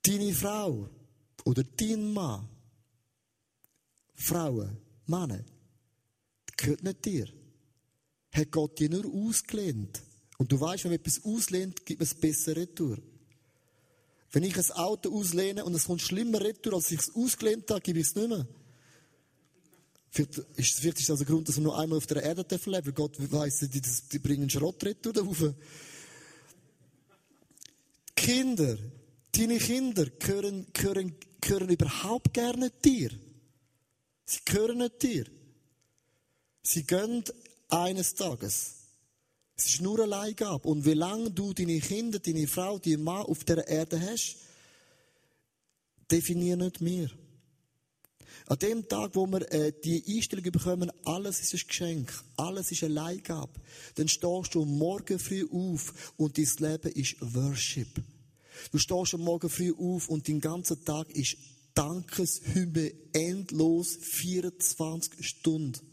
Deine 0.03 0.33
Frau 0.33 0.89
oder 1.43 1.63
dein 1.63 2.13
Mann, 2.13 2.47
Frauen, 4.13 4.77
Männer, 5.05 5.43
gehört 6.55 6.81
nicht 6.81 7.03
dir. 7.03 7.27
Hat 8.31 8.51
Gott 8.51 8.79
dir 8.79 8.89
nur 8.89 9.05
ausgelehnt. 9.27 10.01
Und 10.37 10.49
du 10.49 10.61
weißt, 10.61 10.85
wenn 10.85 10.91
man 10.91 10.99
etwas 10.99 11.25
auslehnt, 11.25 11.85
gibt 11.85 12.01
es 12.01 12.15
besser 12.15 12.55
Retour. 12.55 12.99
Wenn 14.31 14.43
ich 14.43 14.57
ein 14.57 14.71
Auto 14.77 15.13
auslehne 15.13 15.65
und 15.65 15.73
es 15.73 15.87
kommt 15.87 16.01
schlimmer 16.01 16.39
Retour, 16.39 16.75
als 16.75 16.89
ich 16.89 17.01
es 17.01 17.13
ausgelehnt 17.13 17.69
habe, 17.69 17.81
gebe 17.81 17.99
ich 17.99 18.07
es 18.07 18.15
nicht 18.15 18.29
mehr. 18.29 18.47
Vielleicht 20.11 20.37
ist, 20.57 20.79
vielleicht 20.79 20.99
ist 20.99 21.09
das 21.09 21.21
ein 21.21 21.25
Grund, 21.25 21.47
dass 21.47 21.55
wir 21.55 21.63
nur 21.63 21.79
einmal 21.79 21.97
auf 21.97 22.05
der 22.05 22.21
Erde 22.21 22.45
leben 22.49 22.85
weil 22.85 22.93
Gott 22.93 23.31
weiss, 23.31 23.59
die, 23.59 23.81
die 24.11 24.19
bringen 24.19 24.49
Schrott 24.49 24.83
da 24.83 25.21
rauf. 25.21 25.53
Kinder, 28.13 28.77
deine 29.31 29.57
Kinder 29.57 30.05
gehören, 30.05 30.67
gehören, 30.73 31.15
gehören 31.39 31.69
überhaupt 31.69 32.33
gerne 32.33 32.69
dir. 32.83 33.09
Sie 34.25 34.39
gehören 34.43 34.79
nicht 34.79 35.01
dir. 35.01 35.25
Sie 36.61 36.83
gehen 36.83 37.23
eines 37.69 38.13
Tages. 38.13 38.75
Es 39.55 39.65
ist 39.67 39.81
nur 39.81 39.99
eine 39.99 40.07
Leihgabe. 40.07 40.67
Und 40.67 40.85
wie 40.85 40.93
lange 40.93 41.31
du 41.31 41.53
deine 41.53 41.79
Kinder, 41.79 42.19
deine 42.19 42.47
Frau, 42.47 42.79
deinen 42.79 43.03
Mann 43.03 43.25
auf 43.25 43.45
der 43.45 43.65
Erde 43.65 43.99
hast, 43.99 44.35
definiert 46.11 46.59
nicht 46.59 46.81
mehr. 46.81 47.09
An 48.47 48.59
dem 48.59 48.87
Tag, 48.87 49.11
wo 49.13 49.25
wir 49.27 49.51
äh, 49.51 49.73
die 49.83 50.03
Einstellung 50.07 50.51
bekommen, 50.51 50.91
alles 51.05 51.41
ist 51.41 51.53
ein 51.53 51.67
Geschenk, 51.67 52.23
alles 52.37 52.71
ist 52.71 52.83
eine 52.83 52.93
Leihgabe, 52.93 53.59
dann 53.95 54.07
stehst 54.07 54.55
du 54.55 54.65
morgen 54.65 55.19
früh 55.19 55.47
auf 55.51 56.13
und 56.17 56.37
dein 56.37 56.49
Leben 56.59 56.91
ist 56.91 57.15
Worship. 57.21 58.01
Du 58.71 58.77
stehst 58.77 59.17
Morgen 59.17 59.49
früh 59.49 59.73
auf 59.73 60.09
und 60.09 60.27
dein 60.27 60.39
ganzer 60.39 60.83
Tag 60.83 61.09
ist 61.11 61.37
Dankeshymne 61.73 62.93
endlos 63.13 63.97
24 64.01 65.25
Stunden. 65.25 65.90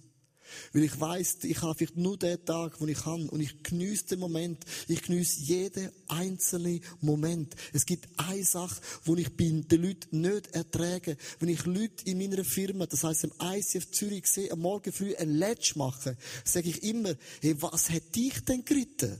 Weil 0.72 0.84
ich 0.84 0.98
weiß, 0.98 1.38
ich 1.42 1.62
habe 1.62 1.74
vielleicht 1.74 1.96
nur 1.96 2.16
den 2.16 2.44
Tag, 2.44 2.80
wo 2.80 2.86
ich 2.86 2.98
kann. 2.98 3.28
Und 3.28 3.40
ich 3.40 3.62
genieße 3.62 4.06
den 4.06 4.20
Moment. 4.20 4.64
Ich 4.86 5.02
genieße 5.02 5.40
jeden 5.40 5.90
einzelnen 6.08 6.80
Moment. 7.00 7.54
Es 7.72 7.86
gibt 7.86 8.08
eine 8.16 8.44
Sache, 8.44 8.80
wo 9.04 9.16
ich 9.16 9.36
bin 9.36 9.66
den 9.68 9.82
Leuten 9.82 10.20
nicht 10.20 10.54
erträge. 10.54 11.16
Wenn 11.38 11.48
ich 11.48 11.64
Leute 11.66 12.04
in 12.04 12.18
meiner 12.18 12.44
Firma, 12.44 12.86
das 12.86 13.04
heisst 13.04 13.24
im 13.24 13.32
ICF 13.42 13.90
Zürich 13.90 14.26
sehe, 14.26 14.50
am 14.50 14.60
Morgen 14.60 14.92
früh 14.92 15.14
ein 15.16 15.30
Letsch 15.30 15.76
machen, 15.76 16.16
sage 16.44 16.68
ich 16.68 16.82
immer, 16.82 17.14
hey, 17.40 17.60
was 17.60 17.90
hat 17.90 18.14
dich 18.14 18.44
denn 18.44 18.64
geritten? 18.64 19.18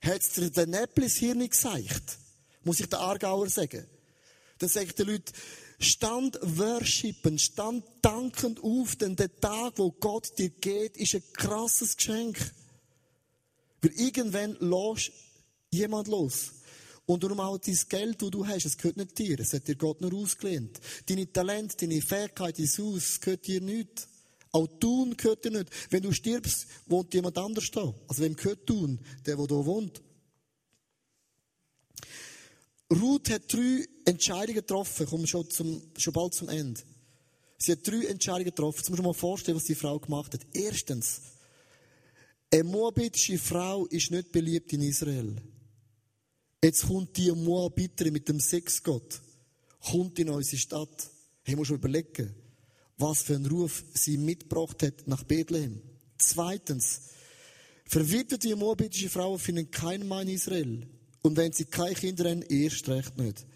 Hat 0.00 0.36
dir 0.36 0.50
den 0.50 0.70
Näpplis 0.70 1.16
hier 1.16 1.34
nicht 1.34 1.52
gesagt? 1.52 2.18
Muss 2.64 2.80
ich 2.80 2.88
der 2.88 3.00
Aargauer 3.00 3.48
sagen? 3.48 3.86
dann 4.62 4.68
sage 4.68 4.86
ich 4.86 4.94
den 4.94 5.08
Leuten, 5.08 5.32
stand 5.82 6.38
worshipen, 6.42 7.38
stand 7.38 7.84
dankend 8.00 8.62
auf, 8.62 8.96
denn 8.96 9.16
der 9.16 9.34
Tag, 9.40 9.74
wo 9.76 9.90
Gott 9.90 10.38
dir 10.38 10.50
geht, 10.50 10.96
ist 10.96 11.14
ein 11.14 11.22
krasses 11.32 11.96
Geschenk. 11.96 12.38
Weil 13.80 13.92
irgendwann 13.92 14.56
lässt 14.60 15.12
jemand 15.70 16.08
los. 16.08 16.52
Und 17.06 17.22
darum 17.24 17.40
auch 17.40 17.58
dein 17.58 17.78
Geld, 17.88 18.22
das 18.22 18.30
du 18.30 18.46
hast, 18.46 18.64
es 18.64 18.76
gehört 18.76 18.96
nicht 18.96 19.18
dir. 19.18 19.38
Es 19.40 19.52
hat 19.52 19.66
dir 19.66 19.74
Gott 19.74 20.00
nur 20.00 20.14
ausgelehnt. 20.14 20.80
Deine 21.06 21.30
Talente, 21.30 21.76
deine 21.76 22.00
Fähigkeit, 22.00 22.58
dein 22.58 22.66
Haus, 22.66 22.96
es 22.96 23.20
gehört 23.20 23.46
dir 23.46 23.60
nicht. 23.60 24.08
Auch 24.52 24.68
tun 24.78 25.16
gehört 25.16 25.44
dir 25.44 25.50
nicht. 25.50 25.70
Wenn 25.90 26.02
du 26.02 26.12
stirbst, 26.12 26.66
wohnt 26.86 27.12
jemand 27.12 27.38
anders 27.38 27.70
da. 27.70 27.92
Also 28.06 28.22
wem 28.22 28.36
gehört 28.36 28.66
tun? 28.66 29.00
Der, 29.26 29.36
der 29.36 29.46
da 29.46 29.54
wohnt. 29.66 30.00
Ruth 32.92 33.30
hat 33.30 33.52
drei 33.52 33.86
Entscheidungen 34.04 34.56
getroffen. 34.56 35.06
Komm 35.08 35.26
schon, 35.26 35.48
zum, 35.48 35.82
schon 35.96 36.12
bald 36.12 36.34
zum 36.34 36.48
Ende. 36.48 36.80
Sie 37.58 37.72
hat 37.72 37.86
drei 37.86 38.06
Entscheidungen 38.06 38.46
getroffen. 38.46 38.78
Jetzt 38.78 38.88
du 38.90 38.96
dir 38.96 39.02
mal 39.02 39.14
vorstellen, 39.14 39.56
was 39.56 39.64
die 39.64 39.74
Frau 39.74 39.98
gemacht 39.98 40.34
hat. 40.34 40.46
Erstens, 40.52 41.20
eine 42.50 42.64
moabitische 42.64 43.38
Frau 43.38 43.86
ist 43.86 44.10
nicht 44.10 44.30
beliebt 44.30 44.72
in 44.72 44.82
Israel. 44.82 45.36
Jetzt 46.62 46.86
kommt 46.86 47.16
die 47.16 47.32
Moabiterin 47.32 48.12
mit 48.12 48.28
dem 48.28 48.38
Sexgott, 48.38 49.20
kommt 49.80 50.18
in 50.18 50.28
unsere 50.28 50.58
Stadt. 50.58 51.10
Hey, 51.44 51.56
musst 51.56 51.70
du 51.70 51.74
überlegen, 51.74 52.34
was 52.98 53.22
für 53.22 53.34
einen 53.34 53.46
Ruf 53.46 53.82
sie 53.94 54.16
mitgebracht 54.16 54.82
hat 54.82 55.06
nach 55.06 55.24
Bethlehem. 55.24 55.80
Zweitens, 56.18 57.00
verwitwete 57.86 58.54
moabitische 58.54 59.08
Frauen 59.08 59.38
finden 59.38 59.70
keinen 59.70 60.06
Mann 60.06 60.28
in 60.28 60.34
Israel. 60.34 60.86
Und 61.22 61.36
wenn 61.36 61.52
sie 61.52 61.64
keine 61.64 61.94
Kinder 61.94 62.30
haben, 62.30 62.42
erst 62.42 62.88
recht 62.88 63.16
nicht. 63.16 63.46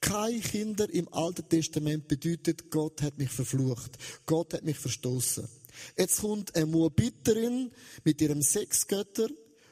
Keine 0.00 0.40
Kinder 0.40 0.88
im 0.92 1.12
Alten 1.12 1.48
Testament 1.48 2.06
bedeutet, 2.08 2.70
Gott 2.70 3.00
hat 3.02 3.16
mich 3.18 3.30
verflucht. 3.30 3.96
Gott 4.26 4.54
hat 4.54 4.64
mich 4.64 4.78
verstoßen. 4.78 5.48
Jetzt 5.96 6.20
kommt 6.20 6.54
eine 6.54 6.66
Moabiterin 6.66 7.70
mit 8.04 8.20
ihrem 8.20 8.42
Sexgötter, 8.42 9.28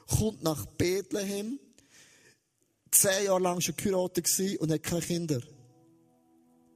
kommt 0.07 0.43
nach 0.43 0.65
Bethlehem, 0.65 1.59
zehn 2.91 3.25
Jahre 3.25 3.41
lang 3.41 3.61
schon 3.61 3.75
geheiratet 3.75 4.59
und 4.59 4.71
hat 4.71 4.83
keine 4.83 5.01
Kinder. 5.01 5.41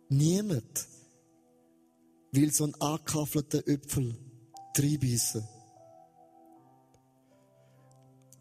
Niemand 0.09 0.87
will 2.31 2.51
so 2.51 2.65
einen 2.65 2.75
angekaffelten 2.75 3.65
Äpfel 3.67 4.15
reinbeissen. 4.77 5.47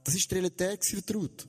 Das 0.05 0.15
ist 0.15 0.31
die 0.31 0.35
Realität 0.37 0.85
vertraut. 0.85 1.48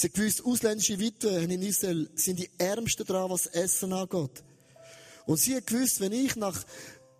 Sie 0.00 0.10
gewusst, 0.10 0.44
ausländische 0.44 0.96
Witwen 1.00 1.50
in 1.50 1.60
Israel 1.60 2.08
sind 2.14 2.38
die 2.38 2.48
Ärmsten 2.56 3.04
dran, 3.04 3.30
was 3.30 3.46
Essen 3.46 3.92
angeht. 3.92 4.44
Und 5.26 5.38
sie 5.38 5.60
gewusst, 5.60 6.00
wenn 6.00 6.12
ich 6.12 6.36
nach 6.36 6.64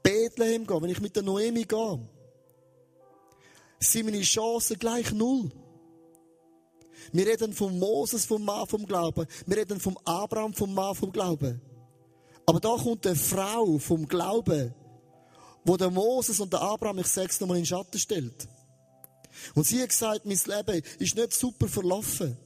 Bethlehem 0.00 0.64
gehe, 0.64 0.80
wenn 0.80 0.88
ich 0.88 1.00
mit 1.00 1.16
der 1.16 1.24
Noemi 1.24 1.64
gehe, 1.64 2.08
sind 3.80 4.04
meine 4.04 4.20
Chancen 4.20 4.78
gleich 4.78 5.10
null. 5.10 5.50
Wir 7.10 7.26
reden 7.26 7.52
von 7.52 7.76
Moses, 7.80 8.24
vom 8.26 8.44
Mann 8.44 8.68
vom 8.68 8.86
Glauben. 8.86 9.26
Wir 9.44 9.56
reden 9.56 9.80
vom 9.80 9.98
Abraham, 10.04 10.54
vom 10.54 10.72
Mann 10.72 10.94
vom 10.94 11.10
Glauben. 11.10 11.60
Aber 12.46 12.60
da 12.60 12.76
kommt 12.76 13.04
eine 13.08 13.16
Frau 13.16 13.78
vom 13.78 14.06
Glauben, 14.06 14.72
wo 15.64 15.76
der 15.76 15.90
Moses 15.90 16.38
und 16.38 16.52
der 16.52 16.62
Abraham, 16.62 17.00
ich 17.00 17.08
sechs 17.08 17.40
nochmal 17.40 17.56
in 17.56 17.64
den 17.64 17.66
Schatten 17.66 17.98
stellt. 17.98 18.46
Und 19.56 19.66
sie 19.66 19.82
hat 19.82 19.88
gesagt, 19.88 20.26
mein 20.26 20.38
Leben 20.46 20.84
ist 21.00 21.16
nicht 21.16 21.34
super 21.34 21.66
verlaufen. 21.66 22.38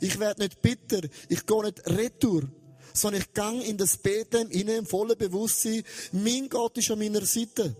Ich 0.00 0.18
werde 0.18 0.42
nicht 0.42 0.62
bitter, 0.62 1.00
ich 1.28 1.46
gehe 1.46 1.64
nicht 1.64 1.86
retour, 1.86 2.48
sondern 2.92 3.22
ich 3.22 3.32
gehe 3.32 3.62
in 3.64 3.76
das 3.76 3.96
Bethlehem 3.96 4.50
hinein 4.50 4.78
im 4.78 4.86
vollen 4.86 5.16
Bewusstsein, 5.16 5.82
mein 6.12 6.48
Gott 6.48 6.76
ist 6.78 6.90
an 6.90 6.98
meiner 6.98 7.24
Seite. 7.24 7.76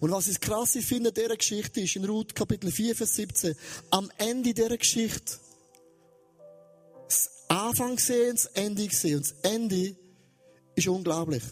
Und 0.00 0.10
was 0.10 0.28
ich 0.28 0.40
krass 0.40 0.72
finde 0.72 1.10
in 1.10 1.14
dieser 1.14 1.36
Geschichte 1.36 1.80
ist, 1.80 1.96
in 1.96 2.04
Ruth 2.04 2.34
Kapitel 2.34 2.70
4, 2.70 2.96
Vers 2.96 3.16
17, 3.16 3.54
am 3.90 4.10
Ende 4.18 4.54
dieser 4.54 4.76
Geschichte, 4.76 5.38
das 7.06 7.30
Anfang 7.48 7.98
sehen, 7.98 8.36
das 8.36 8.46
Ende 8.46 8.88
sehen. 8.90 9.16
Und 9.16 9.30
das 9.30 9.36
Ende 9.42 9.96
ist 10.74 10.88
unglaublich. 10.88 11.42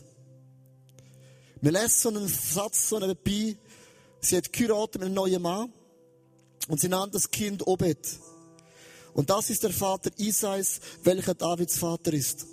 Man 1.60 1.72
lässt 1.72 2.00
so 2.00 2.08
einen 2.08 2.28
Satz 2.28 2.88
so 2.88 2.98
nebenbei, 2.98 3.56
sie 4.20 4.36
hat 4.36 4.52
geheiratet 4.52 5.00
mit 5.00 5.06
einem 5.06 5.14
neuen 5.14 5.42
Mann 5.42 5.72
und 6.68 6.80
sie 6.80 6.88
nannte 6.88 7.14
das 7.14 7.30
Kind 7.30 7.66
Obed. 7.66 7.98
Und 9.18 9.30
das 9.30 9.50
ist 9.50 9.64
der 9.64 9.72
Vater 9.72 10.12
Isais, 10.16 10.78
welcher 11.02 11.34
Davids 11.34 11.76
Vater 11.76 12.12
ist. 12.12 12.46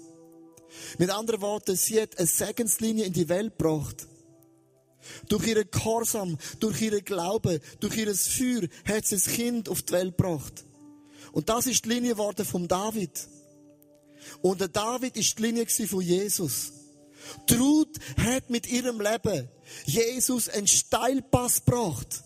Mit 0.97 1.11
anderen 1.11 1.41
Worten, 1.41 1.75
sie 1.75 2.01
hat 2.01 2.17
eine 2.17 2.25
Segenslinie 2.25 3.05
in 3.05 3.13
die 3.13 3.29
Welt 3.29 3.55
gebracht 3.55 4.07
durch 5.29 5.45
ihren 5.45 5.69
Gehorsam, 5.69 6.39
durch 6.59 6.81
ihren 6.81 7.05
Glauben, 7.05 7.59
durch 7.79 7.97
ihr 7.97 8.15
Feuer 8.15 8.67
hat 8.83 9.05
sie 9.05 9.17
das 9.17 9.27
Kind 9.27 9.69
auf 9.69 9.83
die 9.83 9.93
Welt 9.93 10.17
gebracht. 10.17 10.65
Und 11.33 11.49
das 11.49 11.67
ist 11.67 11.85
die 11.85 11.89
Linie 11.89 12.13
geworden 12.13 12.43
von 12.43 12.67
David. 12.67 13.11
Und 14.41 14.59
der 14.59 14.69
David 14.69 15.17
ist 15.17 15.37
die 15.37 15.43
Linie 15.43 15.67
von 15.67 16.01
Jesus. 16.01 16.73
Die 17.47 17.85
hat 18.17 18.49
mit 18.49 18.65
ihrem 18.65 18.99
Leben 18.99 19.47
Jesus 19.85 20.49
einen 20.49 20.65
Steilpass 20.65 21.63
gebracht. 21.63 22.23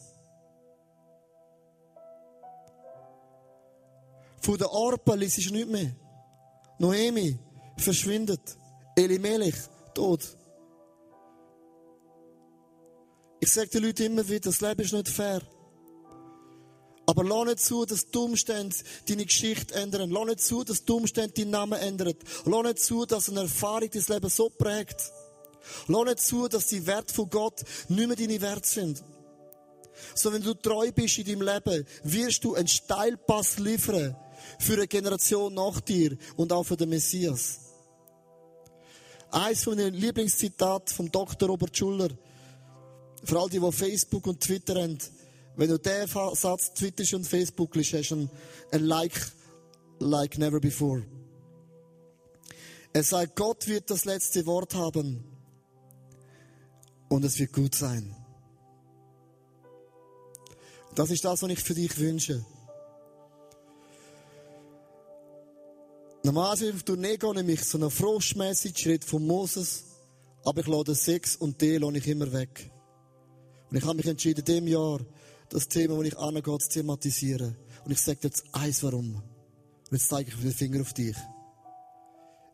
Von 4.50 4.58
der 4.58 4.72
Orpel 4.72 5.22
ist 5.22 5.38
es 5.38 5.52
nicht 5.52 5.70
mehr. 5.70 5.92
Noemi 6.80 7.38
verschwindet. 7.78 8.42
Elimelech, 8.96 9.54
tot. 9.94 10.22
Ich 13.42 13.54
sage 13.54 13.70
den 13.70 13.84
Leuten 13.84 14.08
immer 14.08 14.28
wieder, 14.28 14.50
das 14.50 14.60
Leben 14.62 14.82
ist 14.82 14.94
nicht 14.94 15.08
fair. 15.08 15.44
Aber 17.06 17.24
lass 17.24 17.46
nicht 17.46 17.60
zu, 17.60 17.86
dass 17.86 18.10
die 18.10 18.18
Umstände 18.18 18.76
deine 19.08 19.28
Geschichte 19.28 19.76
ändern. 19.76 20.10
Lass 20.10 20.26
nicht 20.26 20.42
zu, 20.42 20.64
dass 20.64 20.84
die 20.84 20.94
Umstände 20.94 21.32
deinen 21.32 21.52
Namen 21.52 21.80
ändern. 21.80 22.16
Lass 22.46 22.64
nicht 22.64 22.80
zu, 22.80 23.06
dass 23.06 23.30
eine 23.30 23.42
Erfahrung 23.42 23.92
dein 23.92 24.04
Leben 24.08 24.30
so 24.32 24.50
prägt. 24.50 25.12
Lass 25.86 26.06
nicht 26.06 26.22
zu, 26.22 26.48
dass 26.48 26.66
die 26.66 26.88
Werte 26.88 27.14
von 27.14 27.30
Gott 27.30 27.64
nicht 27.88 28.08
mehr 28.08 28.18
deine 28.18 28.42
Werte 28.42 28.68
sind. 28.68 29.04
So, 30.16 30.34
wenn 30.34 30.42
du 30.42 30.56
treu 30.56 30.92
bist 30.92 31.20
in 31.20 31.26
deinem 31.26 31.44
Leben, 31.44 31.86
wirst 32.02 32.44
du 32.44 32.56
einen 32.56 32.68
Steilpass 32.68 33.60
liefern 33.60 34.16
für 34.60 34.74
eine 34.74 34.88
Generation 34.88 35.54
nach 35.54 35.80
dir 35.82 36.18
und 36.36 36.52
auch 36.52 36.64
für 36.64 36.78
den 36.78 36.90
Messias. 36.90 37.60
Eins 39.32 39.64
von 39.64 39.78
den 39.78 39.94
Lieblingszitaten 39.94 40.96
vom 40.96 41.12
Dr. 41.12 41.50
Robert 41.50 41.76
Schuller 41.76 42.10
für 43.24 43.40
all 43.40 43.50
die, 43.50 43.60
die 43.60 43.72
Facebook 43.72 44.26
und 44.28 44.42
Twitter 44.42 44.82
haben, 44.82 44.98
wenn 45.56 45.70
du 45.70 45.78
den 45.78 46.08
Satz 46.08 46.74
twitterst 46.74 47.14
und 47.14 47.28
Facebook 47.28 47.76
hast 47.76 48.12
du 48.12 48.30
ein 48.72 48.84
Like, 48.84 49.32
like 50.00 50.38
never 50.38 50.60
before. 50.60 51.06
Er 52.94 53.04
sagt, 53.04 53.36
Gott 53.36 53.68
wird 53.68 53.92
das 53.92 54.06
letzte 54.06 54.46
Wort 54.46 54.74
haben 54.74 55.24
und 57.08 57.24
es 57.24 57.38
wird 57.38 57.54
gut 57.54 57.76
sein. 57.76 58.16
Das 60.96 61.12
ist 61.12 61.24
das, 61.24 61.42
was 61.42 61.50
ich 61.52 61.60
für 61.60 61.76
dich 61.76 61.98
wünsche. 61.98 62.44
Normalerweise 66.24 66.74
auf 66.74 66.84
Tournee 66.84 67.18
gehe 67.18 67.40
ich 67.40 67.46
mich 67.46 67.64
so 67.64 67.78
einen 67.78 67.90
froschmäßigen 67.90 68.78
Schritt 68.78 69.06
von 69.06 69.26
Moses, 69.26 69.86
aber 70.44 70.60
ich 70.62 70.68
lade 70.68 70.94
Sex 70.94 71.38
und 71.38 71.62
die 71.62 71.78
lasse 71.78 71.98
ich 71.98 72.08
immer 72.08 72.32
weg. 72.34 72.70
Und 73.70 73.78
ich 73.78 73.86
habe 73.86 73.96
mich 73.96 74.06
entschieden, 74.06 74.40
in 74.40 74.46
diesem 74.46 74.68
Jahr 74.68 75.00
das 75.50 75.68
Thema, 75.68 75.96
wo 75.96 76.04
ich 76.04 76.18
angehe, 76.18 76.58
zu 76.58 76.70
thematisieren. 76.70 77.56
Und 77.86 77.92
ich 77.92 78.02
sage 78.02 78.20
dir 78.20 78.28
jetzt 78.28 78.44
eins, 78.52 78.84
warum. 78.84 79.16
Und 79.16 79.92
jetzt 79.92 80.10
zeige 80.10 80.30
ich 80.30 80.36
mit 80.36 80.46
dem 80.46 80.54
Finger 80.54 80.82
auf 80.82 80.94
dich. 80.94 81.16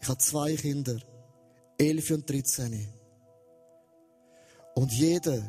Ich 0.02 0.08
habe 0.08 0.20
zwei 0.20 0.56
Kinder, 0.56 1.00
elf 1.80 2.12
und 2.12 2.30
13. 2.30 2.88
Und 4.76 4.92
jeder, 4.92 5.42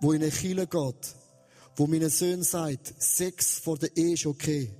wo 0.00 0.12
in 0.12 0.22
eine 0.22 0.30
Kirche 0.30 0.66
geht, 0.66 1.14
wo 1.76 1.86
meinen 1.86 2.10
Söhnen 2.10 2.44
sagt, 2.44 2.94
Sex 3.02 3.58
vor 3.58 3.78
der 3.78 3.96
Ehe 3.96 4.14
ist 4.14 4.26
okay, 4.26 4.72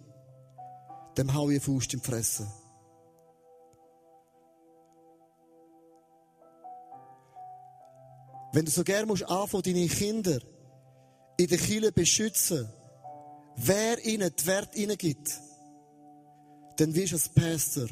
dem 1.17 1.35
hau 1.35 1.51
ich 1.51 1.63
Faust 1.63 1.93
im 1.95 2.01
Fressen. 2.01 2.47
Wenn 8.59 8.65
du 8.65 8.73
so 8.73 8.83
gerne 8.83 9.07
musst 9.07 9.23
anfangen, 9.23 9.63
deine 9.63 9.87
Kinder 9.87 10.41
in 11.37 11.47
der 11.47 11.59
Kirche 11.59 11.93
beschützen, 11.93 12.69
wer 13.55 14.05
ihnen 14.05 14.35
die 14.37 14.47
Werte 14.49 14.97
gibt, 14.97 15.29
dann 16.77 16.93
wirst 16.93 17.13
du 17.13 17.17
als 17.19 17.29
Pastor 17.29 17.87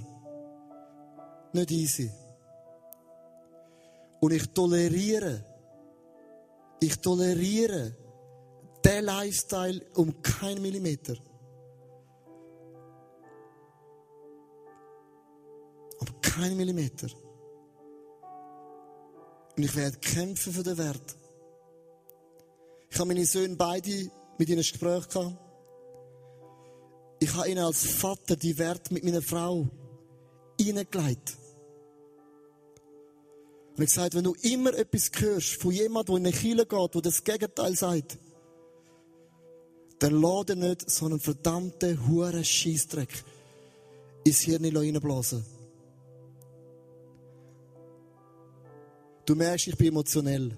nicht 1.53 1.71
easy. 1.71 2.11
Und 4.19 4.33
ich 4.33 4.45
toleriere, 4.49 5.45
ich 6.81 6.97
toleriere 6.97 7.97
den 8.85 9.05
Lifestyle 9.05 9.81
um 9.95 10.21
keinen 10.21 10.63
Millimeter. 10.63 11.15
Kein 16.23 16.57
Millimeter. 16.57 17.07
Und 19.57 19.63
ich 19.63 19.75
werde 19.75 19.97
kämpfen 19.99 20.53
für 20.53 20.63
den 20.63 20.79
Wert. 20.79 21.17
Ich 22.91 22.99
habe 22.99 23.09
meine 23.09 23.25
Söhne 23.25 23.57
beide 23.57 24.11
mit 24.39 24.49
ihnen 24.49 24.59
Gespräch 24.59 25.09
gehabt. 25.09 25.37
Ich 27.19 27.35
habe 27.35 27.49
ihnen 27.49 27.65
als 27.65 27.85
Vater 27.85 28.37
die 28.37 28.59
Wert 28.59 28.91
mit 28.91 29.03
meiner 29.03 29.23
Frau 29.23 29.67
hineingelegt. 30.61 31.37
Und 33.77 33.83
ich 33.83 33.89
gesagt, 33.89 34.15
wenn 34.15 34.25
du 34.25 34.35
immer 34.43 34.75
etwas 34.75 35.11
hörst 35.19 35.61
von 35.61 35.71
jemandem, 35.71 36.15
der 36.15 36.21
in 36.21 36.27
eine 36.27 36.37
Kirche 36.37 36.67
geht, 36.67 36.95
der 36.95 37.03
das 37.03 37.25
Gegenteil 37.25 37.77
sagt, 37.77 38.19
dann 39.99 40.21
lade 40.21 40.57
nicht 40.57 40.91
so 40.91 41.07
einen 41.07 41.21
verdammten, 41.21 42.07
huren 42.07 42.45
Scheissdreck 42.45 43.25
ins 44.25 44.41
Hirn 44.41 44.65
reinblasen. 44.77 45.56
Du 49.27 49.35
merkst, 49.35 49.67
ich 49.67 49.77
bin 49.77 49.89
emotionell. 49.89 50.57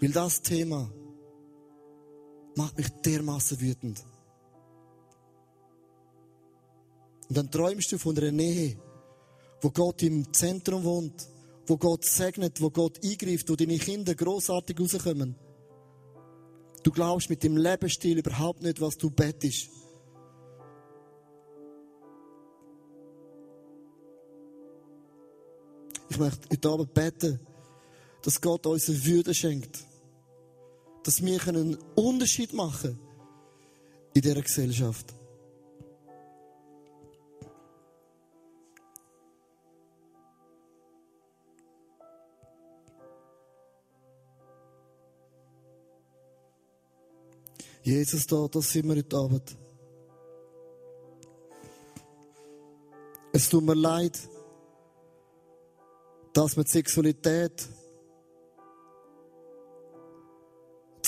Weil 0.00 0.10
das 0.10 0.42
Thema 0.42 0.92
macht 2.56 2.76
mich 2.76 2.88
dermaßen 3.04 3.60
wütend. 3.60 4.04
Und 7.28 7.36
dann 7.36 7.50
träumst 7.50 7.90
du 7.90 7.98
von 7.98 8.16
einer 8.18 8.30
Nähe, 8.30 8.76
wo 9.62 9.70
Gott 9.70 10.02
im 10.02 10.30
Zentrum 10.32 10.84
wohnt, 10.84 11.26
wo 11.66 11.78
Gott 11.78 12.04
segnet, 12.04 12.60
wo 12.60 12.68
Gott 12.68 13.02
eingreift, 13.02 13.48
wo 13.48 13.56
deine 13.56 13.78
Kinder 13.78 14.14
großartig 14.14 14.78
rauskommen. 14.78 15.34
Du 16.82 16.90
glaubst 16.90 17.30
mit 17.30 17.42
dem 17.42 17.56
Lebensstil 17.56 18.18
überhaupt 18.18 18.62
nicht, 18.62 18.78
was 18.82 18.98
du 18.98 19.10
bettest. 19.10 19.70
Ich 26.10 26.18
möchte 26.18 26.48
heute 26.52 26.68
Abend 26.68 26.94
beten, 26.94 27.40
dass 28.24 28.40
Gott 28.40 28.66
uns 28.66 28.88
eine 28.88 29.04
Würde 29.04 29.34
schenkt. 29.34 29.84
Dass 31.02 31.22
wir 31.22 31.46
einen 31.46 31.76
Unterschied 31.94 32.54
machen 32.54 32.98
in 34.14 34.22
dieser 34.22 34.40
Gesellschaft. 34.40 35.12
Jesus 47.82 48.26
da, 48.26 48.48
das 48.48 48.72
sind 48.72 48.88
wir 48.88 48.96
heute 48.96 49.16
Abend. 49.18 49.54
Es 53.34 53.50
tut 53.50 53.62
mir 53.62 53.74
leid, 53.74 54.18
dass 56.32 56.54
die 56.54 56.62
Sexualität 56.66 57.68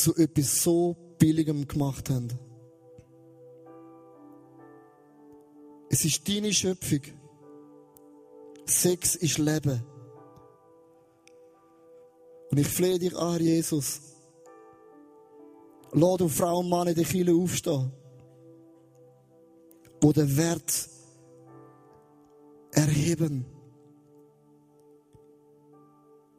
zu 0.06 0.14
etwas 0.14 0.62
so 0.62 0.94
Billigem 1.18 1.66
gemacht 1.66 2.10
haben. 2.10 2.28
Es 5.90 6.04
ist 6.04 6.28
deine 6.28 6.52
Schöpfung. 6.52 7.00
Sex 8.66 9.16
ist 9.16 9.38
Leben. 9.38 9.82
Und 12.52 12.58
ich 12.60 12.68
flehe 12.68 13.00
dich 13.00 13.16
an, 13.16 13.42
Jesus. 13.42 14.00
Lass 15.90 16.18
du 16.18 16.28
Frau 16.28 16.60
und 16.60 16.68
Mann 16.68 16.86
in 16.86 16.94
der 16.94 17.04
Kirche 17.04 17.34
aufstehen, 17.34 17.90
wo 20.00 20.12
den 20.12 20.36
Wert 20.36 20.88
erheben. 22.70 23.44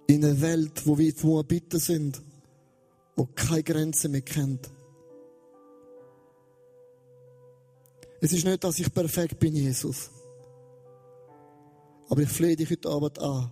In 0.08 0.24
einer 0.24 0.40
Welt, 0.40 0.88
wo 0.88 0.98
wir 0.98 1.14
Moabiter 1.22 1.80
sind, 1.80 2.22
wo 3.18 3.26
keine 3.26 3.64
Grenzen 3.64 4.12
mehr 4.12 4.22
kennt. 4.22 4.72
Es 8.22 8.32
ist 8.32 8.46
nicht, 8.46 8.64
dass 8.64 8.80
ich 8.80 8.94
perfekt 8.94 9.40
bin, 9.40 9.56
Jesus. 9.56 10.12
Aber 12.10 12.22
ich 12.22 12.30
flehe 12.30 12.56
dich 12.56 12.70
heute 12.70 12.90
Abend 12.90 13.20
an. 13.20 13.52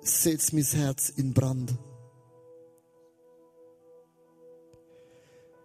Setz 0.00 0.52
mein 0.52 0.64
Herz 0.64 1.10
in 1.10 1.34
Brand. 1.34 1.76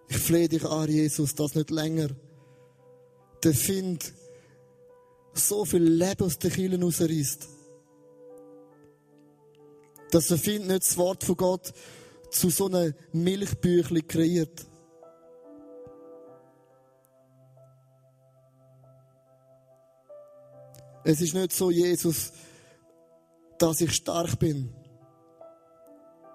Ich 0.09 0.17
flehe 0.17 0.49
dich 0.49 0.65
an, 0.65 0.89
Jesus, 0.89 1.35
dass 1.35 1.55
nicht 1.55 1.69
länger 1.69 2.09
der 3.43 3.53
Find 3.53 4.13
so 5.33 5.63
viel 5.65 5.83
Leben 5.83 6.23
aus 6.23 6.39
den 6.39 6.51
Kielen 6.51 6.83
rausreißt. 6.83 7.47
Dass 10.11 10.27
der 10.27 10.37
Find 10.37 10.67
nicht 10.67 10.83
das 10.83 10.97
Wort 10.97 11.23
von 11.23 11.37
Gott 11.37 11.73
zu 12.31 12.49
so 12.49 12.67
einem 12.67 12.93
Milchbüchli 13.13 14.01
kreiert. 14.01 14.65
Es 21.03 21.21
ist 21.21 21.33
nicht 21.33 21.53
so, 21.53 21.71
Jesus, 21.71 22.33
dass 23.57 23.81
ich 23.81 23.93
stark 23.93 24.39
bin. 24.39 24.73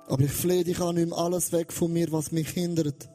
Aber 0.07 0.23
ich 0.23 0.33
flehe 0.33 0.65
dich 0.65 0.81
an, 0.81 0.95
nimm 0.95 1.13
alles 1.13 1.53
weg 1.53 1.73
von 1.73 1.93
mir, 1.93 2.11
was 2.11 2.33
mich 2.33 2.49
hindert 2.51 3.09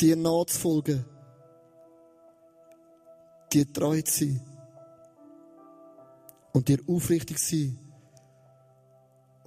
dir 0.00 0.16
nachzufolgen, 0.16 1.04
dir 3.52 3.72
treu 3.72 4.02
zu 4.02 4.24
sein 4.24 4.40
und 6.52 6.68
dir 6.68 6.78
aufrichtig 6.86 7.38
zu 7.38 7.56
sein 7.56 7.78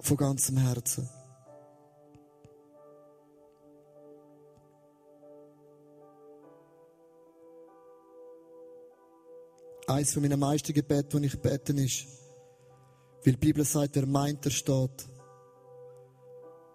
von 0.00 0.16
ganzem 0.16 0.56
Herzen. 0.56 1.08
Eins 9.88 10.12
von 10.12 10.22
meinen 10.22 10.38
meisten 10.38 10.72
Gebeten, 10.72 11.22
die 11.22 11.26
ich 11.26 11.40
beten, 11.40 11.78
ist, 11.78 12.06
weil 13.24 13.32
die 13.32 13.38
Bibel 13.38 13.64
sagt, 13.64 13.96
der 13.96 14.06
meint, 14.06 14.44
er 14.44 14.52
steht, 14.52 15.08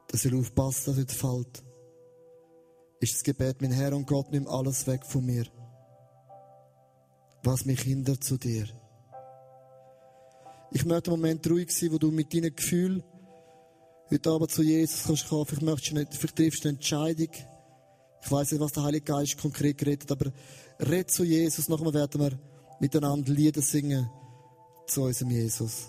dass 0.08 0.26
er 0.26 0.36
aufpasst, 0.38 0.88
dass 0.88 0.98
er 0.98 1.04
nicht 1.04 1.12
fällt 1.12 1.64
ist 3.04 3.16
das 3.16 3.24
Gebet, 3.24 3.62
mein 3.62 3.72
Herr 3.72 3.94
und 3.94 4.08
Gott, 4.08 4.32
nimm 4.32 4.48
alles 4.48 4.88
weg 4.88 5.06
von 5.06 5.26
mir, 5.26 5.46
was 7.44 7.66
mich 7.66 7.82
hindert 7.82 8.24
zu 8.24 8.38
dir. 8.38 8.66
Ich 10.72 10.86
möchte 10.86 11.12
einen 11.12 11.20
Moment 11.20 11.46
ruhig 11.50 11.70
sein, 11.72 11.92
wo 11.92 11.98
du 11.98 12.12
mit 12.12 12.34
deinen 12.34 12.56
Gefühlen 12.56 13.04
heute 14.10 14.30
Abend 14.30 14.52
zu 14.52 14.64
Jesus 14.64 15.04
kannst 15.04 15.28
kommen. 15.28 15.46
Vielleicht, 15.46 15.64
möchtest 15.64 15.94
nicht, 15.94 16.14
vielleicht 16.16 16.36
triffst 16.38 16.64
du 16.64 16.70
eine 16.70 16.78
Entscheidung. 16.78 17.30
Ich 18.24 18.32
weiß 18.32 18.54
nicht, 18.54 18.62
was 18.62 18.72
der 18.72 18.84
Heilige 18.84 19.04
Geist 19.04 19.38
konkret 19.38 19.78
geredet 19.78 20.10
aber 20.10 20.32
red 20.80 21.12
zu 21.12 21.26
Jesus. 21.26 21.68
Nachher 21.68 21.94
werden 21.94 22.22
wir 22.22 22.40
miteinander 22.84 23.32
Lieder 23.32 23.62
singen 23.62 24.10
zu 24.88 25.04
unserem 25.04 25.32
Jesus. 25.32 25.88